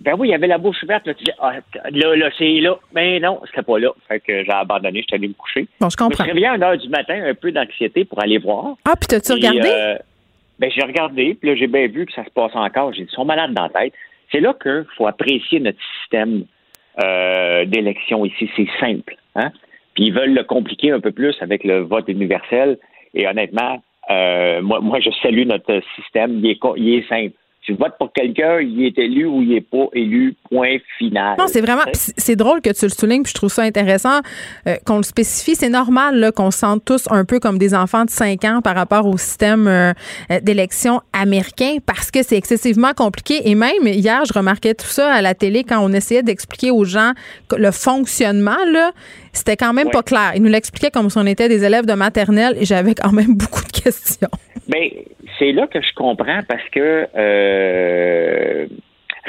[0.00, 1.06] Ben oui, il y avait la bouche ouverte.
[1.06, 1.54] Là, tu dis, ah,
[1.90, 2.76] là, là, c'est là.
[2.92, 3.90] Mais non, c'était pas là.
[4.08, 5.66] Fait que j'ai abandonné, je suis allé me coucher.
[5.80, 6.24] Bon, je comprends.
[6.24, 8.74] Je me à 1 heure du matin, un peu d'anxiété pour aller voir.
[8.84, 9.68] Ah, puis t'as-tu regardé?
[9.68, 9.96] euh,
[10.58, 12.92] ben, j'ai regardé, puis là, j'ai bien vu que ça se passe encore.
[12.92, 13.94] J'ai dit, ils sont malades dans la tête.
[14.32, 16.44] C'est là qu'il faut apprécier notre système
[17.02, 18.50] euh, d'élection ici.
[18.56, 19.16] C'est simple.
[19.34, 19.50] Hein?
[19.96, 22.78] Puis ils veulent le compliquer un peu plus avec le vote universel.
[23.14, 26.38] Et honnêtement, euh, moi, moi, je salue notre système.
[26.38, 27.34] Il est, il est simple.
[27.66, 31.34] Tu votes pour quelqu'un, il est élu ou il n'est pas élu, point final.
[31.36, 31.82] Non, c'est vraiment.
[31.94, 34.20] C'est drôle que tu le soulignes, puis je trouve ça intéressant
[34.68, 35.56] euh, qu'on le spécifie.
[35.56, 38.76] C'est normal qu'on se sente tous un peu comme des enfants de 5 ans par
[38.76, 39.92] rapport au système euh,
[40.30, 43.50] euh, d'élection américain parce que c'est excessivement compliqué.
[43.50, 46.84] Et même hier, je remarquais tout ça à la télé quand on essayait d'expliquer aux
[46.84, 47.14] gens
[47.50, 48.92] le fonctionnement, là,
[49.36, 49.92] c'était quand même Ouais.
[49.92, 50.32] pas clair.
[50.34, 53.34] Ils nous l'expliquaient comme si on était des élèves de maternelle et j'avais quand même
[53.36, 54.28] beaucoup de questions.
[54.68, 54.88] Ben,
[55.38, 58.66] c'est là que je comprends parce que euh,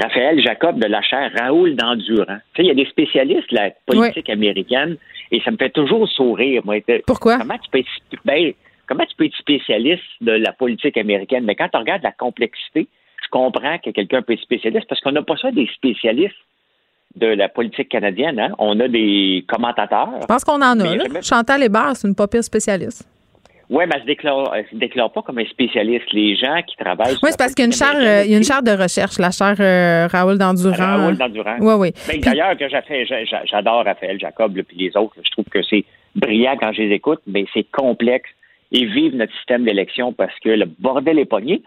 [0.01, 2.37] Raphaël Jacob de la chaire Raoul d'Endurant.
[2.53, 4.97] Tu sais, il y a des spécialistes de la politique américaine
[5.31, 6.61] et ça me fait toujours sourire.
[6.65, 7.37] Moi, Pourquoi?
[7.39, 8.53] Comment tu peux être, ben,
[8.87, 11.43] comment tu peux être spécialiste de la politique américaine?
[11.45, 12.87] Mais quand tu regardes la complexité,
[13.23, 16.35] je comprends que quelqu'un peut être spécialiste parce qu'on n'a pas ça des spécialistes
[17.17, 18.39] de la politique canadienne.
[18.39, 18.51] Hein?
[18.59, 20.09] On a des commentateurs.
[20.21, 20.95] Je pense qu'on en a.
[20.95, 21.21] Là.
[21.21, 23.07] Chantal Hébert, c'est une pas pire spécialiste.
[23.69, 26.13] Oui, mais elle se déclare, elle se déclare pas comme un spécialiste.
[26.13, 27.15] Les gens qui travaillent.
[27.15, 28.63] sur Oui, c'est parce qu'il y a une chaire, euh, il y a une chaire
[28.63, 30.97] de recherche, la chaire euh, Raoul d'Endurant.
[30.97, 31.57] Raoul d'Endurant.
[31.59, 31.91] Oui, oui.
[32.07, 32.65] Ben, D'ailleurs, que
[33.45, 35.15] j'adore Raphaël Jacob et les autres.
[35.21, 35.83] Je trouve que c'est
[36.15, 38.29] brillant quand je les écoute, mais c'est complexe.
[38.71, 41.61] Ils vivent notre système d'élection parce que le bordel est pogné.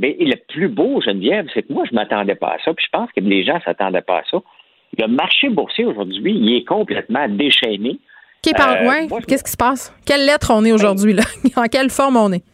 [0.00, 2.74] Mais le plus beau, Geneviève, c'est que moi, je m'attendais pas à ça.
[2.74, 4.38] Puis je pense que les gens s'attendaient pas à ça.
[4.98, 7.98] Le marché boursier aujourd'hui, il est complètement déchaîné.
[8.46, 9.08] Euh, ouais.
[9.26, 9.94] Qu'est-ce qui se passe?
[10.06, 11.22] Quelle lettre on est aujourd'hui, là?
[11.56, 12.44] en quelle forme on est?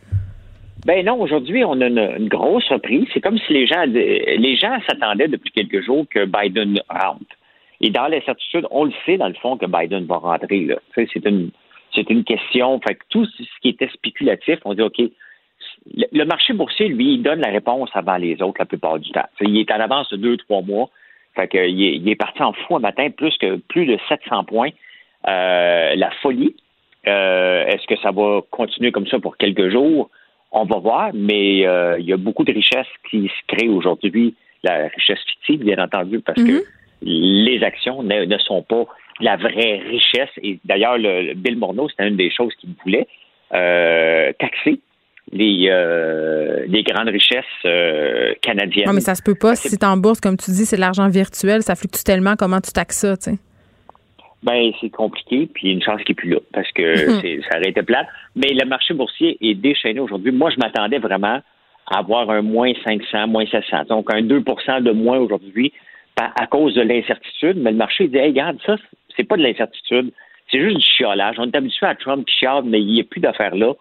[0.86, 3.06] Ben non, aujourd'hui, on a une, une grosse reprise.
[3.12, 7.36] C'est comme si les gens les gens s'attendaient depuis quelques jours que Biden rentre.
[7.82, 10.68] Et dans l'incertitude, on le sait dans le fond que Biden va rentrer.
[10.94, 11.50] C'est une
[11.94, 12.80] c'est une question.
[12.86, 14.98] Fait que tout ce qui était spéculatif, on dit OK.
[15.94, 19.10] Le, le marché boursier, lui, il donne la réponse avant les autres la plupart du
[19.10, 19.28] temps.
[19.40, 20.88] Il est en avance de deux, trois mois.
[21.34, 23.98] Fait que il est, il est parti en fou un matin, plus que plus de
[24.08, 24.70] 700 points.
[25.28, 26.56] Euh, la folie.
[27.06, 30.10] Euh, Est-ce que ça va continuer comme ça pour quelques jours?
[30.52, 34.34] On va voir, mais euh, il y a beaucoup de richesses qui se créent aujourd'hui.
[34.62, 36.64] La richesse fictive, bien entendu, parce que
[37.02, 38.84] les actions ne, ne sont pas
[39.20, 40.30] la vraie richesse.
[40.42, 43.06] Et d'ailleurs, le, le Bill Morneau, c'était une des choses qu'il voulait,
[43.54, 44.80] euh, taxer
[45.32, 48.86] les, euh, les grandes richesses euh, canadiennes.
[48.86, 49.54] Non, mais ça se peut pas.
[49.54, 52.34] Si c'est en bourse, comme tu dis, c'est de l'argent virtuel, ça fluctue tellement.
[52.36, 53.38] Comment tu taxes ça, tu sais?
[54.42, 56.96] Ben, c'est compliqué, puis il y a une chance qui n'est plus là, parce que
[57.20, 58.06] c'est- ça aurait été plate.
[58.34, 60.32] Mais le marché boursier est déchaîné aujourd'hui.
[60.32, 61.40] Moi, je m'attendais vraiment
[61.92, 65.72] à avoir un moins 500, moins 700, donc un 2% de moins aujourd'hui
[66.16, 67.56] à cause de l'incertitude.
[67.58, 68.76] Mais le marché dit, hey, regarde, ça,
[69.16, 70.10] c'est pas de l'incertitude,
[70.50, 71.36] c'est juste du chiolage.
[71.38, 73.72] On est habitué à Trump qui chiale, mais il n'y a plus d'affaires là.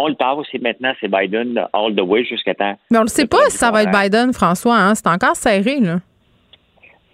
[0.00, 2.78] On le passe, et maintenant, c'est Biden all the way jusqu'à temps.
[2.90, 4.76] Mais on le sait pas si ça va être Biden, François.
[4.76, 4.94] Hein?
[4.94, 5.98] C'est encore serré, là.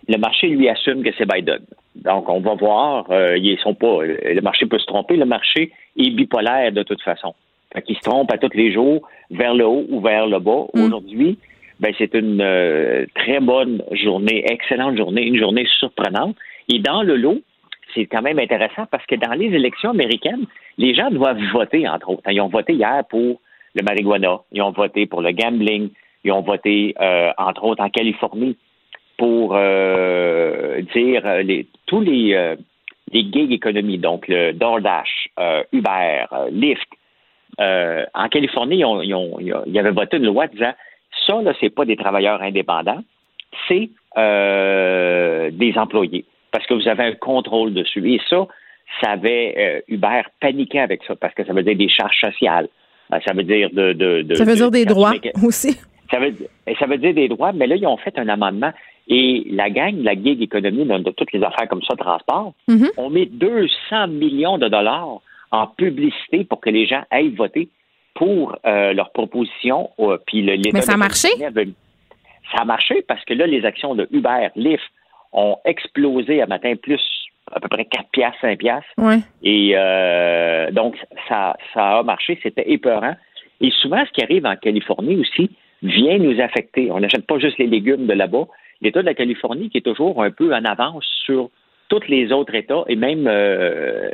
[0.09, 1.61] le marché lui assume que c'est Biden.
[1.97, 3.07] Donc, on va voir.
[3.11, 3.87] Euh, ils sont pas.
[3.87, 5.17] euh, Le marché peut se tromper.
[5.17, 7.35] Le marché est bipolaire de toute façon.
[7.73, 10.65] Fait qu'il se trompe à tous les jours, vers le haut ou vers le bas.
[10.75, 11.39] Aujourd'hui,
[11.81, 16.37] ben, c'est une euh, très bonne journée, excellente journée, une journée surprenante.
[16.69, 17.41] Et dans le lot,
[17.95, 20.47] c'est quand même intéressant parce que dans les élections américaines,
[20.79, 22.31] les gens doivent voter, entre autres.
[22.31, 23.41] Ils ont voté hier pour
[23.75, 25.91] le marijuana, ils ont voté pour le gambling,
[26.25, 28.57] ils ont voté, euh, entre autres, en Californie
[29.17, 32.57] pour euh, dire euh, tous les, euh,
[33.13, 35.29] économies, donc le DoorDash,
[35.73, 36.89] Uber, Lyft.
[37.59, 40.73] En Californie, ils, ont, ils, avaient voté une loi disant
[41.27, 43.05] ça, là, c'est pas des travailleurs indépendants,
[43.69, 46.25] c'est des employés.
[46.55, 48.01] Parce que vous avez un contrôle dessus.
[48.15, 48.47] Et ça,
[49.01, 52.69] ça avait euh, Uber paniqué avec ça, parce que ça veut dire des charges sociales.
[53.13, 53.93] Euh, ça veut dire de.
[53.93, 55.15] de, de- Ça veut de- dire des droits
[55.45, 55.77] aussi.
[56.11, 56.33] ça veut,
[56.69, 58.73] et ça veut dire des droits, mais là, ils ont fait un amendement.
[59.09, 62.55] Et la gang de la gig économie, de, de toutes les affaires comme ça, transport,
[62.69, 62.89] Mhm.
[62.97, 65.19] on met 200 millions de dollars
[65.51, 67.69] en publicité pour que les gens aillent voter
[68.15, 69.91] pour euh, leur proposition.
[69.99, 71.29] euh, puis le, Mais ça a de marché?
[71.45, 71.69] Avait-
[72.55, 74.85] Ça a marché parce que là, les actions de Uber, Lyft
[75.35, 77.03] ont explosé à matin plus
[77.53, 78.89] à peu près 4 piastres, 5 piastres.
[78.97, 79.19] Ouais.
[79.43, 80.97] Et euh, donc,
[81.29, 83.15] ça, ça a marché, c'était épeurant.
[83.61, 85.51] Et souvent, ce qui arrive en Californie aussi
[85.83, 86.91] vient nous affecter.
[86.91, 88.47] On n'achète pas juste les légumes de là-bas.
[88.81, 91.51] L'État de la Californie qui est toujours un peu en avance sur
[91.89, 94.11] tous les autres États et même, euh,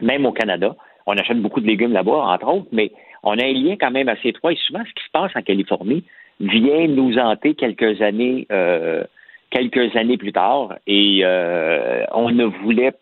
[0.00, 0.76] même au Canada.
[1.06, 2.92] On achète beaucoup de légumes là-bas, entre autres, mais
[3.22, 4.52] on a un lien quand même assez étroit.
[4.52, 6.04] Et souvent, ce qui se passe en Californie
[6.40, 9.04] vient nous hanter quelques années, euh,
[9.50, 10.74] quelques années plus tard.
[10.86, 12.92] Et euh, on ne voulait.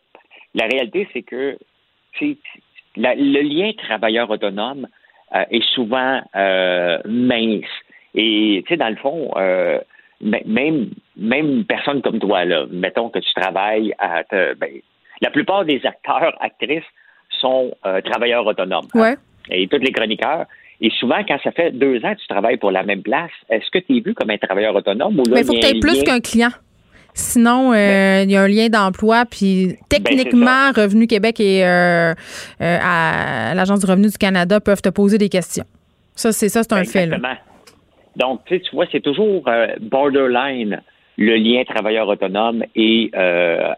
[0.55, 1.59] La réalité, c'est que
[2.97, 4.86] la- le lien travailleur autonome
[5.35, 7.64] euh, est souvent euh, mince.
[8.14, 9.31] Et tu sais, dans le fond,
[10.20, 14.70] même même une personne comme toi là, mettons que tu travailles à te- ben,
[15.20, 16.85] la plupart des acteurs actrices
[17.40, 17.73] sont
[18.05, 18.86] travailleurs autonomes.
[18.94, 18.98] hein.
[19.51, 20.47] Et tous les chroniqueurs.
[20.81, 23.70] Et souvent, quand ça fait deux ans que tu travailles pour la même place, est-ce
[23.70, 25.66] que tu es vu comme un travailleur autonome ou là, Mais il faut que tu
[25.66, 26.51] aies plus qu'un client.
[27.16, 32.12] Sinon, euh, il y a un lien d'emploi, puis techniquement, Revenu Québec et euh,
[32.61, 35.65] euh, l'Agence du revenu du Canada peuvent te poser des questions.
[36.15, 37.09] Ça, c'est ça, c'est un fait.
[38.16, 39.48] Donc, tu vois, c'est toujours
[39.81, 40.82] borderline
[41.16, 43.11] le lien travailleur autonome et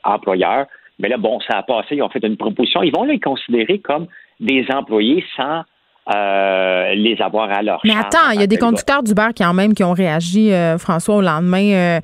[0.03, 0.67] employeur.
[0.99, 2.83] Mais là, bon, ça a passé, ils ont fait une proposition.
[2.83, 4.09] Ils vont les considérer comme
[4.41, 5.63] des employés sans
[6.11, 9.45] euh, les avoir à leur Mais charge attends, il y a des conducteurs d'Uber qui,
[9.45, 12.01] en même, qui ont réagi, euh, François, au lendemain euh,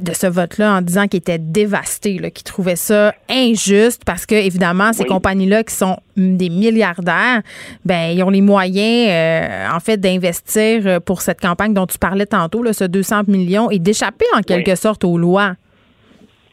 [0.00, 4.94] de ce vote-là en disant qu'ils étaient dévastés, qu'ils trouvaient ça injuste parce que, évidemment,
[4.94, 5.08] ces Oui.
[5.08, 7.42] compagnies-là qui sont des milliardaires,
[7.84, 12.62] ben, ils ont les moyens, en fait, d'investir pour cette campagne dont tu parlais tantôt,
[12.62, 15.52] là, ce 200 millions, et d'échapper en quelque sorte aux lois.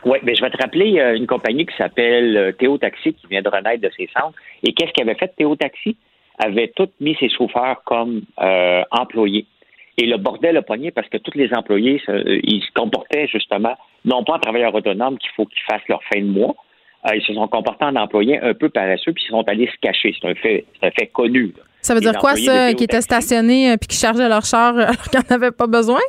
[0.06, 3.50] Oui, mais je vais te rappeler une compagnie qui s'appelle Théo Taxi qui vient de
[3.50, 4.36] renaître de ses centres.
[4.64, 5.96] Et qu'est-ce qu'avait fait Théo Taxi?
[6.40, 9.45] Avait tout mis ses chauffeurs comme euh, employés.
[9.98, 13.76] Et le bordel a pogné parce que tous les employés, euh, ils se comportaient justement,
[14.06, 16.56] non pas en travailleurs autonomes qu'il faut qu'ils fassent leur fin de mois.
[17.06, 19.78] Euh, ils se sont comportés en employés un peu paresseux, puis ils sont allés se
[19.82, 20.16] cacher.
[20.22, 21.53] C'est un fait, un fait connu.
[21.57, 21.64] là.
[21.82, 24.95] Ça veut Les dire quoi, ça, qui étaient stationnés puis qui chargeaient leur char alors
[25.03, 25.99] qu'ils n'en avaient pas besoin?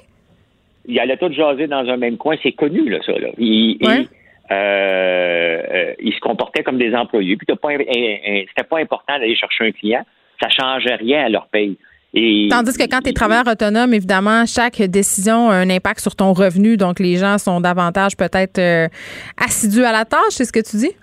[0.87, 2.37] ils allaient tous jaser dans un même coin.
[2.43, 3.13] C'est connu, là, ça.
[3.13, 3.29] Là.
[3.39, 4.01] Ils, Ouais.
[4.03, 4.09] ils,
[4.53, 7.37] euh, ils se comportaient comme des employés.
[7.37, 10.05] Puis pas, c'était pas important d'aller chercher un client.
[10.41, 11.77] Ça changeait rien à leur paye.
[12.13, 16.17] Et, Tandis que quand tu es travailleur autonome, évidemment, chaque décision a un impact sur
[16.17, 16.77] ton revenu.
[16.77, 18.89] Donc, les gens sont davantage peut-être euh,
[19.37, 20.95] assidus à la tâche, c'est ce que tu dis?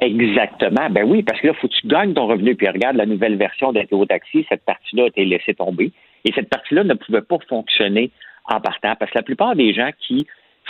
[0.00, 0.88] Exactement.
[0.90, 2.54] Ben oui, parce que là, faut que tu gagnes ton revenu.
[2.54, 5.92] Puis regarde la nouvelle version d'Intéo Taxi, cette partie-là a été laissée tomber.
[6.24, 8.10] Et cette partie-là ne pouvait pas fonctionner
[8.44, 10.26] en partant parce que la plupart des gens qui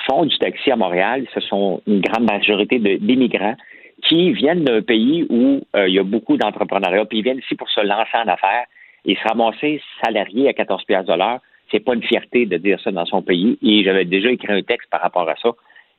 [0.06, 3.56] font du taxi à Montréal, ce sont une grande majorité d'immigrants
[4.02, 7.54] qui viennent d'un pays où euh, il y a beaucoup d'entrepreneuriat, puis ils viennent ici
[7.54, 8.66] pour se lancer en affaires
[9.04, 11.40] et se ramasser salarié à 14 piastres de l'heure.
[11.70, 13.58] C'est pas une fierté de dire ça dans son pays.
[13.62, 15.50] Et j'avais déjà écrit un texte par rapport à ça.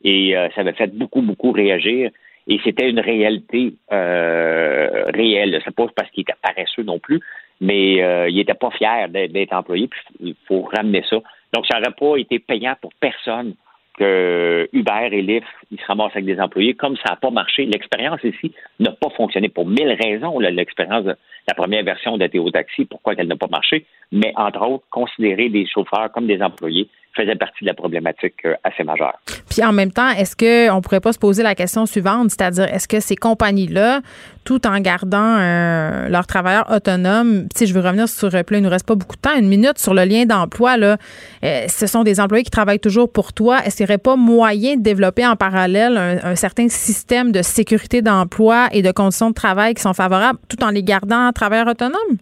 [0.03, 2.11] Et euh, ça avait fait beaucoup, beaucoup réagir.
[2.47, 5.61] Et c'était une réalité euh, réelle.
[5.63, 7.19] C'est pas parce qu'il était paresseux non plus,
[7.61, 9.89] mais euh, il n'était pas fier d'être employé.
[10.19, 11.17] Il faut ramener ça.
[11.53, 13.53] Donc, ça n'aurait pas été payant pour personne
[13.99, 16.73] que Uber et Lyft, ils se ramassent avec des employés.
[16.73, 20.39] Comme ça n'a pas marché, l'expérience ici n'a pas fonctionné pour mille raisons.
[20.39, 21.15] L'expérience de
[21.47, 25.49] la première version de Théo Taxi, pourquoi elle n'a pas marché, mais entre autres, considérer
[25.49, 26.87] des chauffeurs comme des employés
[27.19, 29.19] faisait partie de la problématique euh, assez majeure.
[29.49, 32.87] Puis en même temps, est-ce qu'on pourrait pas se poser la question suivante, c'est-à-dire est-ce
[32.87, 34.01] que ces compagnies-là,
[34.45, 38.61] tout en gardant euh, leurs travailleurs autonomes, si je veux revenir sur, euh, là, il
[38.61, 40.97] nous reste pas beaucoup de temps, une minute sur le lien d'emploi, là,
[41.41, 43.59] ce sont des employés qui travaillent toujours pour toi.
[43.65, 47.41] Est-ce qu'il n'y aurait pas moyen de développer en parallèle un, un certain système de
[47.41, 51.67] sécurité d'emploi et de conditions de travail qui sont favorables, tout en les gardant travailleurs
[51.67, 52.17] autonomes?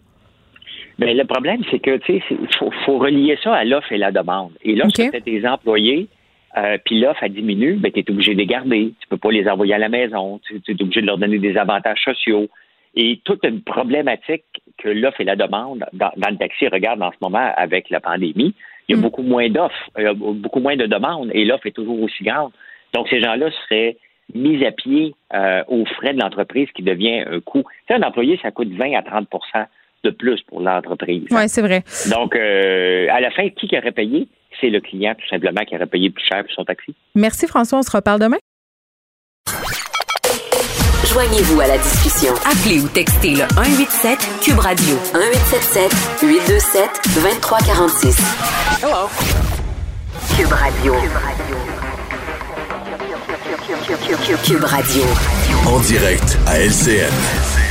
[0.98, 4.10] Mais le problème, c'est que tu sais, faut, faut relier ça à l'offre et la
[4.10, 4.52] demande.
[4.62, 5.10] Et lorsque OK.
[5.10, 6.08] tu as des employés,
[6.56, 8.92] euh, puis l'offre elle diminue, ben, tu es obligé de les garder.
[9.00, 10.40] Tu peux pas les envoyer à la maison.
[10.46, 12.48] Tu, es obligé de leur donner des avantages sociaux.
[12.96, 14.44] Et toute une problématique
[14.78, 18.00] que l'offre et la demande dans, dans le taxi regarde en ce moment avec la
[18.00, 18.54] pandémie.
[18.88, 21.66] Il y a beaucoup moins d'offres, il y a beaucoup moins de demandes et l'offre
[21.66, 22.52] est toujours aussi grande.
[22.94, 23.98] Donc, ces gens-là seraient
[24.34, 27.64] mis à pied euh, aux frais de l'entreprise qui devient un coût.
[27.86, 29.28] Tu sais, un employé, ça coûte 20 à 30
[30.04, 31.26] de plus pour l'entreprise.
[31.30, 31.82] Oui, c'est vrai.
[32.10, 34.28] Donc, euh, à la fin, qui aurait payé?
[34.60, 36.94] C'est le client, tout simplement, qui aurait payé plus cher pour son taxi.
[37.14, 38.38] Merci François, on se reparle demain.
[41.12, 42.34] Joignez-vous à la discussion.
[42.44, 45.92] Appelez ou textez le 187 Cube Radio 1877
[46.22, 48.18] 827 2346.
[48.82, 49.08] Hello.
[50.36, 50.94] Cube Radio.
[54.44, 55.02] Cube Radio.
[55.66, 57.67] En direct à LCN.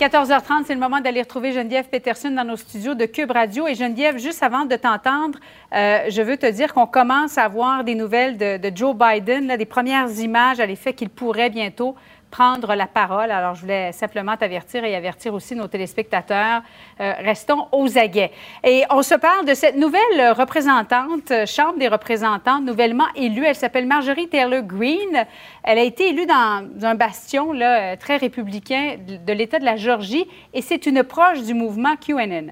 [0.00, 3.68] 14h30, c'est le moment d'aller retrouver Geneviève Peterson dans nos studios de Cube Radio.
[3.68, 5.38] Et Geneviève, juste avant de t'entendre,
[5.72, 9.64] euh, je veux te dire qu'on commence à avoir des nouvelles de, Joe Biden, des
[9.64, 11.94] premières images à l'effet qu'il pourrait bientôt
[12.34, 13.30] prendre la parole.
[13.30, 16.62] Alors, je voulais simplement t'avertir et avertir aussi nos téléspectateurs.
[17.00, 18.32] Euh, restons aux aguets.
[18.64, 23.44] Et on se parle de cette nouvelle représentante, euh, Chambre des représentants, nouvellement élue.
[23.44, 25.26] Elle s'appelle Marjorie Taylor Greene.
[25.62, 29.76] Elle a été élue dans un bastion là, euh, très républicain de l'État de la
[29.76, 32.48] Georgie et c'est une proche du mouvement QAnon.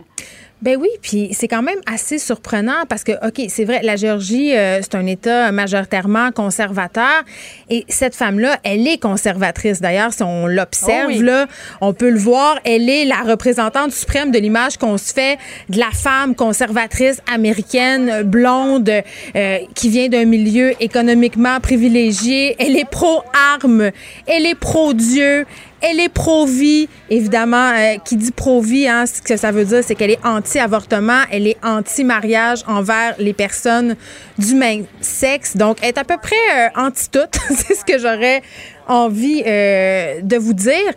[0.62, 4.56] Ben oui, puis c'est quand même assez surprenant parce que, OK, c'est vrai, la Géorgie,
[4.56, 7.24] euh, c'est un État majoritairement conservateur
[7.68, 9.80] et cette femme-là, elle est conservatrice.
[9.80, 11.18] D'ailleurs, si on l'observe, Oh oui.
[11.18, 11.48] là,
[11.80, 15.36] on peut le voir, elle est la représentante suprême de l'image qu'on se fait
[15.68, 18.88] de la femme conservatrice américaine, blonde,
[19.34, 22.54] euh, qui vient d'un milieu économiquement privilégié.
[22.60, 23.90] Elle est pro-armes,
[24.28, 25.44] elle est pro-Dieu,
[25.82, 27.72] elle est pro-vie, évidemment.
[27.72, 31.46] euh, qui dit pro-vie, hein, ce que ça veut dire, c'est qu'elle est anti-avortement, elle
[31.46, 33.96] est anti-mariage envers les personnes
[34.38, 35.56] du même sexe.
[35.56, 37.18] Donc, elle est à peu près euh, anti-tout.
[37.54, 38.42] c'est ce que j'aurais
[38.86, 40.92] envie euh, de vous dire.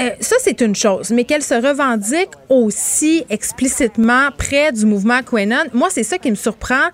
[0.00, 5.64] Euh, ça, c'est une chose, mais qu'elle se revendique aussi explicitement près du mouvement QAnon,
[5.72, 6.88] moi, c'est ça qui me surprend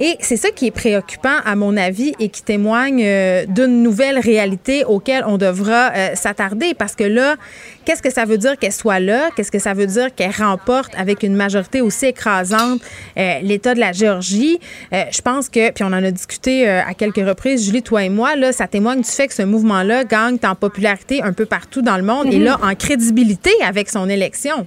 [0.00, 4.18] et c'est ça qui est préoccupant, à mon avis, et qui témoigne euh, d'une nouvelle
[4.18, 7.36] réalité auquel on devra euh, s'attarder parce que là,
[7.88, 9.30] qu'est-ce que ça veut dire qu'elle soit là?
[9.34, 12.82] Qu'est-ce que ça veut dire qu'elle remporte avec une majorité aussi écrasante
[13.16, 14.60] euh, l'État de la Géorgie?
[14.92, 18.04] Euh, je pense que, puis on en a discuté euh, à quelques reprises, Julie, toi
[18.04, 21.46] et moi, là, ça témoigne du fait que ce mouvement-là gagne en popularité un peu
[21.46, 22.44] partout dans le monde et Mhm.
[22.44, 24.66] là, en crédibilité avec son élection.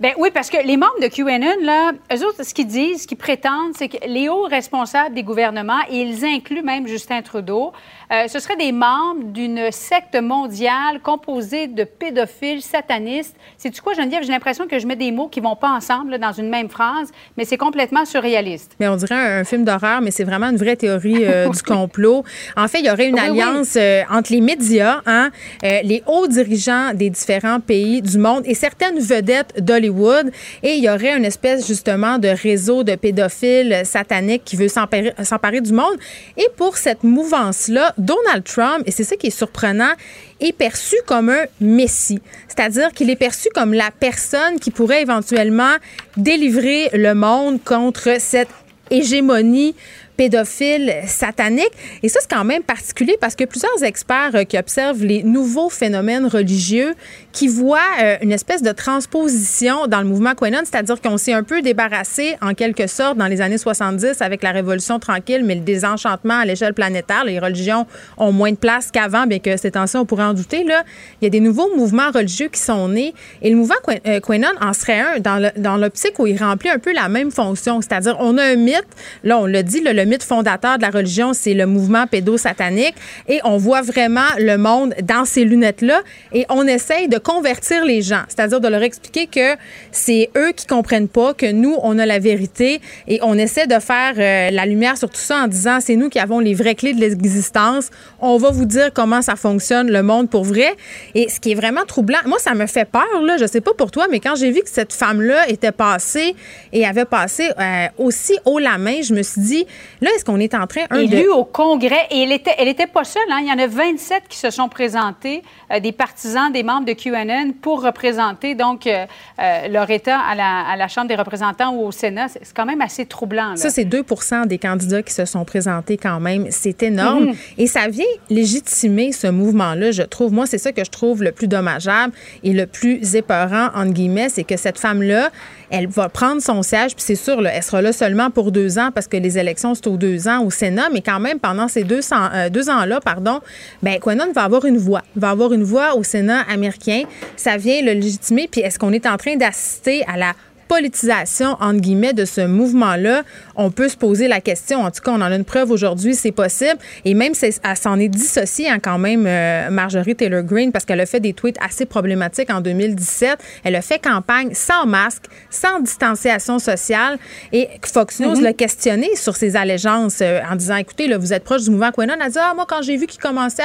[0.00, 3.06] Ben oui, parce que les membres de QAnon, là, eux autres, ce qu'ils disent, ce
[3.06, 7.72] qu'ils prétendent, c'est que les hauts responsables des gouvernements, et ils incluent même Justin Trudeau,
[8.12, 13.36] Euh, ce seraient des membres d'une secte mondiale composée de pédophiles satanistes.
[13.56, 14.24] C'est-tu quoi, Geneviève?
[14.24, 17.12] J'ai l'impression que je mets des mots qui vont pas ensemble dans une même phrase,
[17.36, 18.72] mais c'est complètement surréaliste.
[18.80, 22.24] Mais on dirait un, film d'horreur, mais c'est vraiment une vraie théorie euh, du complot.
[22.56, 25.30] En fait, il y aurait une alliance euh, entre les médias, hein,
[25.62, 30.32] les hauts dirigeants des différents pays du monde et certaines vedettes d'Hollywood.
[30.64, 35.60] Et il y aurait une espèce, justement, de réseau de pédophiles sataniques qui veut s'emparer
[35.60, 35.96] du monde.
[36.36, 39.92] Et pour cette mouvance-là, Donald Trump, et c'est ça qui est surprenant,
[40.40, 42.20] est perçu comme un messie.
[42.48, 45.74] C'est-à-dire qu'il est perçu comme la personne qui pourrait éventuellement
[46.16, 48.48] délivrer le monde contre cette
[48.90, 49.74] hégémonie
[50.16, 51.72] pédophile satanique.
[52.02, 55.70] Et ça, c'est quand même particulier parce que plusieurs experts euh, qui observent les nouveaux
[55.70, 56.94] phénomènes religieux
[57.32, 61.42] qui voient euh, une espèce de transposition dans le mouvement Quenon, c'est-à-dire qu'on s'est un
[61.42, 65.60] peu débarrassé en quelque sorte dans les années 70 avec la Révolution tranquille, mais le
[65.60, 67.24] désenchantement à l'échelle planétaire.
[67.24, 67.86] Les religions
[68.16, 70.64] ont moins de place qu'avant, bien que ces temps-ci, on pourrait en douter.
[70.64, 70.84] Là.
[71.20, 73.76] Il y a des nouveaux mouvements religieux qui sont nés et le mouvement
[74.06, 77.80] euh, Quenon en serait un dans l'optique où il remplit un peu la même fonction,
[77.80, 78.86] c'est-à-dire on a un mythe,
[79.24, 82.94] là on l'a dit, le, le mythe fondateur de la religion, c'est le mouvement pédosatanique.
[83.28, 86.00] Et on voit vraiment le monde dans ces lunettes-là.
[86.32, 89.56] Et on essaye de convertir les gens, c'est-à-dire de leur expliquer que
[89.92, 92.80] c'est eux qui comprennent pas, que nous, on a la vérité.
[93.06, 96.08] Et on essaie de faire euh, la lumière sur tout ça en disant, c'est nous
[96.08, 97.90] qui avons les vraies clés de l'existence.
[98.20, 100.74] On va vous dire comment ça fonctionne, le monde pour vrai.
[101.14, 103.36] Et ce qui est vraiment troublant, moi, ça me fait peur, là.
[103.38, 106.34] Je sais pas pour toi, mais quand j'ai vu que cette femme-là était passée
[106.72, 109.66] et avait passé euh, aussi haut la main, je me suis dit,
[110.00, 110.82] Là, est-ce qu'on est en train...
[110.90, 113.22] Un Élue au Congrès, et elle était, elle était pas seule.
[113.30, 113.40] Hein?
[113.42, 116.92] Il y en a 27 qui se sont présentés, euh, des partisans, des membres de
[117.10, 119.06] QAnon, pour représenter donc euh,
[119.38, 122.28] euh, leur État à la, à la, Chambre des représentants ou au Sénat.
[122.28, 123.50] C'est quand même assez troublant.
[123.50, 123.56] Là.
[123.56, 124.04] Ça, c'est 2
[124.46, 126.46] des candidats qui se sont présentés quand même.
[126.50, 127.26] C'est énorme.
[127.26, 127.34] Mhm.
[127.58, 130.32] Et ça vient légitimer ce mouvement-là, je trouve.
[130.32, 132.12] Moi, c'est ça que je trouve le plus dommageable
[132.42, 135.30] et le plus épeurant, entre guillemets, c'est que cette femme-là,
[135.70, 138.90] elle va prendre son siège, puis c'est sûr, elle sera là seulement pour deux ans
[138.92, 141.84] parce que les élections, c'est aux deux ans au Sénat, mais quand même, pendant ces
[141.84, 143.40] deux, euh, deux ans-là, pardon,
[143.82, 147.02] ben, Quenon va avoir une voix, va avoir une voix au Sénat américain.
[147.36, 150.32] Ça vient le légitimer, puis est-ce qu'on est en train d'assister à la
[150.70, 153.22] politisation, entre guillemets, de ce mouvement-là,
[153.60, 154.82] on peut se poser la question.
[154.82, 156.78] En tout cas, on en a une preuve aujourd'hui, c'est possible.
[157.04, 161.00] Et même, elle s'en est dissociée hein, quand même, euh, Marjorie Taylor Greene, parce qu'elle
[161.00, 163.38] a fait des tweets assez problématiques en 2017.
[163.64, 167.18] Elle a fait campagne sans masque, sans distanciation sociale.
[167.52, 168.42] Et Fox News mm-hmm.
[168.42, 171.92] l'a questionné sur ses allégeances euh, en disant, écoutez, là, vous êtes proche du mouvement
[171.92, 172.14] Quenon.
[172.16, 173.62] Elle a dit, ah, moi, quand j'ai vu qu'il commençait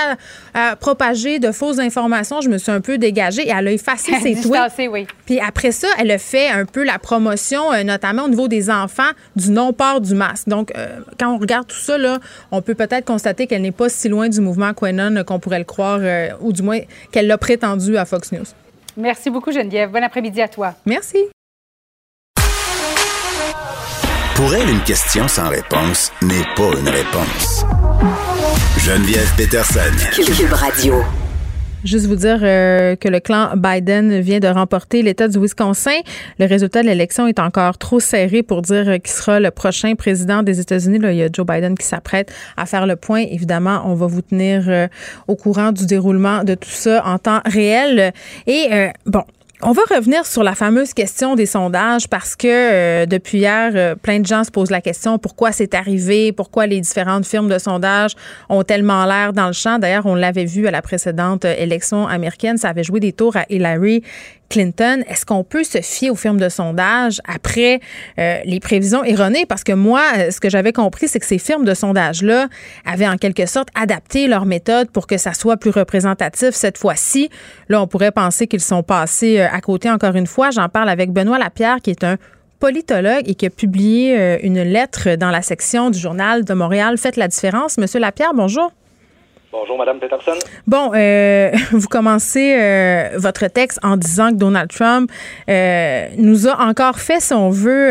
[0.53, 3.47] à, propager de fausses informations, je me suis un peu dégagée.
[3.47, 4.89] Et elle a effacé ses tweets.
[4.91, 5.07] Oui.
[5.25, 8.69] Puis après ça, elle a fait un peu la promotion, euh, notamment au niveau des
[8.69, 9.03] enfants,
[9.35, 9.51] du
[10.01, 10.47] du masque.
[10.49, 12.19] Donc, euh, quand on regarde tout ça, là,
[12.51, 15.65] on peut peut-être constater qu'elle n'est pas si loin du mouvement Quenon qu'on pourrait le
[15.65, 16.79] croire, euh, ou du moins
[17.11, 18.45] qu'elle l'a prétendu à Fox News.
[18.97, 19.91] Merci beaucoup, Geneviève.
[19.91, 20.73] Bon après-midi à toi.
[20.85, 21.17] Merci.
[24.35, 27.65] Pour elle, une question sans réponse n'est pas une réponse.
[28.79, 29.79] Geneviève Peterson.
[30.13, 31.03] Cube Radio.
[31.85, 35.99] Juste vous dire euh, que le clan Biden vient de remporter l'État du Wisconsin.
[36.39, 40.41] Le résultat de l'élection est encore trop serré pour dire qui sera le prochain président
[40.41, 40.97] des États-Unis.
[41.03, 43.19] il y a Joe Biden qui s'apprête à faire le point.
[43.29, 44.87] Évidemment, on va vous tenir euh,
[45.27, 48.13] au courant du déroulement de tout ça en temps réel.
[48.47, 49.23] Et euh, bon,
[49.61, 53.95] on va revenir sur la fameuse question des sondages parce que euh, depuis hier, euh,
[53.95, 57.57] plein de gens se posent la question pourquoi c'est arrivé, pourquoi les différentes firmes de
[57.57, 58.11] sondage
[58.49, 59.79] ont tellement l'air dans le champ?
[59.79, 63.37] D'ailleurs, on l'avait vu à la précédente euh, élection américaine, ça avait joué des tours
[63.37, 64.03] à Hillary
[64.49, 65.03] Clinton.
[65.07, 67.79] Est-ce qu'on peut se fier aux firmes de sondage après
[68.19, 69.45] euh, les prévisions erronées?
[69.45, 72.47] Parce que moi, euh, ce que j'avais compris, c'est que ces firmes de sondage-là
[72.85, 77.29] avaient en quelque sorte adapté leur méthode pour que ça soit plus représentatif cette fois-ci.
[77.69, 80.51] Là, on pourrait penser qu'ils sont passés euh, à côté encore une fois.
[80.51, 82.17] J'en parle avec Benoît Lapierre, qui est un
[82.59, 86.97] politologue et qui a publié une lettre dans la section du Journal de Montréal.
[86.97, 87.77] Faites la différence.
[87.77, 88.71] Monsieur Lapierre, bonjour.
[89.57, 90.33] Bonjour, Madame Peterson.
[90.67, 95.09] Bon, euh, vous commencez euh, votre texte en disant que Donald Trump
[95.49, 97.89] euh, nous a encore fait, si on veut,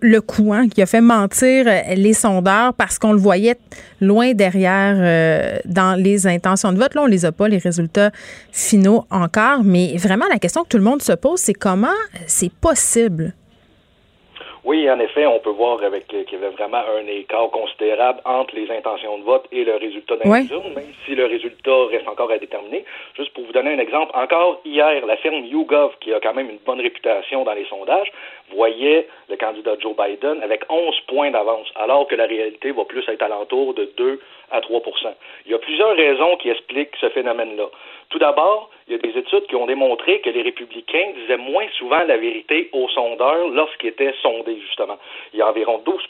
[0.00, 3.58] le coup, hein, qui a fait mentir les sondeurs parce qu'on le voyait
[4.00, 6.94] loin derrière dans les intentions de vote.
[6.94, 8.10] Là, on les a pas, les résultats
[8.52, 11.88] finaux encore, mais vraiment, la question que tout le monde se pose, c'est comment
[12.26, 13.34] c'est possible?
[14.64, 18.54] Oui, en effet, on peut voir avec qu'il y avait vraiment un écart considérable entre
[18.54, 20.44] les intentions de vote et le résultat d'un Ouais.
[20.74, 22.84] même si le résultat reste encore à déterminer.
[23.16, 26.48] Juste pour vous donner un exemple, encore hier, la firme YouGov, qui a quand même
[26.48, 28.12] une bonne réputation dans les sondages,
[28.54, 33.02] voyait le candidat Joe Biden avec 11 points d'avance, alors que la réalité va plus
[33.08, 34.20] être alentour de 2
[34.52, 35.14] à 3%
[35.46, 37.66] Il y a plusieurs raisons qui expliquent ce phénomène-là.
[38.12, 41.66] Tout d'abord, il y a des études qui ont démontré que les républicains disaient moins
[41.78, 44.98] souvent la vérité aux sondeurs lorsqu'ils étaient sondés, justement.
[45.32, 46.08] Il y a environ 12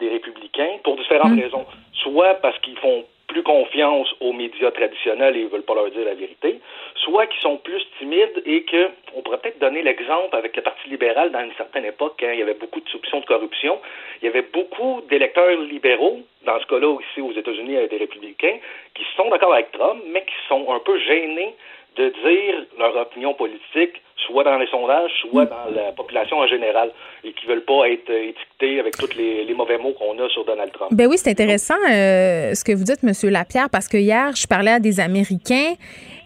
[0.00, 1.64] des républicains, pour différentes raisons.
[2.02, 6.04] Soit parce qu'ils font plus confiance aux médias traditionnels et ils veulent pas leur dire
[6.04, 6.60] la vérité,
[6.96, 10.88] soit qu'ils sont plus timides et que, on pourrait peut-être donner l'exemple avec le Parti
[10.90, 13.80] libéral dans une certaine époque, quand il y avait beaucoup de soupçons de corruption,
[14.20, 18.58] il y avait beaucoup d'électeurs libéraux, dans ce cas-là ici aux États-Unis avec des républicains,
[18.94, 21.54] qui sont d'accord avec Trump, mais qui sont un peu gênés
[21.96, 26.90] de dire leur opinion politique, soit dans les sondages, soit dans la population en général,
[27.24, 30.44] et qui veulent pas être euh, étiquetés avec tous les, mauvais mots qu'on a sur
[30.44, 30.92] Donald Trump.
[30.92, 34.46] Ben oui, c'est intéressant euh, ce que vous dites, Monsieur Lapierre, parce que hier, je
[34.46, 35.74] parlais à des Américains.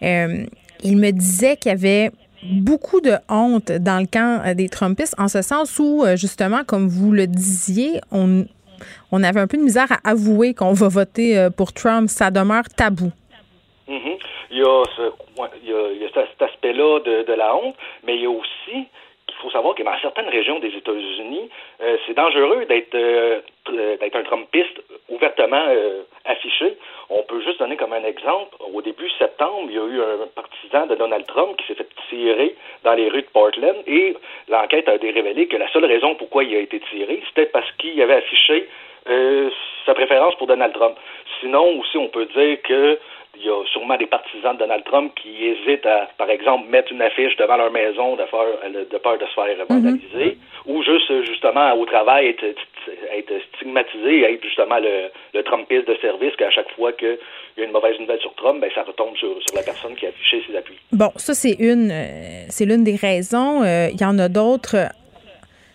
[0.03, 0.45] Euh,
[0.83, 2.11] ils me disaient qu'il y avait
[2.43, 7.11] beaucoup de honte dans le camp des Trumpistes, en ce sens où, justement, comme vous
[7.11, 8.45] le disiez, on,
[9.11, 12.09] on avait un peu de misère à avouer qu'on va voter pour Trump.
[12.09, 13.11] Ça demeure tabou.
[13.87, 14.17] Mhm.
[14.51, 15.01] Il y a, ce,
[15.63, 18.87] il y a, il cet aspect-là de, la honte, mais il y a aussi
[19.27, 21.49] qu'il faut savoir que dans certaines régions des États-Unis,
[21.81, 26.77] euh, c'est dangereux d'être euh, tr- d'être un Trumpiste ouvertement euh, affiché.
[27.09, 28.55] On peut juste donner comme un exemple.
[28.73, 31.87] Au début septembre, il y a eu un partisan de Donald Trump qui s'est fait
[32.09, 34.15] tirer dans les rues de Portland et
[34.49, 37.69] l'enquête a été révélée que la seule raison pourquoi il a été tiré, c'était parce
[37.73, 38.67] qu'il avait affiché
[39.09, 39.49] euh,
[39.85, 40.97] sa préférence pour Donald Trump.
[41.39, 42.99] Sinon, aussi, on peut dire que
[43.39, 46.91] il y a sûrement des partisans de Donald Trump qui hésitent à, par exemple, mettre
[46.91, 51.09] une affiche devant leur maison de, faire, de peur de se faire vandaliser, ou juste,
[51.11, 56.49] euh, justement, au travail, être, être stigmatisé, être justement le, le Trumpiste de service, qu'à
[56.49, 57.17] chaque fois qu'il
[57.57, 60.05] y a une mauvaise nouvelle sur Trump, ben, ça retombe sur, sur la personne qui
[60.05, 60.77] a affiché ses appuis.
[60.91, 63.63] Bon, ça, c'est une, euh, c'est l'une des raisons.
[63.63, 64.87] Euh, Il y en a d'autres, euh,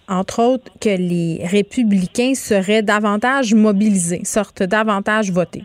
[0.09, 5.63] entre autres, que les républicains seraient davantage mobilisés, sortent davantage voter.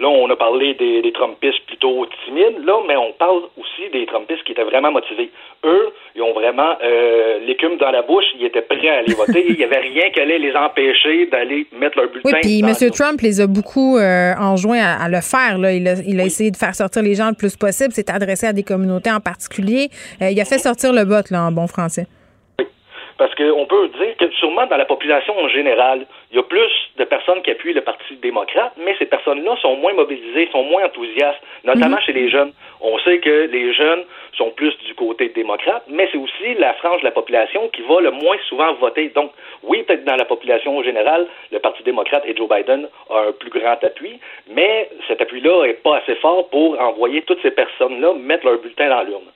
[0.00, 4.06] Là, on a parlé des, des Trumpistes plutôt timides, là, mais on parle aussi des
[4.06, 5.30] Trumpistes qui étaient vraiment motivés.
[5.64, 9.44] Eux, ils ont vraiment euh, l'écume dans la bouche, ils étaient prêts à aller voter.
[9.46, 12.30] Il n'y avait rien qui allait les empêcher d'aller mettre leur bulletin.
[12.32, 12.90] Oui, puis M.
[12.92, 15.58] Trump les a beaucoup euh, enjoints à, à le faire.
[15.58, 15.72] Là.
[15.74, 17.92] Il, a, il a essayé de faire sortir les gens le plus possible.
[17.92, 19.90] C'est adressé à des communautés en particulier.
[20.22, 22.06] Euh, il a fait sortir le bot, là, en bon français.
[23.20, 26.72] Parce qu'on peut dire que sûrement dans la population en général, il y a plus
[26.96, 30.86] de personnes qui appuient le Parti démocrate, mais ces personnes-là sont moins mobilisées, sont moins
[30.86, 32.54] enthousiastes, notamment chez les jeunes.
[32.80, 34.04] On sait que les jeunes
[34.38, 38.00] sont plus du côté démocrate, mais c'est aussi la frange de la population qui va
[38.00, 39.10] le moins souvent voter.
[39.10, 39.32] Donc,
[39.64, 43.32] oui, peut-être dans la population en général, le Parti démocrate et Joe Biden a un
[43.32, 44.18] plus grand appui,
[44.48, 48.88] mais cet appui-là est pas assez fort pour envoyer toutes ces personnes-là mettre leur bulletin
[48.88, 49.28] dans l'urne.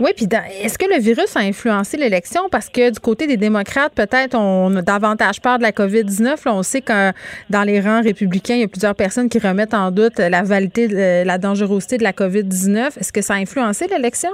[0.00, 0.26] Oui, puis
[0.62, 2.48] est-ce que le virus a influencé l'élection?
[2.50, 6.44] Parce que du côté des démocrates, peut-être, on a davantage peur de la COVID-19.
[6.46, 7.12] Là, on sait que
[7.50, 10.88] dans les rangs républicains, il y a plusieurs personnes qui remettent en doute la validité,
[10.88, 12.98] de- la dangerosité de la COVID-19.
[12.98, 14.30] Est-ce que ça a influencé l'élection?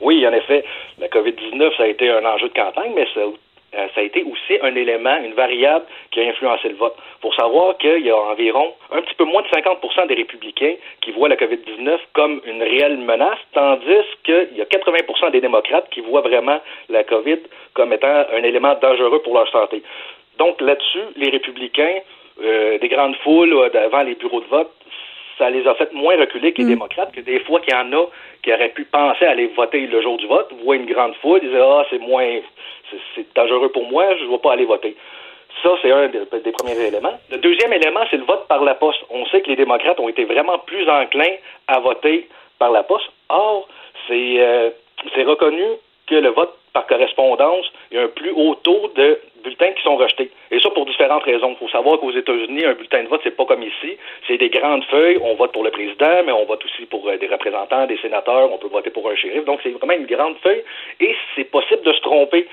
[0.00, 0.64] Oui, en effet,
[0.98, 3.20] la COVID-19, ça a été un enjeu de campagne, mais ça,
[3.74, 6.94] euh, ça a été aussi un élément, une variable qui a influencé le vote.
[7.20, 11.12] Pour savoir qu'il y a environ un petit peu moins de 50 des républicains qui
[11.12, 16.00] voient la COVID-19 comme une réelle menace, tandis qu'il y a 80 des démocrates qui
[16.00, 17.38] voient vraiment la COVID
[17.74, 19.82] comme étant un élément dangereux pour leur santé.
[20.38, 22.00] Donc là-dessus, les républicains,
[22.42, 24.70] euh, des grandes foules euh, devant les bureaux de vote,
[25.42, 27.92] ça les a fait moins reculer que les démocrates, que des fois qu'il y en
[27.92, 28.04] a
[28.44, 31.40] qui auraient pu penser à aller voter le jour du vote, voient une grande foule,
[31.42, 32.28] ils disent Ah, c'est moins
[33.16, 34.96] c'est- dangereux pour moi, je ne vais pas aller voter.
[35.62, 37.18] Ça, c'est un des, des premiers éléments.
[37.30, 39.00] Le deuxième élément, c'est le vote par la poste.
[39.10, 41.34] On sait que les démocrates ont été vraiment plus enclins
[41.68, 42.28] à voter
[42.58, 43.08] par la poste.
[43.28, 43.68] Or,
[44.08, 44.70] c'est euh,
[45.14, 45.64] c'est reconnu
[46.06, 49.82] que le vote par correspondance, il y a un plus haut taux de bulletins qui
[49.82, 50.30] sont rejetés.
[50.50, 51.50] Et ça pour différentes raisons.
[51.50, 53.96] Il faut savoir qu'aux États-Unis, un bulletin de vote, c'est pas comme ici.
[54.26, 55.18] C'est des grandes feuilles.
[55.22, 58.52] On vote pour le président, mais on vote aussi pour euh, des représentants, des sénateurs.
[58.52, 59.44] On peut voter pour un shérif.
[59.44, 60.62] Donc, c'est vraiment une grande feuille.
[61.00, 62.48] Et c'est possible de se tromper.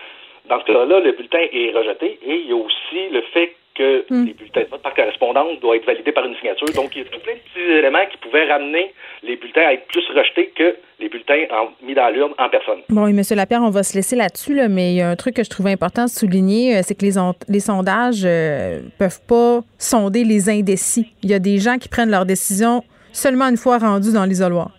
[0.46, 2.20] Dans ce cas-là, le bulletin est rejeté.
[2.26, 5.78] Et il y a aussi le fait que les bulletins de vote par correspondance doivent
[5.78, 6.68] être validés par une signature.
[6.76, 8.94] Donc, il y a tout plein de petits éléments qui pouvaient ramener
[9.24, 12.80] les bulletins à être plus rejetés que les bulletins en- mis dans l'urne en personne.
[12.90, 13.22] Bon, et M.
[13.36, 15.50] Lapierre, on va se laisser là-dessus, là, mais il y a un truc que je
[15.50, 20.24] trouvais important de souligner, euh, c'est que les, on- les sondages euh, peuvent pas sonder
[20.26, 21.08] les indécis.
[21.24, 22.84] Il y a des gens qui prennent leurs décisions
[23.14, 24.72] seulement une fois rendus dans l'isoloir.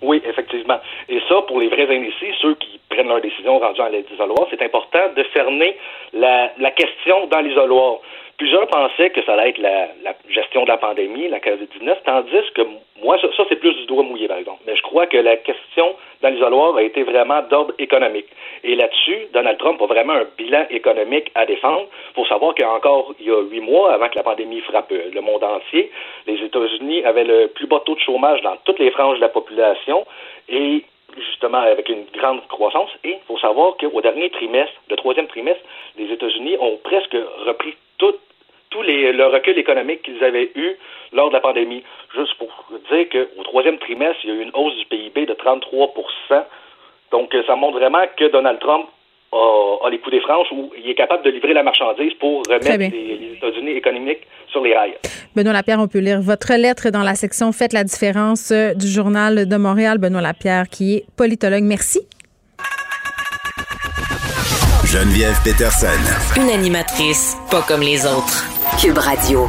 [0.00, 0.78] Oui, effectivement.
[1.08, 4.62] Et ça, pour les vrais indécis, ceux qui prennent leurs décisions rendues à l'isoloir, c'est
[4.62, 5.76] important de cerner
[6.12, 7.98] la, la question dans l'isoloir.
[8.38, 12.52] Plusieurs pensaient que ça allait être la, la gestion de la pandémie, la COVID-19, tandis
[12.54, 12.62] que
[13.02, 14.60] moi, ça, ça c'est plus du doigt mouillé, par exemple.
[14.64, 18.26] Mais je crois que la question dans l'isoloir a été vraiment d'ordre économique.
[18.62, 21.86] Et là-dessus, Donald Trump a vraiment un bilan économique à défendre.
[22.14, 25.42] pour savoir qu'encore il y a huit mois, avant que la pandémie frappe le monde
[25.42, 25.90] entier,
[26.26, 29.28] les États-Unis avaient le plus bas taux de chômage dans toutes les franges de la
[29.28, 30.06] population
[30.48, 30.84] et
[31.16, 32.90] justement avec une grande croissance.
[33.04, 35.62] Et il faut savoir qu'au dernier trimestre, le troisième trimestre,
[35.96, 37.16] les États-Unis ont presque
[37.46, 38.14] repris tout
[38.70, 40.76] tout les, le recul économique qu'ils avaient eu
[41.12, 41.82] lors de la pandémie.
[42.14, 42.48] Juste pour
[42.90, 46.44] dire qu'au troisième trimestre, il y a eu une hausse du PIB de 33%
[47.10, 48.88] Donc, ça montre vraiment que Donald Trump
[49.32, 52.78] a, les coups des franches où il est capable de livrer la marchandise pour remettre
[52.78, 54.96] les, États-Unis économiques sur les rails.
[55.36, 58.88] Benoît Lapierre, on peut lire votre lettre dans la section Faites la différence euh, du
[58.88, 59.98] Journal de Montréal.
[59.98, 61.62] Benoît Lapierre, qui est politologue.
[61.62, 62.00] Merci.
[64.84, 66.40] Geneviève Peterson.
[66.40, 68.44] Une animatrice pas comme les autres.
[68.80, 69.48] Cube Radio.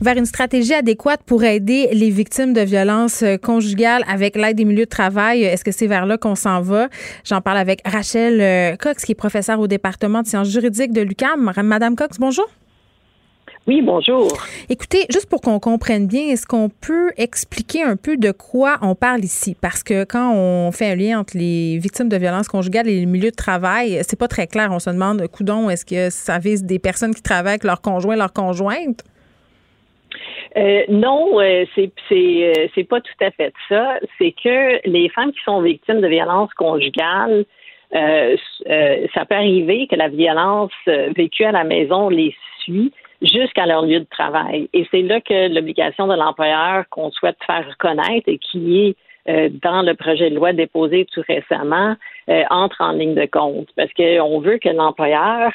[0.00, 4.64] Vers une stratégie adéquate pour aider les victimes de violences euh, conjugales avec l'aide des
[4.64, 5.42] milieux de travail.
[5.42, 6.88] Est-ce que c'est vers là qu'on s'en va?
[7.24, 11.00] J'en parle avec Rachel euh, Cox, qui est professeure au département de sciences juridiques de
[11.00, 11.52] l'UCAM.
[11.64, 12.48] Madame Cox, bonjour.
[13.66, 14.28] Oui, bonjour.
[14.68, 18.94] Écoutez, juste pour qu'on comprenne bien, est-ce qu'on peut expliquer un peu de quoi on
[18.94, 19.56] parle ici?
[19.60, 23.06] Parce que quand on fait un lien entre les victimes de violences conjugales et les
[23.06, 24.70] milieux de travail, c'est pas très clair.
[24.70, 28.14] On se demande, coudon, est-ce que ça vise des personnes qui travaillent avec leurs conjoints,
[28.14, 29.02] leurs conjointes?
[30.56, 33.98] Euh, non, euh, c'est c'est euh, pas tout à fait ça.
[34.18, 37.44] C'est que les femmes qui sont victimes de violences conjugales,
[37.92, 40.72] ça peut arriver que la violence
[41.16, 42.92] vécue à la maison les suit
[43.22, 44.68] jusqu'à leur lieu de travail.
[44.72, 48.96] Et c'est là que l'obligation de l'employeur qu'on souhaite faire reconnaître et qui est
[49.28, 51.96] euh, dans le projet de loi déposé tout récemment
[52.30, 55.52] euh, entre en ligne de compte parce qu'on veut que l'employeur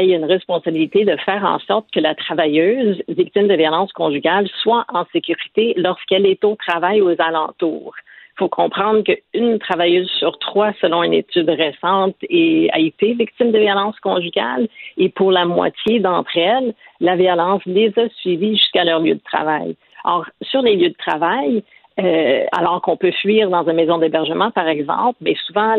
[0.00, 4.84] ait une responsabilité de faire en sorte que la travailleuse victime de violence conjugale soit
[4.92, 7.94] en sécurité lorsqu'elle est au travail aux alentours.
[8.34, 13.58] Il faut comprendre qu'une travailleuse sur trois, selon une étude récente, a été victime de
[13.58, 19.00] violence conjugale et pour la moitié d'entre elles, la violence les a suivies jusqu'à leur
[19.00, 19.76] lieu de travail.
[20.04, 21.62] Or, sur les lieux de travail,
[22.00, 25.74] euh, alors qu'on peut fuir dans une maison d'hébergement, par exemple, mais souvent,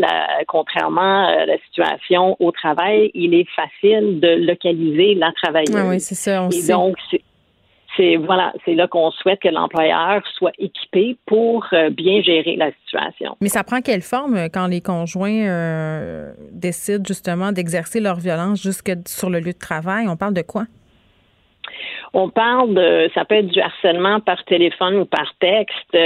[0.47, 5.75] contrairement à la situation au travail, il est facile de localiser la travailleuse.
[5.75, 6.43] Ah oui, c'est ça.
[6.43, 6.97] On Et donc,
[7.95, 12.71] c'est voilà, c'est là qu'on souhaite que l'employeur soit équipé pour euh, bien gérer la
[12.83, 13.37] situation.
[13.41, 18.61] Mais ça prend quelle forme euh, quand les conjoints euh, décident justement d'exercer leur violence
[18.61, 20.07] jusque sur le lieu de travail?
[20.07, 20.65] On parle de quoi?
[22.13, 25.97] On parle de, ça peut être du harcèlement par téléphone ou par texte.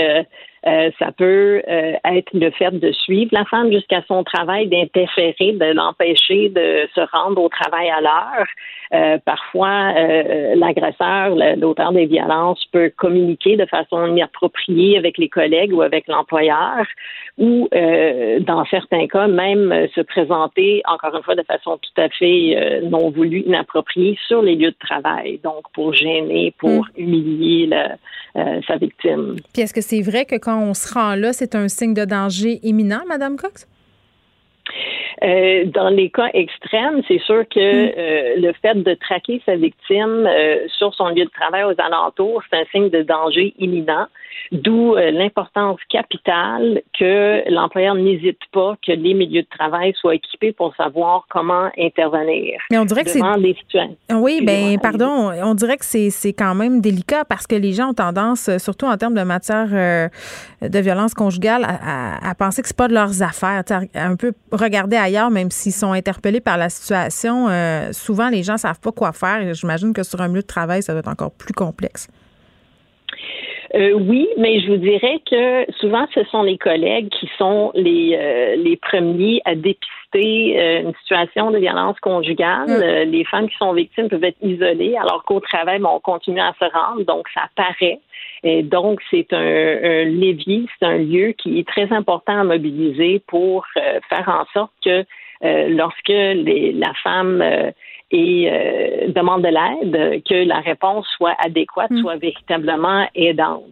[0.66, 5.54] Euh, ça peut euh, être le fait de suivre la femme jusqu'à son travail, d'interférer,
[5.54, 8.48] de l'empêcher de se rendre au travail à l'heure.
[8.94, 9.94] Euh, parfois,
[10.56, 16.86] l'agresseur, l'auteur des violences peut communiquer de façon inappropriée avec les collègues ou avec l'employeur,
[17.38, 22.82] ou dans certains cas, même se présenter, encore une fois, de façon tout à fait
[22.84, 27.02] non voulue, inappropriée sur les lieux de travail, donc pour gêner, pour hmm.
[27.02, 27.70] humilier
[28.36, 29.36] sa victime.
[29.54, 32.06] Puis est-ce que c'est vrai que quand on se rend là, c'est un signe de
[32.06, 33.68] danger imminent, Madame Cox?
[35.23, 37.94] Euh, dans les cas extrêmes, c'est sûr que hmm.
[37.98, 42.44] euh, le fait de traquer sa victime euh, sur son lieu de travail aux alentours,
[42.49, 44.07] c'est un signe de danger imminent.
[44.53, 50.73] D'où l'importance capitale que l'employeur n'hésite pas que les milieux de travail soient équipés pour
[50.76, 52.57] savoir comment intervenir.
[52.72, 53.19] Mais on dirait que c'est
[54.10, 57.94] Oui, ben pardon, on dirait que c'est quand même délicat parce que les gens ont
[57.94, 59.68] tendance, surtout en termes de matière
[60.61, 63.64] de violence conjugale, à, penser que c'est pas de leurs affaires,
[63.95, 64.31] un peu
[64.68, 67.48] regarder ailleurs, même s'ils sont interpellés par la situation.
[67.49, 69.53] Euh, souvent, les gens savent pas quoi faire.
[69.53, 72.07] J'imagine que sur un milieu de travail, ça doit être encore plus complexe.
[73.76, 78.18] Euh, oui, mais je vous dirais que souvent, ce sont les collègues qui sont les,
[78.18, 82.68] euh, les premiers à dépister euh, une situation de violence conjugale.
[82.68, 83.11] Mm.
[83.11, 86.65] les femmes qui sont victimes peuvent être isolées, alors qu'au travail, on continue à se
[86.65, 87.99] rendre, donc ça paraît.
[88.44, 93.66] Et donc, c'est un, levier, c'est un lieu qui est très important à mobiliser pour
[94.10, 95.06] faire en sorte que
[95.42, 97.44] lorsque les, la femme
[98.12, 102.02] et euh, demande de l'aide, que la réponse soit adéquate, Mm.
[102.02, 103.64] soit véritablement aidante.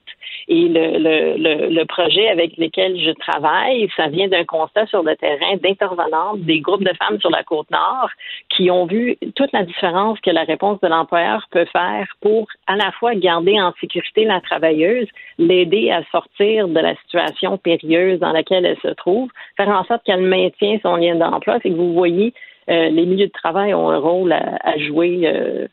[0.47, 5.03] Et le, le, le, le projet avec lequel je travaille, ça vient d'un constat sur
[5.03, 8.09] le terrain d'intervenantes des groupes de femmes sur la côte nord
[8.49, 12.75] qui ont vu toute la différence que la réponse de l'employeur peut faire pour à
[12.75, 15.07] la fois garder en sécurité la travailleuse,
[15.37, 20.03] l'aider à sortir de la situation périlleuse dans laquelle elle se trouve, faire en sorte
[20.03, 21.57] qu'elle maintient son lien d'emploi.
[21.63, 22.33] C'est que vous voyez,
[22.69, 25.21] euh, les milieux de travail ont un rôle à, à jouer.
[25.25, 25.67] euh,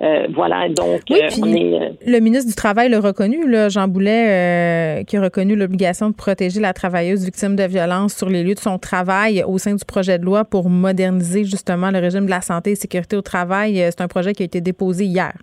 [0.00, 1.92] euh, voilà, donc Oui, puis on est.
[2.06, 6.60] le ministre du Travail l'a reconnu, là, Jean Boulet, qui a reconnu l'obligation de protéger
[6.60, 10.18] la travailleuse victime de violence sur les lieux de son travail au sein du projet
[10.18, 13.76] de loi pour moderniser justement le régime de la santé et sécurité au travail.
[13.90, 15.34] C'est un projet qui a été déposé hier.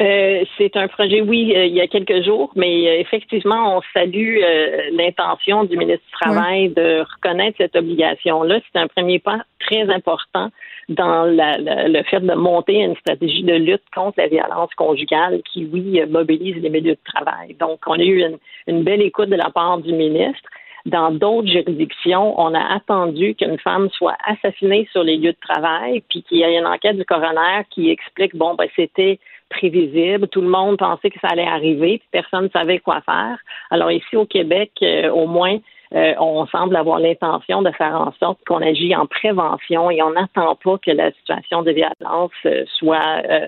[0.00, 3.82] Euh, c'est un projet, oui, euh, il y a quelques jours, mais euh, effectivement, on
[3.92, 8.58] salue euh, l'intention du ministre du Travail de reconnaître cette obligation-là.
[8.72, 10.48] C'est un premier pas très important
[10.88, 15.40] dans la- la- le fait de monter une stratégie de lutte contre la violence conjugale
[15.52, 17.54] qui, oui, euh, mobilise les milieux de travail.
[17.60, 20.48] Donc, on a eu une, une belle écoute de la part du ministre.
[20.84, 26.02] Dans d'autres juridictions, on a attendu qu'une femme soit assassinée sur les lieux de travail,
[26.08, 29.20] puis qu'il y ait une enquête du coroner qui explique, bon, ben, c'était
[29.58, 33.36] prévisible, tout le monde pensait que ça allait arriver, puis personne ne savait quoi faire.
[33.70, 35.58] Alors ici au Québec, euh, au moins,
[35.94, 40.12] euh, on semble avoir l'intention de faire en sorte qu'on agit en prévention et on
[40.12, 43.46] n'attend pas que la situation de violence euh, soit euh,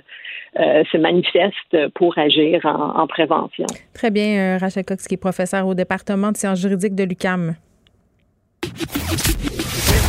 [0.60, 3.66] euh, se manifeste pour agir en, en prévention.
[3.94, 7.54] Très bien, euh, Rachel Cox, qui est professeure au département de sciences juridiques de l'UCAM.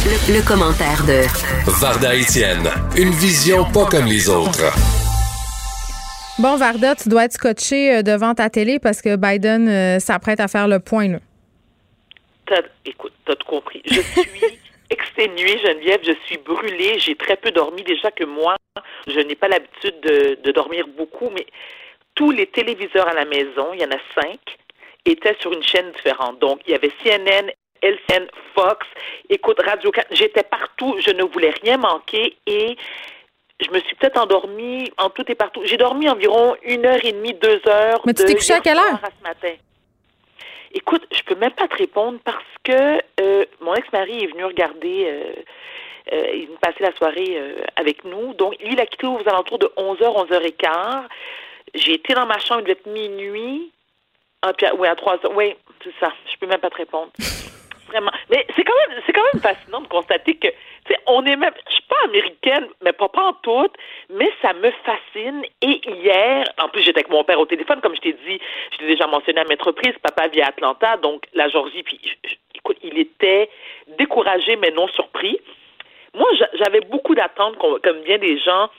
[0.06, 1.26] Le, le commentaire de
[1.82, 2.68] Varda Étienne,
[2.98, 5.05] une vision pas comme les autres.
[6.38, 10.40] Bon, Varda, tu dois être scotché euh, devant ta télé parce que Biden euh, s'apprête
[10.42, 11.08] à faire le point.
[11.08, 11.20] Là.
[12.46, 13.82] T'as- écoute, t'as tout compris.
[13.86, 14.60] Je suis
[14.90, 18.58] exténuée, Geneviève, je suis brûlée, j'ai très peu dormi déjà que moi.
[19.08, 21.46] Je n'ai pas l'habitude de, de dormir beaucoup, mais
[22.16, 24.40] tous les téléviseurs à la maison, il y en a cinq,
[25.06, 26.40] étaient sur une chaîne différente.
[26.40, 27.50] Donc, il y avait CNN,
[27.82, 28.26] LCN,
[28.56, 28.86] Fox,
[29.30, 32.76] écoute, Radio 4, j'étais partout, je ne voulais rien manquer et
[33.62, 35.62] je me suis peut-être endormie en tout et partout.
[35.66, 38.02] J'ai dormi environ une heure et demie, deux heures.
[38.06, 39.00] Mais tu t'es couché à quelle heure?
[39.04, 39.54] à ce matin.
[40.74, 45.06] Écoute, je peux même pas te répondre parce que euh, mon ex-mari est venu regarder,
[45.08, 45.34] euh,
[46.14, 48.34] euh, il est venu passer la soirée euh, avec nous.
[48.34, 51.04] Donc, lui, il a quitté aux alentours de 11h, 11h15.
[51.76, 53.72] J'ai été dans ma chambre, il devait être minuit.
[54.42, 55.32] Ah, puis, à- oui, à 3h.
[55.34, 56.12] Oui, c'est ça.
[56.32, 57.12] Je peux même pas te répondre.
[57.88, 58.12] Vraiment.
[58.32, 60.54] Mais c'est quand même, c'est quand même fascinant de constater que, tu
[60.90, 63.70] sais, on est même, je suis pas américaine, mais pas pas en tout,
[64.10, 65.44] mais ça me fascine.
[65.62, 68.40] Et hier, en plus, j'étais avec mon père au téléphone, comme je t'ai dit,
[68.72, 72.00] je t'ai déjà mentionné à maintes reprises, papa vit à Atlanta, donc la Georgie, puis,
[72.56, 73.50] écoute, il était
[74.00, 75.40] découragé, mais non surpris.
[76.16, 78.70] Moi, j'a- j'avais beaucoup d'attentes, comme bien des gens,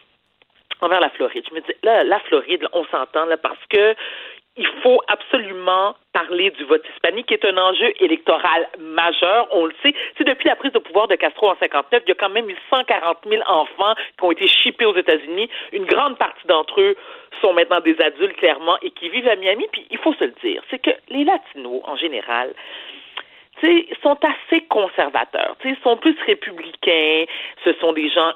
[0.80, 1.44] envers la Floride.
[1.48, 3.94] Je me dis, là, la Floride, là, on s'entend, là, parce que
[4.56, 9.48] il faut absolument parler du vote hispanique, qui est un enjeu électoral majeur.
[9.50, 9.94] On le sait.
[10.16, 12.48] C'est depuis la prise de pouvoir de Castro en 59, il y a quand même
[12.48, 15.50] eu 140 000 enfants qui ont été chippés aux États-Unis.
[15.72, 16.96] Une grande partie d'entre eux
[17.42, 19.66] sont maintenant des adultes, clairement, et qui vivent à Miami.
[19.72, 22.54] Puis, il faut se le dire, c'est que les Latinos, en général,
[23.60, 25.56] tu sais, sont assez conservateurs.
[25.62, 27.24] Sais, sont plus républicains.
[27.64, 28.32] Ce sont des gens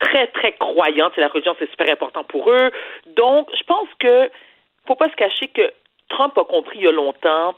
[0.00, 1.10] très, très croyants.
[1.14, 2.70] C'est la religion, c'est super important pour eux.
[3.06, 4.30] Donc, je pense que
[4.88, 5.70] faut pas se cacher que
[6.08, 7.54] Trump a compris il y a longtemps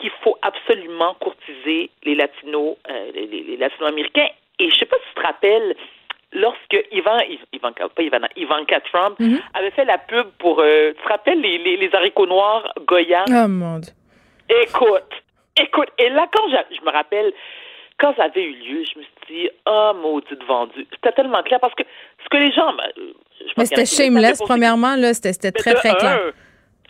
[0.00, 4.28] qu'il faut absolument courtiser les latinos, euh, les, les- les latino-américains.
[4.58, 5.76] Et je sais pas si tu te rappelles,
[6.32, 7.18] lorsque Ivan,
[7.52, 9.40] Ivanka, pas Ivana, Ivanka Trump Mhm.
[9.54, 13.24] avait fait la pub pour, euh, tu te rappelles les, les, les haricots noirs Goya?
[13.28, 13.92] Oh mon Dieu.
[14.62, 15.12] Écoute,
[15.60, 17.32] écoute, et là, quand je me rappelle,
[17.98, 20.86] quand ça avait eu lieu, je me suis dit, ah, maudite vendu.
[20.94, 21.82] C'était tellement clair parce que
[22.24, 22.72] ce que les gens.
[23.46, 24.96] Je Mais c'était shameless, premièrement.
[24.96, 26.20] là, C'était très, très clair.
[26.28, 26.30] un,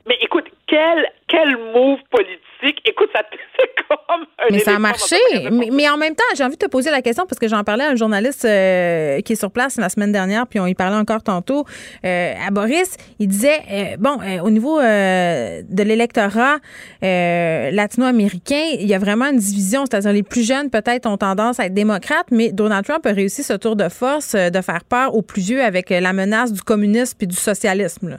[0.06, 2.80] Mais écoute, quel, quel move politique.
[2.84, 3.22] Écoute, ça
[3.58, 5.16] c'est comme un Mais ça a marché.
[5.50, 7.64] Mais, mais en même temps, j'ai envie de te poser la question parce que j'en
[7.64, 10.74] parlais à un journaliste euh, qui est sur place la semaine dernière, puis on y
[10.74, 11.64] parlait encore tantôt
[12.04, 12.96] euh, à Boris.
[13.18, 16.58] Il disait euh, bon, euh, au niveau euh, de l'électorat
[17.02, 19.84] euh, latino-américain, il y a vraiment une division.
[19.86, 23.42] C'est-à-dire les plus jeunes peut-être ont tendance à être démocrates, mais Donald Trump a réussi
[23.42, 26.62] ce tour de force euh, de faire peur aux plus vieux avec la menace du
[26.62, 28.08] communisme puis du socialisme.
[28.10, 28.16] là.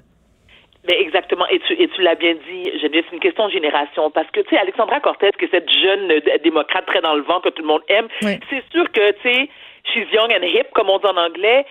[0.90, 4.10] Mais exactement, et tu, et tu l'as bien dit, Geneviève, c'est une question de génération.
[4.10, 7.22] Parce que, tu sais, Alexandra Cortez, qui est cette jeune euh, démocrate très dans le
[7.22, 8.40] vent que tout le monde aime, Oui.
[8.49, 9.49] c'est sûr que, tu sais,
[9.94, 11.66] she's young and hip, comme on dit en anglais.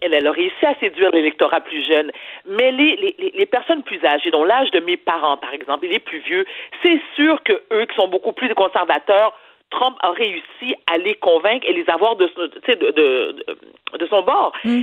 [0.00, 2.12] Elle, elle a réussi à séduire l'électorat plus jeune.
[2.46, 5.86] Mais les, les, les- les personnes plus âgées, dont l'âge de mes parents, par exemple,
[5.86, 6.46] et les plus vieux,
[6.84, 9.32] c'est sûr que eux, qui sont beaucoup plus conservateurs,
[9.70, 14.22] Trump a réussi à les convaincre et les avoir de, de, de, de, de son
[14.22, 14.52] bord.
[14.64, 14.82] Mm.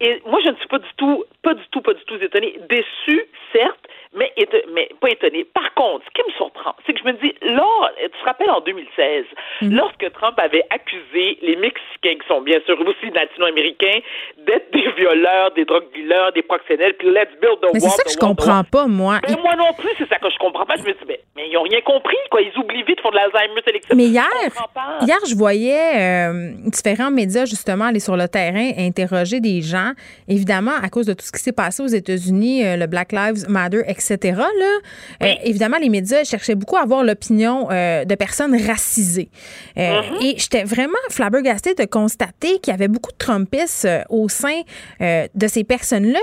[0.00, 2.58] Et moi, je ne suis pas du tout, pas du tout, pas du tout étonnée.
[2.68, 4.32] Déçue, certes, mais,
[4.74, 5.44] mais pas étonnée.
[5.44, 8.50] Par contre, ce qui me surprend, c'est que je me dis, là, tu te rappelles
[8.50, 9.24] en 2016,
[9.62, 14.00] lorsque Trump avait accusé les Mexicains, qui sont bien sûr aussi latino-américains,
[14.46, 18.04] d'être des violeurs, des drogue dealers, des proxénètes, puis let's build the Mais c'est ça
[18.04, 18.66] que je comprends wall.
[18.70, 19.20] pas, moi.
[19.28, 20.76] Mais moi non plus, c'est ça que je comprends pas.
[20.76, 22.40] Je me dis, mais, mais ils ont rien compris, quoi.
[22.40, 23.90] Ils oublient vite, font de l'Alzheimer sélectif.
[23.94, 24.28] Mais Je hier,
[24.74, 24.98] pas.
[25.02, 29.92] hier, je voyais euh, différents médias justement aller sur le terrain, interroger des gens.
[30.28, 33.48] Évidemment, à cause de tout ce qui s'est passé aux États-Unis, euh, le Black Lives
[33.48, 34.03] Matter, etc.
[34.10, 34.78] Là,
[35.22, 39.30] euh, évidemment, les médias cherchaient beaucoup à avoir l'opinion euh, de personnes racisées.
[39.78, 40.24] Euh, Mm-hmm.
[40.26, 44.60] Et j'étais vraiment flabbergastée de constater qu'il y avait beaucoup de Trumpistes au sein
[45.00, 46.18] de ces personnes-là,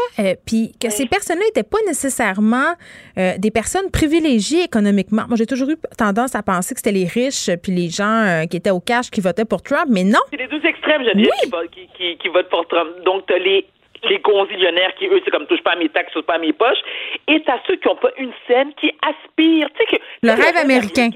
[0.46, 2.74] puis que ces personnes-là n'étaient pas nécessairement
[3.16, 5.24] des personnes privilégiées économiquement.
[5.28, 8.58] Moi, j'ai toujours eu tendance à penser que c'était les riches puis les gens qui
[8.58, 10.20] étaient au cash qui votaient pour Trump, mais non.
[10.32, 12.90] C'est les deux extrêmes, qui, votent- qui, qui, qui votent pour Trump.
[13.06, 13.66] Donc, t'as les
[14.04, 16.54] les gonzillionnaires qui, eux, c'est comme touche pas à mes taxes, touche pas à mes
[16.54, 16.82] poches.
[17.28, 19.70] Et t'as ceux qui n'ont pas une scène, qui aspirent.
[19.72, 20.04] Tu sais que.
[20.24, 21.10] Le rêve américain.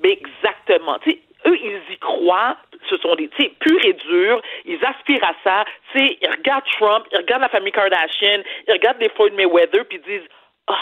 [0.00, 0.98] Ben, exactement.
[1.00, 2.56] Tu sais, eux, ils y croient.
[2.88, 4.40] Ce sont des, tu sais, purs et durs.
[4.64, 5.64] Ils aspirent à ça.
[5.92, 9.84] Tu sais, ils regardent Trump, ils regardent la famille Kardashian, ils regardent les Floyd Mayweather,
[9.86, 10.28] puis ils disent,
[10.66, 10.74] ah,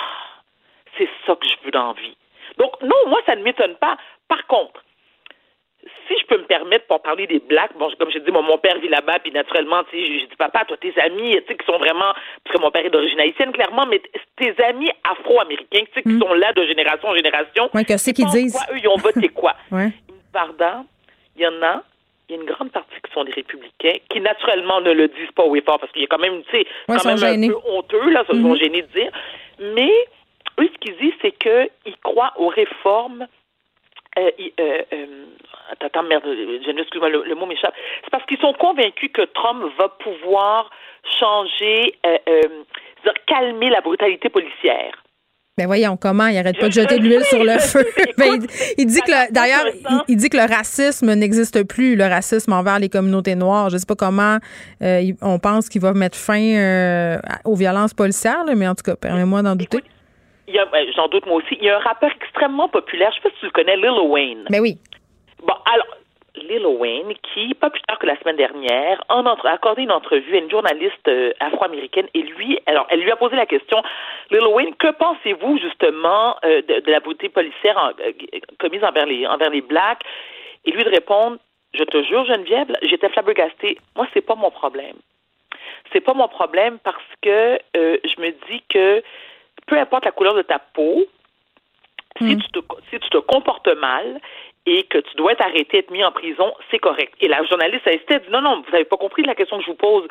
[0.97, 2.17] c'est ça que je veux dans la vie.
[2.59, 3.97] Donc, non, moi, ça ne m'étonne pas.
[4.29, 4.83] Par contre,
[6.07, 8.59] si je peux me permettre pour parler des blacks, bon, comme je dis, mon, mon
[8.59, 11.45] père vit là-bas, puis naturellement, tu sais, je, je dis, papa, toi, tes amis, tu
[11.49, 12.13] sais, qui sont vraiment,
[12.45, 14.01] parce que mon père est d'origine haïtienne, clairement, mais
[14.37, 17.69] tes amis afro-américains, tu sais, qui sont là de génération en génération.
[17.75, 18.53] Ouais, que c'est qu'ils disent.
[18.53, 19.55] quoi, eux, ils ont voté quoi?
[19.73, 19.91] Ouais.
[20.33, 20.85] Pardon,
[21.37, 21.83] il y en a,
[22.29, 25.31] il y a une grande partie qui sont des républicains, qui naturellement ne le disent
[25.35, 27.17] pas haut et fort, parce qu'il y a quand même, tu sais, Ouais, quand même
[27.19, 27.49] gênés.
[27.49, 28.57] un peu honteux, là, ils sont Mhm.
[28.57, 29.11] gênés de dire.
[29.61, 29.91] Mais
[30.61, 33.27] eux, ce qu'ils disent, c'est qu'ils croient aux réformes
[34.19, 34.31] euh,
[34.61, 35.07] euh, euh,
[35.81, 37.75] attends, merde, je excuse-moi, le, le mot m'échappe.
[38.05, 40.71] C'est parce qu'ils sont convaincus que Trump va pouvoir
[41.19, 42.43] changer, euh,
[43.27, 44.93] calmer la brutalité policière.
[45.57, 47.85] Ben voyons comment, il arrête pas de jeter de l'huile sur le feu.
[48.17, 48.47] Ben, il,
[48.79, 52.53] il dit que le- d'ailleurs, il, il dit que le racisme n'existe plus, le racisme
[52.53, 53.69] envers les communautés noires.
[53.69, 54.39] Je sais pas comment
[54.83, 58.85] euh, on pense qu'il va mettre fin euh, aux violences policières, là, mais en tout
[58.85, 59.83] cas, permets-moi d'en douter.
[60.97, 61.57] J'en doute moi aussi.
[61.61, 63.91] Il y a un rappeur extrêmement populaire, je sais pas si tu le connais, Lil
[63.91, 64.45] Wayne.
[64.51, 64.79] Ben oui.
[65.43, 65.87] Bon, alors,
[66.37, 70.35] Lil Wayne, qui, pas plus tard que la semaine dernière, en a accordé une entrevue
[70.37, 73.83] à une journaliste euh, afro-américaine et lui, alors, elle lui a posé la question,
[74.31, 78.13] Lil Wayne, que pensez-vous justement euh, de, de la beauté policière en- euh,
[78.59, 80.03] commise envers les, envers les Blacks?
[80.65, 81.39] Et lui de répondre,
[81.75, 83.79] je te jure, Geneviève, j'étais flabbergastée.
[83.97, 84.97] Moi, c'est pas mon problème.
[85.93, 89.03] C'est pas mon problème parce que je me dis que
[89.69, 91.05] peu importe la couleur de ta peau,
[92.19, 92.59] si, tu te,
[92.91, 94.21] si tu te comportes mal
[94.67, 97.15] et que tu dois être arrêté, être mis en prison, c'est correct.
[97.21, 99.65] Et la journaliste a hésité, dit non, non, vous n'avez pas compris la question que
[99.65, 100.09] je vous pose.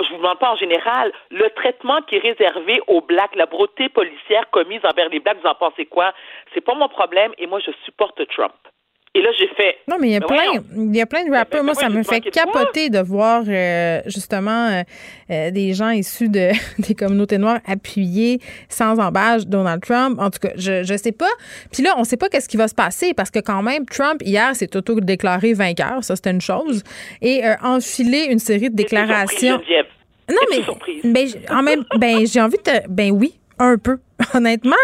[0.00, 1.12] Je vous demande pas en général.
[1.30, 5.48] Le traitement qui est réservé aux blacks, la beauté policière commise envers les blacks, vous
[5.48, 6.12] en pensez quoi?
[6.52, 8.54] C'est pas mon problème et moi, je supporte Trump.
[9.16, 9.76] Et là, j'ai fait.
[9.86, 11.62] Non, mais il y a Ben plein, il y a plein de rappeurs.
[11.62, 14.82] Moi, ça me fait de capoter de voir euh, justement euh,
[15.30, 16.50] euh, des gens issus de
[16.80, 20.18] des communautés noires appuyer sans embâche Donald Trump.
[20.20, 21.30] En tout cas, je je sais pas.
[21.72, 24.20] Puis là, on sait pas qu'est-ce qui va se passer parce que quand même, Trump
[24.24, 26.02] hier s'est auto-déclaré vainqueur.
[26.02, 26.82] Ça, c'était une chose.
[27.22, 29.58] Et euh, enfilé une série de déclarations.
[30.28, 33.98] Non, mais ben, j- en même, ben j'ai envie de, te- ben oui, un peu,
[34.34, 34.74] honnêtement.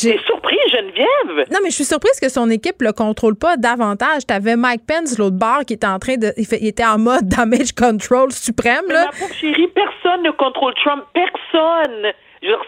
[0.00, 1.46] J'ai surprise, Geneviève.
[1.50, 4.26] Non, mais je suis surprise que son équipe le contrôle pas davantage.
[4.26, 6.98] T'avais Mike Pence l'autre bord qui était en train de, il, fait- il était en
[6.98, 9.04] mode damage control suprême Mais là.
[9.06, 11.04] ma pauvre chérie, personne ne contrôle Trump.
[11.14, 12.12] Personne.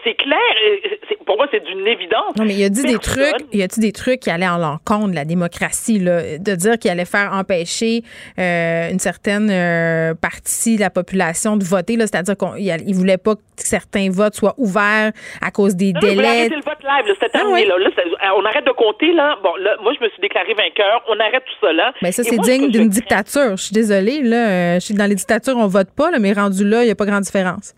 [0.03, 0.37] C'est clair.
[0.67, 2.35] euh, Pour moi, c'est d'une évidence.
[2.37, 4.57] Non, mais il a dit des trucs, il a dit des trucs qui allaient en
[4.57, 8.03] l'encontre de la démocratie, là, de dire qu'il allait faire empêcher
[8.39, 13.17] euh, une certaine euh, partie de la population de voter, là, c'est-à-dire qu'il il voulait
[13.17, 15.11] pas que certains votes soient ouverts
[15.41, 16.27] à cause des Non, non, délais.
[16.27, 17.65] arrêter le vote live, Ah oui.
[17.65, 17.75] là.
[17.75, 19.37] Euh, on arrête de compter, là.
[19.43, 21.01] Bon, là, moi, je me suis déclaré vainqueur.
[21.09, 21.93] On arrête tout ça, là.
[22.01, 23.55] Ben ça, c'est digne d'une dictature.
[23.57, 24.49] Je suis désolée, là.
[24.49, 26.91] euh, Je suis dans les dictatures, on vote pas, là, mais rendu là, il n'y
[26.91, 27.73] a pas grande différence.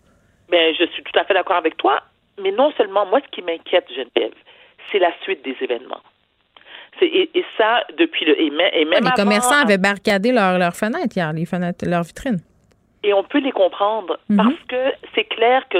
[0.50, 2.00] Ben, je suis tout à fait d'accord avec toi.
[2.40, 4.34] Mais non seulement, moi, ce qui m'inquiète, Geneviève,
[4.90, 6.00] c'est la suite des événements.
[7.00, 8.40] Et, et ça, depuis le.
[8.40, 11.84] Et, même- et Ouais, même les avant- commerçants avaient barricadé leurs fenêtres hier, les fenêtres,
[11.88, 12.38] leurs vitrines.
[13.02, 14.36] Et on peut les comprendre Mhm.
[14.36, 15.78] parce que c'est clair que,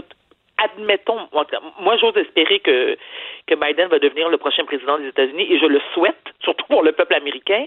[0.59, 1.47] admettons, moi,
[1.81, 2.97] moi, j'ose espérer que,
[3.47, 6.83] que Biden va devenir le prochain président des États-Unis et je le souhaite, surtout pour
[6.83, 7.65] le peuple américain,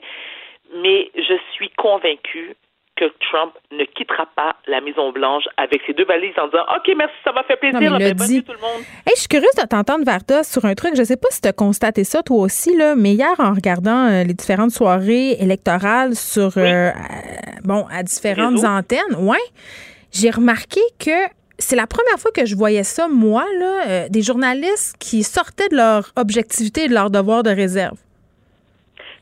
[0.76, 2.56] mais je suis convaincue
[2.98, 7.14] que Trump ne quittera pas la Maison-Blanche avec ses deux valises en disant OK, merci,
[7.24, 7.80] ça m'a fait plaisir.
[7.80, 8.82] Non, mais il ben, bonne nuit, tout le monde.
[9.06, 10.96] Hey, je suis curieuse de t'entendre, Varda, sur un truc.
[10.96, 14.08] Je sais pas si tu as constaté ça toi aussi, là, mais hier, en regardant
[14.08, 16.92] euh, les différentes soirées électorales sur, euh, euh,
[17.64, 18.68] bon, à différentes Réseau.
[18.68, 19.38] antennes, ouais,
[20.12, 21.30] j'ai remarqué que
[21.60, 25.70] c'est la première fois que je voyais ça, moi, là, euh, des journalistes qui sortaient
[25.70, 27.98] de leur objectivité et de leur devoir de réserve.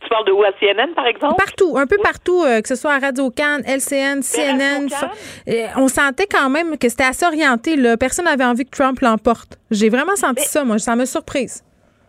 [0.05, 0.43] Tu parles de où?
[0.43, 1.35] À CNN, par exemple?
[1.37, 4.87] Partout, un peu partout, euh, que ce soit à Radio Cannes, LCN, CNN.
[4.87, 5.09] Radio-Can?
[5.49, 7.75] euh, on sentait quand même que c'était assez orienté.
[7.75, 7.97] Là.
[7.97, 9.57] Personne n'avait envie que Trump l'emporte.
[9.71, 10.77] J'ai vraiment senti ça, moi.
[10.77, 11.63] Ça m'a surprise.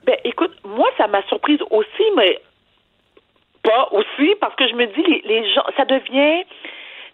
[0.04, 2.38] Ben, écoute, moi, ça m'a surprise aussi, mais
[3.62, 6.44] pas aussi, parce que je me dis, les, les gens, ça devient,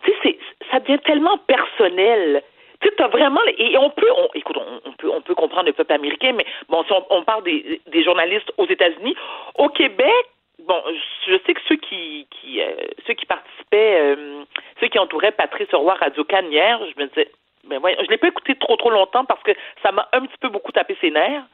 [0.05, 0.39] tu sais,
[0.71, 2.43] ça devient tellement personnel.
[2.81, 5.67] Tu sais, t'as vraiment, et on peut, on, écoute, on, on peut, on peut comprendre
[5.67, 9.15] le peuple américain, mais bon, si on, on parle des, des journalistes aux États-Unis,
[9.57, 10.27] au Québec,
[10.67, 10.83] bon,
[11.27, 12.73] je sais que ceux qui, qui euh,
[13.07, 14.45] ceux qui participaient, euh,
[14.81, 17.31] ceux qui entouraient Patrice Roy Radio Cannes hier, je me disais,
[17.65, 19.53] ben ouais, je l'ai pas écouté trop trop longtemps parce que
[19.83, 21.45] ça m'a un petit peu beaucoup tapé ses nerfs.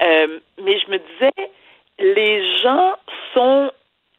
[0.00, 1.50] Euh, mais je me disais,
[1.98, 2.94] les gens
[3.34, 3.70] sont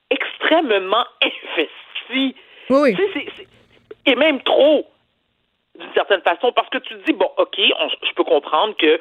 [0.10, 2.36] extrêmement investis.
[2.70, 2.96] Oui.
[2.96, 3.48] Tu sais, c'est- c'est-
[4.12, 4.86] et même trop,
[5.80, 9.00] d'une certaine façon, parce que tu te dis, bon, OK, on- je peux comprendre que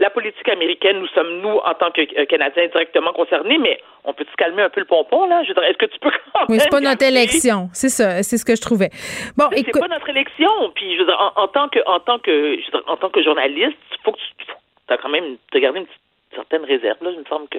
[0.00, 4.12] la politique américaine, nous sommes, nous, en tant que euh, Canadiens, directement concernés, mais on
[4.12, 5.42] peut se calmer un peu le pompon, là?
[5.44, 7.68] Je est-ce que tu peux quand Oui, même c'est pas notre garder- élection.
[7.72, 8.22] C'est ça.
[8.22, 8.90] C'est ce que je trouvais.
[9.36, 9.80] Bon, c'est écoute.
[9.80, 10.50] pas notre élection.
[10.74, 12.96] Puis je veux dire, en, en tant que en tant que je veux dire, en
[12.96, 16.00] tant que journaliste, il faut que tu as quand même t'as gardé une petite-
[16.34, 17.10] certaine réserve là.
[17.12, 17.58] Il me semble que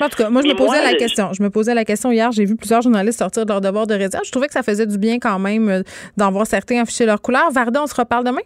[0.00, 1.32] En tout cas, moi, je Mais me posais moi, la je- question.
[1.32, 2.30] Je me posais la question hier.
[2.32, 4.22] J'ai vu plusieurs journalistes sortir de leur devoir de réserve.
[4.24, 5.82] Je trouvais que ça faisait du bien quand même euh,
[6.16, 7.50] d'en voir certains afficher leur couleur.
[7.50, 8.42] Varda, on se reparle demain?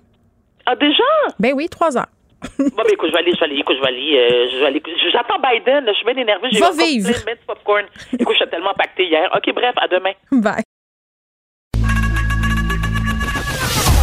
[0.66, 1.02] ah déjà?
[1.38, 2.06] Ben oui, trois heures.
[2.58, 4.58] Bon ben écoute, je vais aller, je vais aller, écoute, je vais aller, euh, je
[4.60, 4.82] vais aller.
[5.12, 5.84] J'attends Biden.
[5.84, 6.48] là, je suis bien énervée.
[6.52, 7.10] J'ai Va vivre.
[7.10, 7.84] plein de mets de popcorn.
[8.18, 9.28] Écoute, je suis tellement pactée hier.
[9.34, 10.12] Ok, bref, à demain.
[10.32, 10.62] Bye.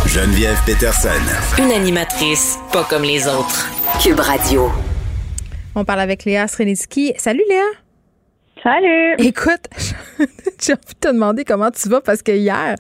[0.08, 1.10] Geneviève Peterson.
[1.62, 3.70] Une animatrice pas comme les autres.
[4.02, 4.70] Cube Radio.
[5.76, 7.14] On parle avec Léa Srenitzky.
[7.18, 7.64] Salut, Léa.
[8.64, 9.16] Salut.
[9.20, 9.66] Écoute,
[10.62, 12.76] j'ai envie de te demander comment tu vas parce que hier,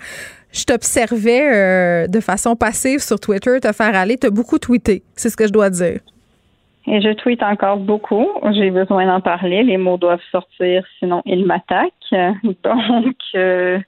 [0.56, 4.18] je t'observais euh, de façon passive sur Twitter te faire aller.
[4.18, 5.03] Tu as beaucoup tweeté.
[5.15, 5.99] C'est ce que je dois dire.
[6.88, 8.27] Et je tweete encore beaucoup.
[8.53, 9.64] J'ai besoin d'en parler.
[9.64, 11.91] Les mots doivent sortir, sinon ils m'attaquent.
[12.64, 13.80] Donc, euh,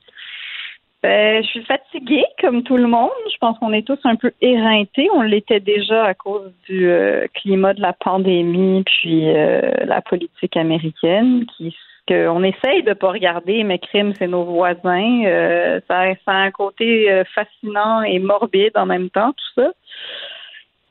[1.04, 3.12] ben, je suis fatiguée, comme tout le monde.
[3.32, 5.08] Je pense qu'on est tous un peu éreintés.
[5.14, 11.46] On l'était déjà à cause du euh, climat de la pandémie, puis la politique américaine,
[11.56, 11.74] qui
[12.08, 15.24] qu'on essaye de pas regarder, mais crime, c'est nos voisins.
[15.26, 19.70] Euh, ça, ça a un côté euh, fascinant et morbide en même temps, tout ça.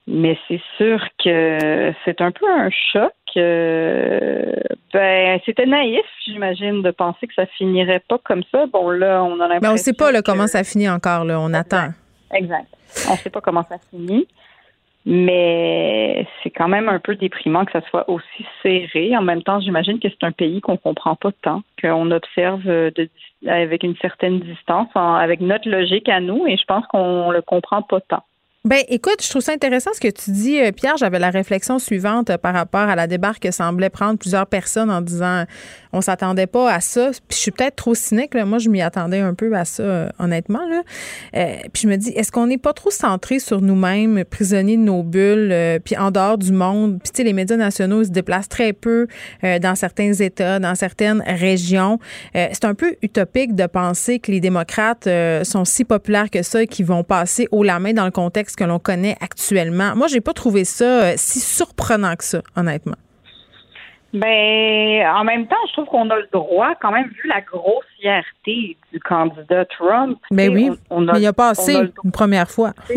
[0.09, 3.13] Mais c'est sûr que c'est un peu un choc.
[3.37, 4.53] euh,
[4.93, 8.67] ben, c'était naïf, j'imagine, de penser que ça finirait pas comme ça.
[8.67, 9.61] Bon, là, on a l'impression.
[9.63, 11.25] Mais on sait pas là, que- comment ça finit encore.
[11.25, 11.41] Là.
[11.41, 11.89] On attend.
[12.33, 12.67] Exact.
[13.11, 14.27] On sait pas comment ça finit.
[15.09, 19.17] Mais c'est quand même un peu déprimant que ça soit aussi serré.
[19.17, 22.91] En même temps, j'imagine que c'est un pays qu'on comprend pas tant, qu'on observe euh,
[22.91, 23.09] de,
[23.47, 27.41] avec une certaine distance, en- avec notre logique à nous, et je pense qu'on le
[27.41, 28.25] comprend pas tant.
[28.67, 30.97] Ben, écoute, je trouve ça intéressant ce que tu dis, euh, Pierre.
[30.97, 34.91] J'avais la réflexion suivante euh, par rapport à la débarque que semblaient prendre plusieurs personnes
[34.91, 35.45] en disant
[35.97, 37.11] on s'attendait pas à ça.
[37.29, 38.35] Puis je suis peut-être trop cynique.
[38.35, 38.45] Là.
[38.45, 40.67] Moi, je m'y attendais un peu à ça, euh, honnêtement.
[40.69, 40.83] Là.
[41.37, 44.83] Euh, puis je me dis, est-ce qu'on n'est pas trop centré sur nous-mêmes, prisonniers de
[44.83, 46.99] nos bulles, euh, puis en dehors du monde?
[47.03, 49.07] Puis tu sais, les médias nationaux ils se déplacent très peu
[49.43, 51.99] euh, dans certains États, dans certaines régions.
[52.35, 55.09] C'est un peu utopique de penser que les démocrates
[55.45, 58.56] sont si populaires que ça et qu'ils vont passer haut la main dans le contexte
[58.57, 59.95] que l'on connaît actuellement.
[59.95, 62.97] Moi, j'ai pas trouvé ça euh, si surprenant que ça, honnêtement.
[64.13, 68.77] Ben, en même temps, je trouve qu'on a le droit, quand même, vu la grossièreté
[68.93, 70.19] du candidat Trump.
[70.31, 72.73] Ben oui, on- on a- mais il a passé a une première fois.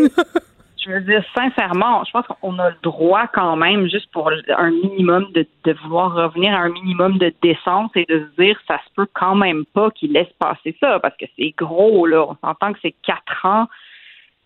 [0.82, 4.70] je veux dire, sincèrement, je pense qu'on a le droit quand même, juste pour un
[4.70, 8.78] minimum de, de vouloir revenir à un minimum de décence et de se dire, ça
[8.78, 12.24] se peut quand même pas qu'il laisse passer ça, parce que c'est gros, là.
[12.28, 13.66] On s'entend que c'est quatre ans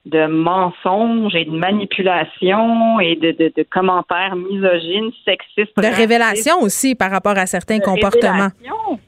[0.07, 5.77] de mensonges et de manipulation et de, de, de commentaires misogynes, sexistes.
[5.77, 8.51] De racistes, révélation aussi par rapport à certains de comportements.
[8.61, 8.99] révélations,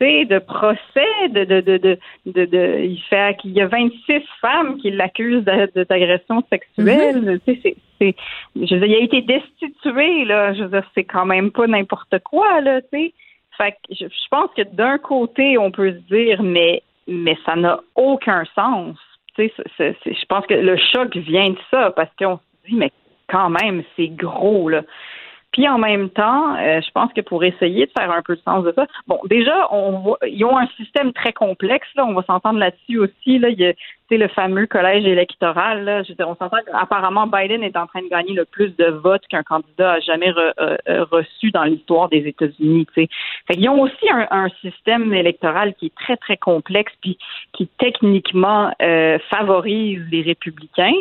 [0.00, 1.98] de procès, de, de, de,
[2.46, 7.38] de, il fait qu'il y a 26 femmes qui l'accusent d'agression sexuelle.
[7.44, 8.14] Sais, c'est, c'est,
[8.56, 10.54] je veux dire, il a été destitué, là.
[10.54, 13.12] Je veux dire, c'est quand même pas n'importe quoi, là, tu sais.
[13.58, 17.56] Fait que je, je pense que d'un côté, on peut se dire, mais, mais ça
[17.56, 18.96] n'a aucun sens.
[19.38, 22.90] Je pense que le choc vient de ça, parce qu'on se dit, mais
[23.28, 24.82] quand même, c'est gros, là.
[25.52, 28.40] Puis en même temps, euh, je pense que pour essayer de faire un peu de
[28.42, 32.14] sens de ça, bon, déjà, on voit, ils ont un système très complexe, là, on
[32.14, 33.38] va s'entendre là-dessus aussi.
[33.38, 33.72] Là, il y a
[34.10, 35.84] le fameux collège électoral.
[35.84, 38.76] Là, je veux dire, on s'entend qu'apparemment Biden est en train de gagner le plus
[38.76, 42.86] de votes qu'un candidat a jamais euh, euh, reçu dans l'histoire des États-Unis.
[43.50, 47.18] Ils ont aussi un, système électoral qui est très, très complexe puis
[47.52, 48.72] qui techniquement
[49.30, 50.92] favorise les républicains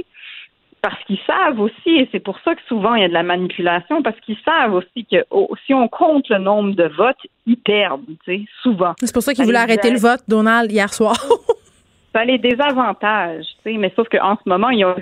[0.82, 3.24] parce qu'ils savent aussi, et c'est pour ça que souvent il y a de la
[3.24, 7.58] manipulation, parce qu'ils savent aussi que oh, si on compte le nombre de votes, ils
[7.58, 8.94] perdent, tu sais, souvent.
[9.00, 11.16] C'est pour ça qu'ils voulaient arrêter le vote, Donald, hier soir.
[12.14, 14.96] ça a les désavantages, tu sais, mais sauf qu'en ce moment, il y a,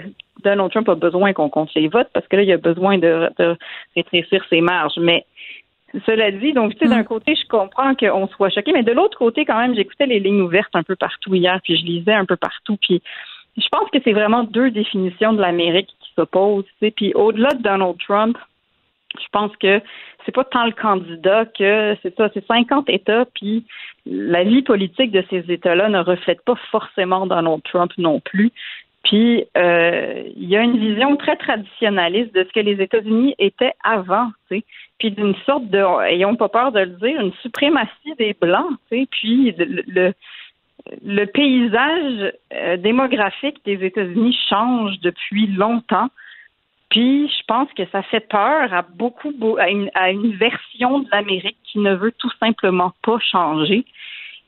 [0.43, 3.29] Donald Trump a besoin qu'on compte les votes parce que là, il a besoin de,
[3.95, 4.97] rétrécir ses marges.
[4.97, 5.25] Mais
[6.05, 7.05] cela dit, donc, tu sais, d'un mm.
[7.05, 10.41] côté, je comprends qu'on soit choqué, mais de l'autre côté, quand même, j'écoutais les lignes
[10.41, 13.01] ouvertes un peu partout hier, puis je lisais un peu partout, puis
[13.57, 16.65] je pense que c'est vraiment deux définitions de l'Amérique qui s'opposent.
[16.95, 18.37] Puis au-delà de Donald Trump,
[19.19, 19.81] je pense que
[20.25, 23.65] c'est pas tant le candidat que c'est ça, c'est 50 États, puis
[24.05, 28.51] la vie politique de ces États-là ne reflète pas forcément Donald Trump non plus.
[29.03, 33.73] Puis euh, il y a une vision très traditionnaliste de ce que les États-Unis étaient
[33.83, 34.63] avant, tu sais.
[34.99, 35.79] Puis d'une sorte de,
[36.09, 39.07] ayons pas peur de le dire, une suprématie des blancs, tu sais.
[39.09, 40.13] Puis le le
[41.33, 46.09] paysage euh, démographique des États-Unis change depuis longtemps.
[46.89, 51.79] Puis, je pense que ça fait peur à beaucoup, à une, version de l'Amérique qui
[51.79, 53.85] ne veut tout simplement pas changer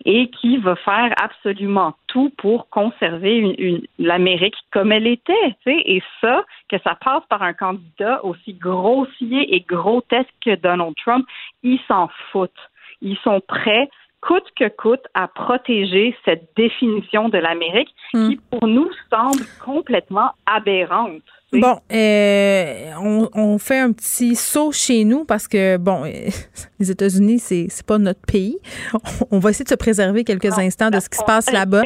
[0.06, 5.56] et qui va faire absolument tout pour conserver l'Amérique comme elle était.
[5.65, 11.27] Et ça, que ça passe par un candidat aussi grossier et grotesque que Donald Trump,
[11.64, 12.69] ils s'en foutent.
[13.01, 13.89] Ils sont prêts
[14.22, 18.38] coûte que coûte à protéger cette définition de l'Amérique qui, hmm.
[18.52, 21.22] pour nous, semble complètement aberrante.
[21.52, 22.91] Bon, euh,
[23.34, 26.04] on, fait un petit saut chez nous parce que, bon,
[26.80, 28.58] les États-Unis, c'est, c'est pas notre pays.
[29.32, 31.84] On va essayer de se préserver quelques instants de ce qui se passe là-bas.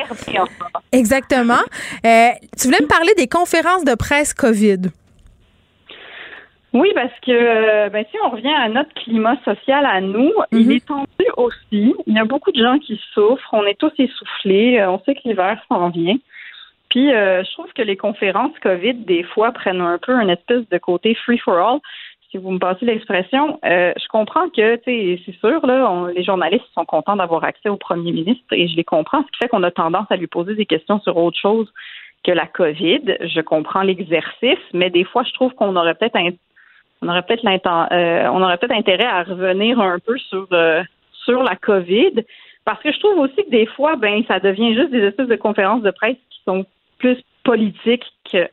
[0.91, 1.61] Exactement.
[2.05, 4.81] Euh, tu voulais me parler des conférences de presse COVID.
[6.73, 10.65] Oui, parce que euh, ben, si on revient à notre climat social à nous, il
[10.65, 10.71] mhm.
[10.71, 11.93] est tendu aussi.
[12.07, 13.53] Il y a beaucoup de gens qui souffrent.
[13.53, 14.79] On est tous essoufflés.
[14.79, 16.17] Euh, on sait que l'hiver s'en vient.
[16.89, 20.67] Puis euh, je trouve que les conférences COVID, des fois, prennent un peu un espèce
[20.67, 21.79] de côté free for all.
[22.31, 27.15] Si vous me passez l'expression, je comprends que, c'est sûr, là, les journalistes sont contents
[27.15, 30.07] d'avoir accès au premier ministre et je les comprends, ce qui fait qu'on a tendance
[30.09, 31.71] à lui poser des questions sur autre chose
[32.23, 33.17] que la COVID.
[33.21, 36.31] Je comprends l'exercice, mais des fois, je trouve qu'on aurait peut-être un
[37.03, 40.83] on aurait peut-être euh, intérêt à revenir un peu sur euh,
[41.25, 42.23] sur la COVID
[42.65, 45.35] parce que je trouve aussi que des fois ben ça devient juste des espèces de
[45.35, 46.65] conférences de presse qui sont
[46.99, 48.47] plus politiques que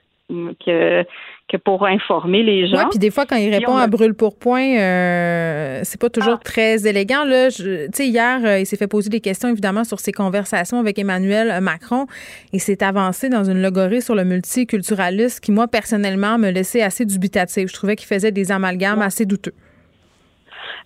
[0.64, 1.04] que,
[1.48, 2.78] que pour informer les gens.
[2.78, 6.38] Oui, puis des fois, quand il répond à brûle pour point, euh, c'est pas toujours
[6.38, 6.44] ah.
[6.44, 7.24] très élégant.
[7.24, 7.62] Là, tu
[7.92, 11.60] sais, hier, euh, il s'est fait poser des questions évidemment sur ses conversations avec Emmanuel
[11.60, 12.06] Macron
[12.52, 17.04] et s'est avancé dans une logorée sur le multiculturalisme qui, moi, personnellement, me laissait assez
[17.04, 17.68] dubitatif.
[17.68, 19.54] Je trouvais qu'il faisait des amalgames assez douteux.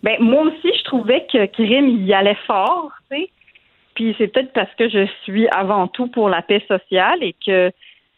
[0.03, 3.31] Ben, moi aussi, je trouvais que Krim y allait fort, tu sais.
[3.95, 7.71] Puis c'est peut-être parce que je suis avant tout pour la paix sociale et que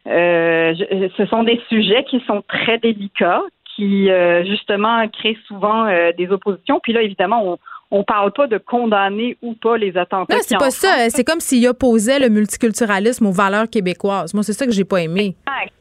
[0.06, 0.74] euh,
[1.16, 3.42] ce sont des sujets qui sont très délicats,
[3.74, 6.80] qui euh, justement créent souvent euh, des oppositions.
[6.82, 7.58] Puis là, évidemment,
[7.90, 10.34] on ne parle pas de condamner ou pas les attentats.
[10.34, 11.10] Non, c'est pas ça.
[11.10, 14.32] C'est comme s'il opposait le multiculturalisme aux valeurs québécoises.
[14.32, 15.34] Moi, c'est ça que j'ai pas aimé.
[15.46, 15.72] Exact.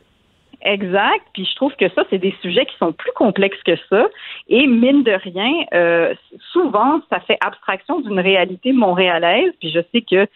[0.68, 1.23] Exact.
[1.34, 4.07] Puis je trouve que ça, c'est des sujets qui sont plus complexes que ça.
[4.47, 6.15] Et mine de rien,
[6.52, 9.52] souvent, ça fait abstraction d'une réalité montréalaise.
[9.60, 10.27] Puis je sais que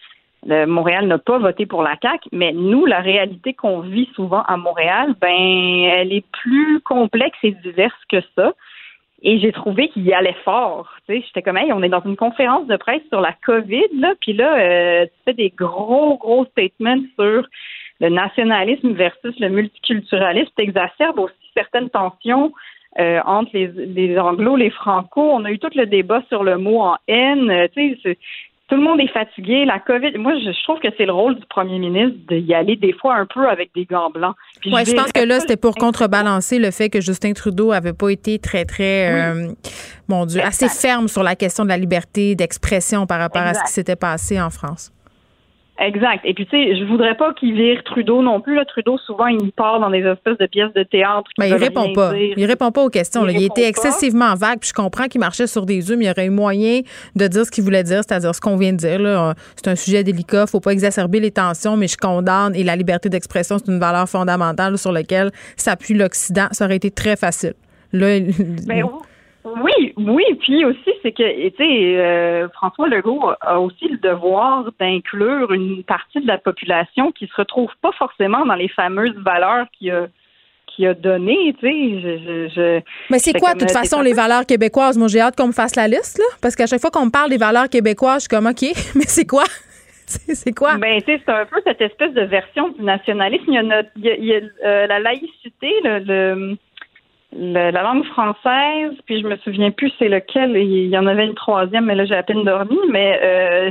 [0.46, 4.56] Montréal n'a pas voté pour la CAQ, mais nous, la réalité qu'on vit souvent à
[4.56, 8.54] Montréal, ben, elle est plus complexe et diverse que ça.
[9.22, 10.88] Et j'ai trouvé qu'il y allait fort.
[11.08, 14.32] J'étais comme, hey, on est dans une conférence de presse sur la COVID, là, puis
[14.32, 17.46] là, euh, tu fais des gros, gros statements sur
[18.00, 20.50] le nationalisme versus le multiculturalisme.
[20.56, 22.52] Tu exacerbes aussi certaines tensions
[22.98, 24.16] euh, entre les, les
[24.56, 25.20] les franco.
[25.20, 27.68] On a eu tout le débat sur le mot en haine.
[27.74, 28.18] Sais,
[28.70, 29.64] tout le monde est fatigué.
[29.64, 32.92] La COVID, moi, je, trouve que c'est le rôle du premier ministre d'y aller des
[32.92, 34.36] fois un peu avec des gants blancs.
[34.64, 38.10] Oui, je, pense que là, c'était pour contrebalancer le fait que Justin Trudeau avait pas
[38.10, 39.48] été très, très, euh,
[40.08, 43.64] mon Dieu, assez ferme sur la question de la liberté d'expression par rapport à ce
[43.64, 44.92] qui s'était passé en France.
[45.80, 46.20] Exact.
[46.24, 48.54] Et puis, tu sais, je voudrais pas qu'il vire Trudeau non plus.
[48.54, 48.66] Là.
[48.66, 51.30] Trudeau, souvent, il part dans des espèces de pièces de théâtre.
[51.38, 52.12] Ben, il répond pas.
[52.14, 53.26] Il répond pas aux questions.
[53.26, 54.60] Il, était excessivement vague.
[54.60, 56.80] Puis je comprends qu'il marchait sur des œufs, mais il y aurait eu moyen
[57.16, 59.34] de dire ce qu'il voulait dire, c'est-à-dire ce qu'on vient de dire.
[59.56, 60.46] C'est un sujet délicat.
[60.46, 62.54] faut pas exacerber les tensions, mais je condamne.
[62.54, 66.48] Et la liberté d'expression, c'est une valeur fondamentale sur laquelle s'appuie l'Occident.
[66.52, 67.54] Ça aurait été très facile.
[67.92, 68.20] Là,
[68.66, 68.84] ben,
[69.44, 74.70] Oui, oui, puis aussi, c'est que, tu sais, euh, François Legault a aussi le devoir
[74.78, 79.66] d'inclure une partie de la population qui se retrouve pas forcément dans les fameuses valeurs
[79.78, 80.08] qu'il a,
[80.66, 82.00] qu'il a données, tu sais.
[82.00, 84.98] Je, je, Mais c'est quoi, de toute façon, les valeurs québécoises?
[84.98, 87.10] Moi, j'ai hâte qu'on me fasse la liste, là, parce qu'à chaque fois qu'on me
[87.10, 88.62] parle des valeurs québécoises, je suis comme, OK,
[88.94, 89.44] mais c'est quoi?
[90.06, 90.76] c'est quoi?
[90.76, 93.44] Ben, tu sais, c'est un peu cette espèce de version du nationalisme.
[93.48, 96.56] Il y a, notre, il y a, il y a, euh, la laïcité, le, le
[97.32, 100.56] le, la langue française, puis je me souviens plus c'est lequel.
[100.56, 102.78] Il y en avait une troisième, mais là j'ai à peine dormi.
[102.90, 103.70] Mais euh,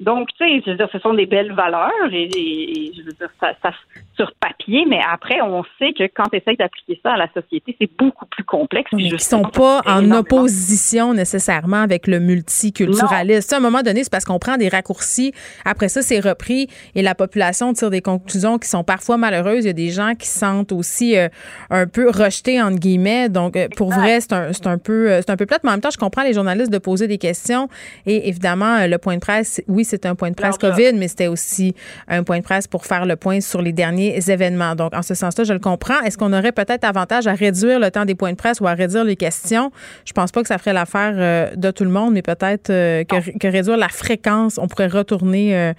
[0.00, 3.12] donc, tu sais, je veux dire, ce sont des belles valeurs et, et, je veux
[3.12, 3.72] dire, ça, ça,
[4.14, 7.74] sur papier, mais après, on sait que quand tu essaies d'appliquer ça à la société,
[7.80, 8.88] c'est beaucoup plus complexe.
[8.92, 13.54] Ils ne sont pas en opposition nécessairement avec le multiculturalisme.
[13.54, 15.32] À un moment donné, c'est parce qu'on prend des raccourcis.
[15.64, 19.64] Après ça, c'est repris et la population tire des conclusions qui sont parfois malheureuses.
[19.64, 21.28] Il y a des gens qui se sentent aussi euh,
[21.70, 23.28] un peu rejetés, entre guillemets.
[23.28, 25.74] Donc, euh, pour vrai, c'est un, un, peu, euh, c'est un peu plate, mais en
[25.74, 27.68] même temps, je comprends les journalistes de poser des questions
[28.06, 31.26] et évidemment, le point de presse, oui, c'est un point de presse COVID, mais c'était
[31.26, 31.74] aussi
[32.06, 34.74] un point de presse pour faire le point sur les derniers événements.
[34.74, 36.00] Donc, en ce sens-là, je le comprends.
[36.00, 38.74] Est-ce qu'on aurait peut-être avantage à réduire le temps des points de presse ou à
[38.74, 39.70] réduire les questions?
[40.04, 43.04] Je pense pas que ça ferait l'affaire euh, de tout le monde, mais peut-être euh,
[43.04, 45.72] que, que, réduire la fréquence, on pourrait retourner euh,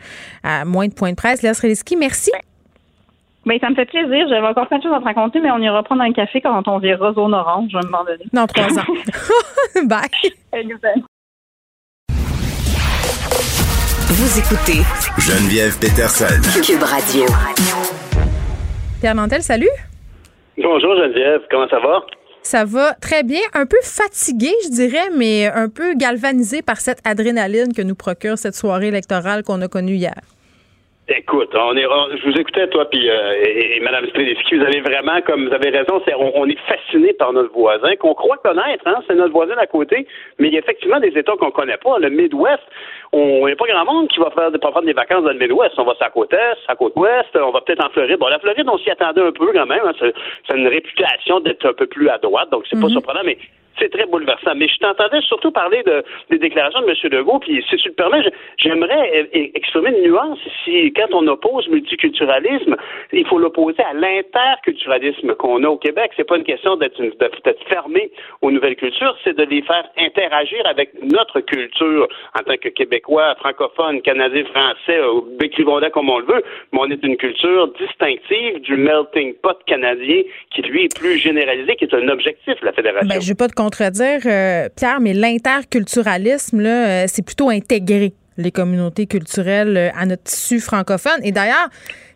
[0.43, 1.41] à moins de points de presse.
[1.41, 2.31] Léa Sreliski, merci.
[3.45, 4.27] Bien, ça me fait plaisir.
[4.29, 6.67] J'avais encore plein de choses à te raconter, mais on ira prendre un café quand
[6.67, 8.25] on verra zone orange, à un moment donné.
[8.33, 8.83] Dans trois ans.
[9.85, 11.09] Bye.
[14.19, 14.83] Vous écoutez
[15.17, 16.43] Geneviève Peterson.
[16.59, 17.23] Cube Radio.
[18.99, 19.71] Pierre Nantel, salut.
[20.57, 22.05] Bonjour Geneviève, comment ça va?
[22.41, 26.99] Ça va très bien, un peu fatigué, je dirais, mais un peu galvanisé par cette
[27.07, 30.19] adrénaline que nous procure cette soirée électorale qu'on a connue hier.
[31.09, 34.79] Écoute, on est, je vous écoutais toi puis euh, et, et, Madame Streliski, vous avez
[34.79, 38.37] vraiment, comme vous avez raison, c'est, on, on, est fasciné par notre voisin qu'on croit
[38.37, 40.05] connaître, hein, c'est notre voisin d'à côté,
[40.37, 41.97] mais il y a effectivement des États qu'on connaît pas.
[41.97, 42.61] Le Midwest,
[43.11, 45.39] on n'y a pas grand monde qui va faire, pas faire des vacances dans le
[45.39, 45.73] Midwest.
[45.77, 48.19] On va sur la côte est, la côte ouest, on va peut-être en Floride.
[48.19, 49.81] Bon, la Floride, on s'y attendait un peu quand même.
[49.85, 52.81] Hein, c'est, une réputation d'être un peu plus à droite, donc c'est mm-hmm.
[52.81, 53.37] pas surprenant, mais
[53.79, 54.55] c'est très bouleversant.
[54.55, 56.95] Mais je t'entendais surtout parler de, des déclarations de M.
[57.11, 58.21] Legault, puis si tu le permets,
[58.57, 60.93] j'aimerais exprimer une nuance ici.
[60.95, 62.75] Quand on oppose multiculturalisme,
[63.13, 66.11] il faut l'opposer à l'interculturalisme qu'on a au Québec.
[66.15, 68.11] C'est pas une question d'être, d'être fermé
[68.41, 72.07] aux nouvelles cultures, c'est de les faire interagir avec notre culture
[72.37, 74.99] en tant que Québécois, francophone, Canadien, Français,
[75.41, 80.21] écrivons-la comme on le veut, mais on est une culture distinctive du melting pot canadien
[80.51, 83.07] qui, lui, est plus généralisé, qui est un objectif de la Fédération.
[83.07, 89.77] Ben, pas de contredire, euh, Pierre, mais l'interculturalisme, euh, c'est plutôt intégrer les communautés culturelles
[89.77, 91.19] euh, à notre tissu francophone.
[91.23, 91.69] Et d'ailleurs,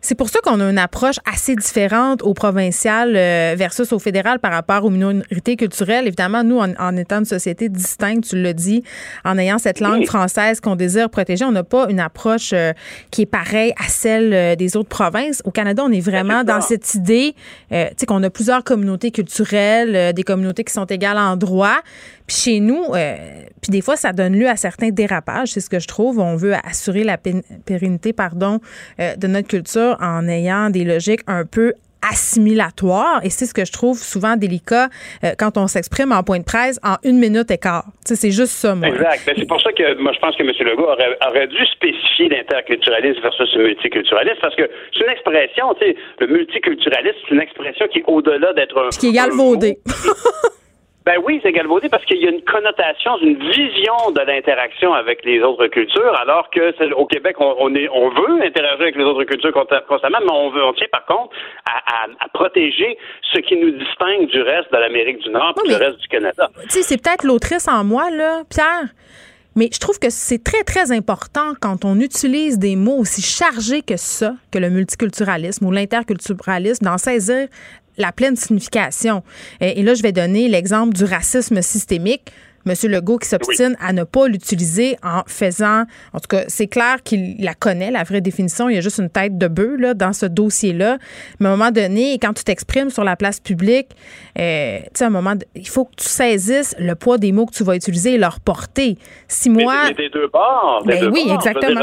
[0.04, 4.38] c'est pour ça qu'on a une approche assez différente au provincial euh, versus au fédéral
[4.38, 6.06] par rapport aux minorités culturelles.
[6.06, 8.84] Évidemment, nous, en, étant une société distincte, tu le dis,
[9.24, 12.74] en ayant cette langue française qu'on désire protéger, on n'a pas une approche euh,
[13.10, 15.40] qui est pareille à celle euh, des autres provinces.
[15.46, 17.34] Au Canada, on est vraiment dans cette idée,
[17.70, 21.78] tu sais, qu'on a plusieurs communautés culturelles, des communautés qui sont égales en droit.
[22.26, 22.84] Puis chez nous,
[23.62, 25.48] puis des fois, ça donne lieu à certains dérapages.
[25.48, 26.18] C'est ce que je trouve.
[26.18, 28.60] On veut assurer la pérennité, pardon,
[28.98, 31.74] de notre culture en ayant des logiques un peu
[32.10, 33.20] assimilatoires.
[33.24, 34.88] Et c'est ce que je trouve souvent délicat
[35.24, 37.84] euh, quand on s'exprime en point de presse en une minute et quart.
[38.04, 38.88] c'est juste ça, moi.
[38.88, 39.22] Exact.
[39.26, 40.50] Ben, c'est pour ça que moi, je pense que M.
[40.50, 45.86] Legault aurait, aurait dû spécifier l'interculturalisme versus le multiculturalisme parce que c'est une expression, tu
[45.86, 48.88] sais, le multiculturalisme, c'est une expression qui est au-delà d'être un.
[48.90, 49.78] Qui est galvaudé.
[51.04, 55.22] Ben oui, c'est galvaudé parce qu'il y a une connotation, une vision de l'interaction avec
[55.24, 59.04] les autres cultures, alors que au Québec, on, on, est, on veut interagir avec les
[59.04, 59.52] autres cultures
[59.86, 61.36] constamment, mais on veut, on tient par contre
[61.66, 62.96] à, à, à protéger
[63.34, 66.48] ce qui nous distingue du reste de l'Amérique du Nord, et du reste du Canada.
[66.62, 68.88] Tu sais, c'est peut-être l'autrice en moi, là, Pierre.
[69.56, 73.82] Mais je trouve que c'est très, très important quand on utilise des mots aussi chargés
[73.82, 77.46] que ça, que le multiculturalisme ou l'interculturalisme, d'en saisir
[77.96, 79.22] la pleine signification.
[79.60, 82.32] Et, là, je vais donner l'exemple du racisme systémique.
[82.66, 85.84] Monsieur Legault qui s'obstine à ne pas l'utiliser en faisant,
[86.14, 88.70] en tout cas, c'est clair qu'il la connaît, la vraie définition.
[88.70, 90.96] Il y a juste une tête de bœuf là, dans ce dossier-là.
[91.40, 93.88] Mais à un moment donné, quand tu t'exprimes sur la place publique,
[94.38, 97.44] euh, tu sais, à un moment, il faut que tu saisisses le poids des mots
[97.44, 98.96] que tu vas utiliser et leur portée.
[99.28, 99.88] Si moi.
[99.88, 100.84] Mais des deux bords.
[100.86, 101.34] Ben deux oui, bords.
[101.34, 101.82] exactement.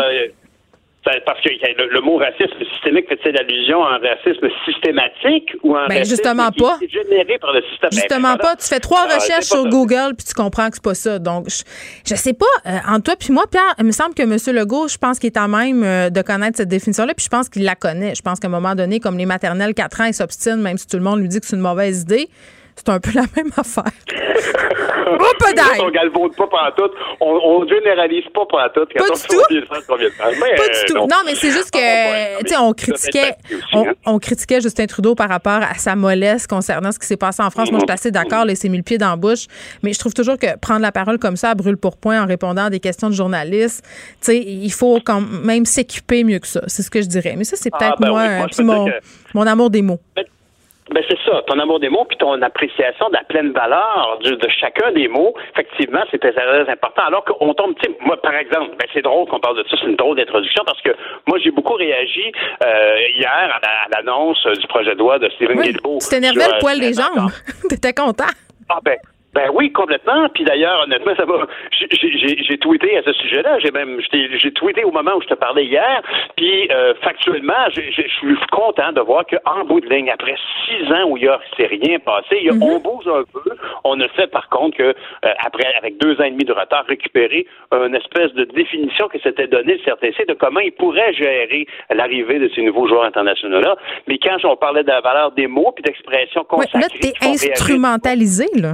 [1.03, 5.85] Parce que le, le, mot racisme systémique fait-il allusion à un racisme systématique ou à
[5.85, 6.77] un ben, racisme justement qui pas.
[6.79, 7.89] est généré par le système?
[7.91, 8.55] Justement pas.
[8.55, 11.17] Tu fais trois recherches sur Google puis tu comprends que c'est pas ça.
[11.17, 11.63] Donc, je,
[12.07, 14.37] je sais pas, euh, entre toi puis moi, Pierre, il me semble que M.
[14.55, 17.49] Legault, je pense qu'il est à même euh, de connaître cette définition-là puis je pense
[17.49, 18.13] qu'il la connaît.
[18.13, 20.87] Je pense qu'à un moment donné, comme les maternelles 4 ans, il s'obstine, même si
[20.87, 22.29] tout le monde lui dit que c'est une mauvaise idée.
[22.75, 23.91] C'est un peu la même affaire.
[25.07, 25.83] oh, peut-être!
[25.83, 26.89] On galvaude pas tout.
[27.19, 28.41] On, on généralise pas
[28.73, 28.81] tout.
[28.97, 29.95] Quand pas du tout.
[30.39, 30.97] Mais, pas du tout.
[30.97, 33.35] Non, mais c'est juste que, tu sais, on critiquait,
[33.73, 33.93] on, hein.
[34.05, 37.49] on, critiquait Justin Trudeau par rapport à sa mollesse concernant ce qui s'est passé en
[37.49, 37.71] France.
[37.71, 39.47] Moi, je suis assez d'accord, laisser mille pieds dans la bouche.
[39.83, 42.25] Mais je trouve toujours que prendre la parole comme ça à brûle pour point en
[42.25, 46.47] répondant à des questions de journalistes, tu sais, il faut quand même s'équiper mieux que
[46.47, 46.61] ça.
[46.67, 47.35] C'est ce que je dirais.
[47.37, 48.87] Mais ça, c'est ah, peut-être ben moi, mon,
[49.33, 49.99] mon amour des mots.
[50.93, 54.37] Ben c'est ça, ton amour des mots puis ton appréciation de la pleine valeur de,
[54.49, 56.33] chacun des mots, effectivement, c'est très,
[56.69, 57.03] important.
[57.03, 59.77] Alors qu'on tombe, tu sais, moi par exemple, ben c'est drôle qu'on parle de ça,
[59.79, 60.91] c'est une drôle d'introduction parce que
[61.27, 62.31] moi j'ai beaucoup réagi
[62.63, 65.99] euh, hier à l'annonce du projet de loi de Stephen oui, Guilbeault.
[66.01, 67.31] Tu t'énervais le poil des jambes,
[67.69, 68.31] t'étais content.
[68.69, 68.97] Ah ben
[69.33, 70.27] ben oui, complètement.
[70.33, 71.47] Puis d'ailleurs, honnêtement, ça va.
[71.71, 73.59] J'ai tweeté à ce sujet-là.
[73.59, 76.01] J'ai même j'ai tweeté au moment où je te parlais hier.
[76.35, 80.35] Puis euh, factuellement, je suis content de voir qu'en bout de ligne, après
[80.65, 82.63] six ans où il y a c'est rien passé, il y a, mm-hmm.
[82.63, 83.55] on bouge un peu.
[83.85, 86.83] On a fait par contre que euh, après, avec deux ans et demi de retard,
[86.87, 91.65] récupérer une espèce de définition que s'était donné le CRTC de comment il pourrait gérer
[91.89, 93.77] l'arrivée de ces nouveaux joueurs internationaux-là.
[94.07, 97.47] Mais quand on parlait de la valeur des mots puis d'expression consacrée, ouais, là, t'es
[97.47, 98.73] instrumentalisé là.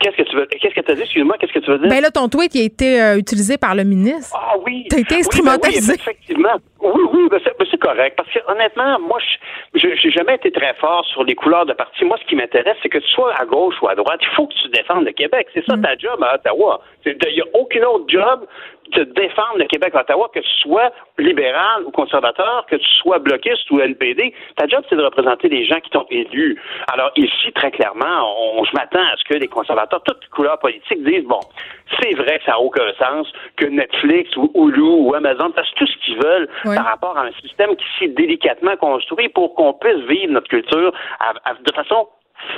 [0.00, 1.02] Qu'est-ce que tu veux Qu'est-ce que tu as dit?
[1.02, 1.88] Excuse-moi, qu'est-ce que tu veux dire?
[1.88, 4.36] Ben là, ton tweet qui a été euh, utilisé par le ministre.
[4.38, 4.86] Ah oui.
[4.88, 5.92] T'as été instrumentalisé.
[5.92, 6.56] Oui, ben oui, effectivement.
[6.80, 8.14] Oui, oui, ben c'est, ben c'est correct.
[8.16, 9.36] Parce que honnêtement, moi, je
[9.74, 12.04] j'ai jamais été très fort sur les couleurs de parti.
[12.04, 14.46] Moi, ce qui m'intéresse, c'est que tu sois à gauche ou à droite, il faut
[14.46, 15.48] que tu défendes le Québec.
[15.54, 15.82] C'est ça mm.
[15.82, 16.80] ta job à Ottawa.
[17.06, 18.46] Il n'y a aucun autre job
[18.92, 23.18] de défendre le Québec à Ottawa, que tu sois libéral ou conservateur, que tu sois
[23.18, 26.60] bloquiste ou NPD, ta job, c'est de représenter les gens qui t'ont élu.
[26.92, 28.06] Alors ici, très clairement,
[28.56, 31.40] on, je m'attends à ce que les conservateurs, toutes couleurs politiques, disent, bon,
[32.00, 35.86] c'est vrai que ça n'a aucun sens que Netflix ou Hulu ou Amazon fassent tout
[35.86, 40.04] ce qu'ils veulent par rapport à un système qui s'est délicatement construit pour qu'on puisse
[40.08, 42.08] vivre notre culture de façon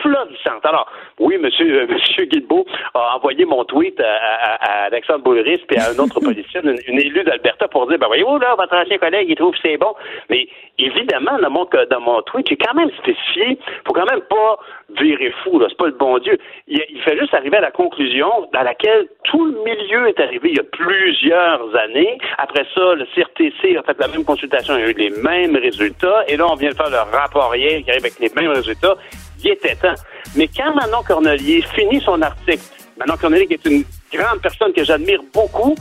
[0.02, 0.64] florissante.
[0.64, 5.90] Alors, oui, monsieur, euh, monsieur Guilbeault a envoyé mon tweet à, Alexandre Boulris et à
[5.90, 9.36] un autre politicien, une, élue d'Alberta, pour dire, ben voyez-vous, là, votre ancien collègue, il
[9.36, 9.94] trouve que c'est bon.
[10.28, 10.48] Mais
[10.78, 14.58] évidemment, dans mon, dans mon tweet, j'ai quand même spécifié, faut quand même pas
[14.98, 16.38] virer fou, là, c'est pas le bon Dieu.
[16.66, 20.50] Il, il, fait juste arriver à la conclusion à laquelle tout le milieu est arrivé
[20.50, 22.18] il y a plusieurs années.
[22.38, 26.24] Après ça, le CRTC a fait la même consultation, il a eu les mêmes résultats,
[26.28, 28.96] et là, on vient de faire le rapport hier qui arrive avec les mêmes résultats
[29.42, 29.94] il était temps.
[30.36, 32.62] Mais quand Manon Cornelier finit son article,
[32.98, 35.74] Manon Cornelier qui est une grande personne que j'admire beaucoup,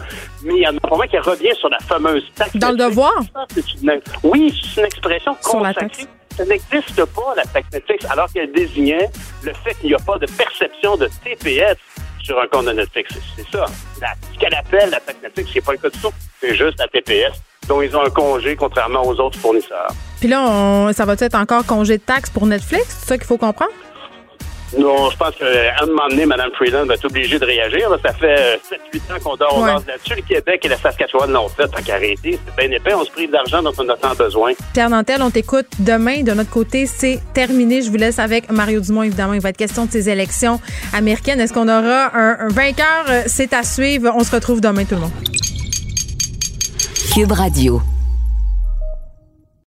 [0.43, 2.55] mais il y en a pour moi qui revient sur la fameuse taxe.
[2.55, 3.13] Dans le devoir?
[4.23, 6.07] oui, c'est une expression sur la taxe.
[6.37, 9.09] Ça n'existe pas, la taxe Netflix, alors qu'elle désignait
[9.43, 11.75] le fait qu'il n'y a pas de perception de TPS
[12.23, 13.13] sur un compte de Netflix.
[13.35, 13.65] C'est ça.
[14.33, 16.11] ce qu'elle appelle la taxe Netflix, c'est pas le cas du tout.
[16.39, 19.91] C'est juste la TPS dont ils ont un congé, contrairement aux autres fournisseurs.
[20.19, 22.97] Puis là, ça va être encore congé de taxes pour Netflix?
[22.99, 23.71] C'est ça qu'il faut comprendre?
[24.77, 25.45] Non, je pense qu'à
[25.81, 27.89] un moment donné, Mme Freeland va être obligée de réagir.
[28.05, 28.59] Ça fait
[28.93, 29.73] 7-8 ans qu'on dort au ouais.
[29.87, 30.13] là-dessus.
[30.15, 32.39] Le Québec et la Saskatchewan l'ont fait, tant qu'arrêter.
[32.45, 32.93] C'est bien épais.
[32.93, 34.51] On se prive d'argent dont on a tant besoin.
[34.73, 36.21] Pierre Nantel, on t'écoute demain.
[36.21, 37.81] De notre côté, c'est terminé.
[37.81, 39.33] Je vous laisse avec Mario Dumont, évidemment.
[39.33, 40.61] Il va être question de ces élections
[40.93, 41.39] américaines.
[41.39, 43.05] Est-ce qu'on aura un, un vainqueur?
[43.25, 44.11] C'est à suivre.
[44.15, 45.11] On se retrouve demain, tout le monde.
[47.15, 47.81] Cube Radio.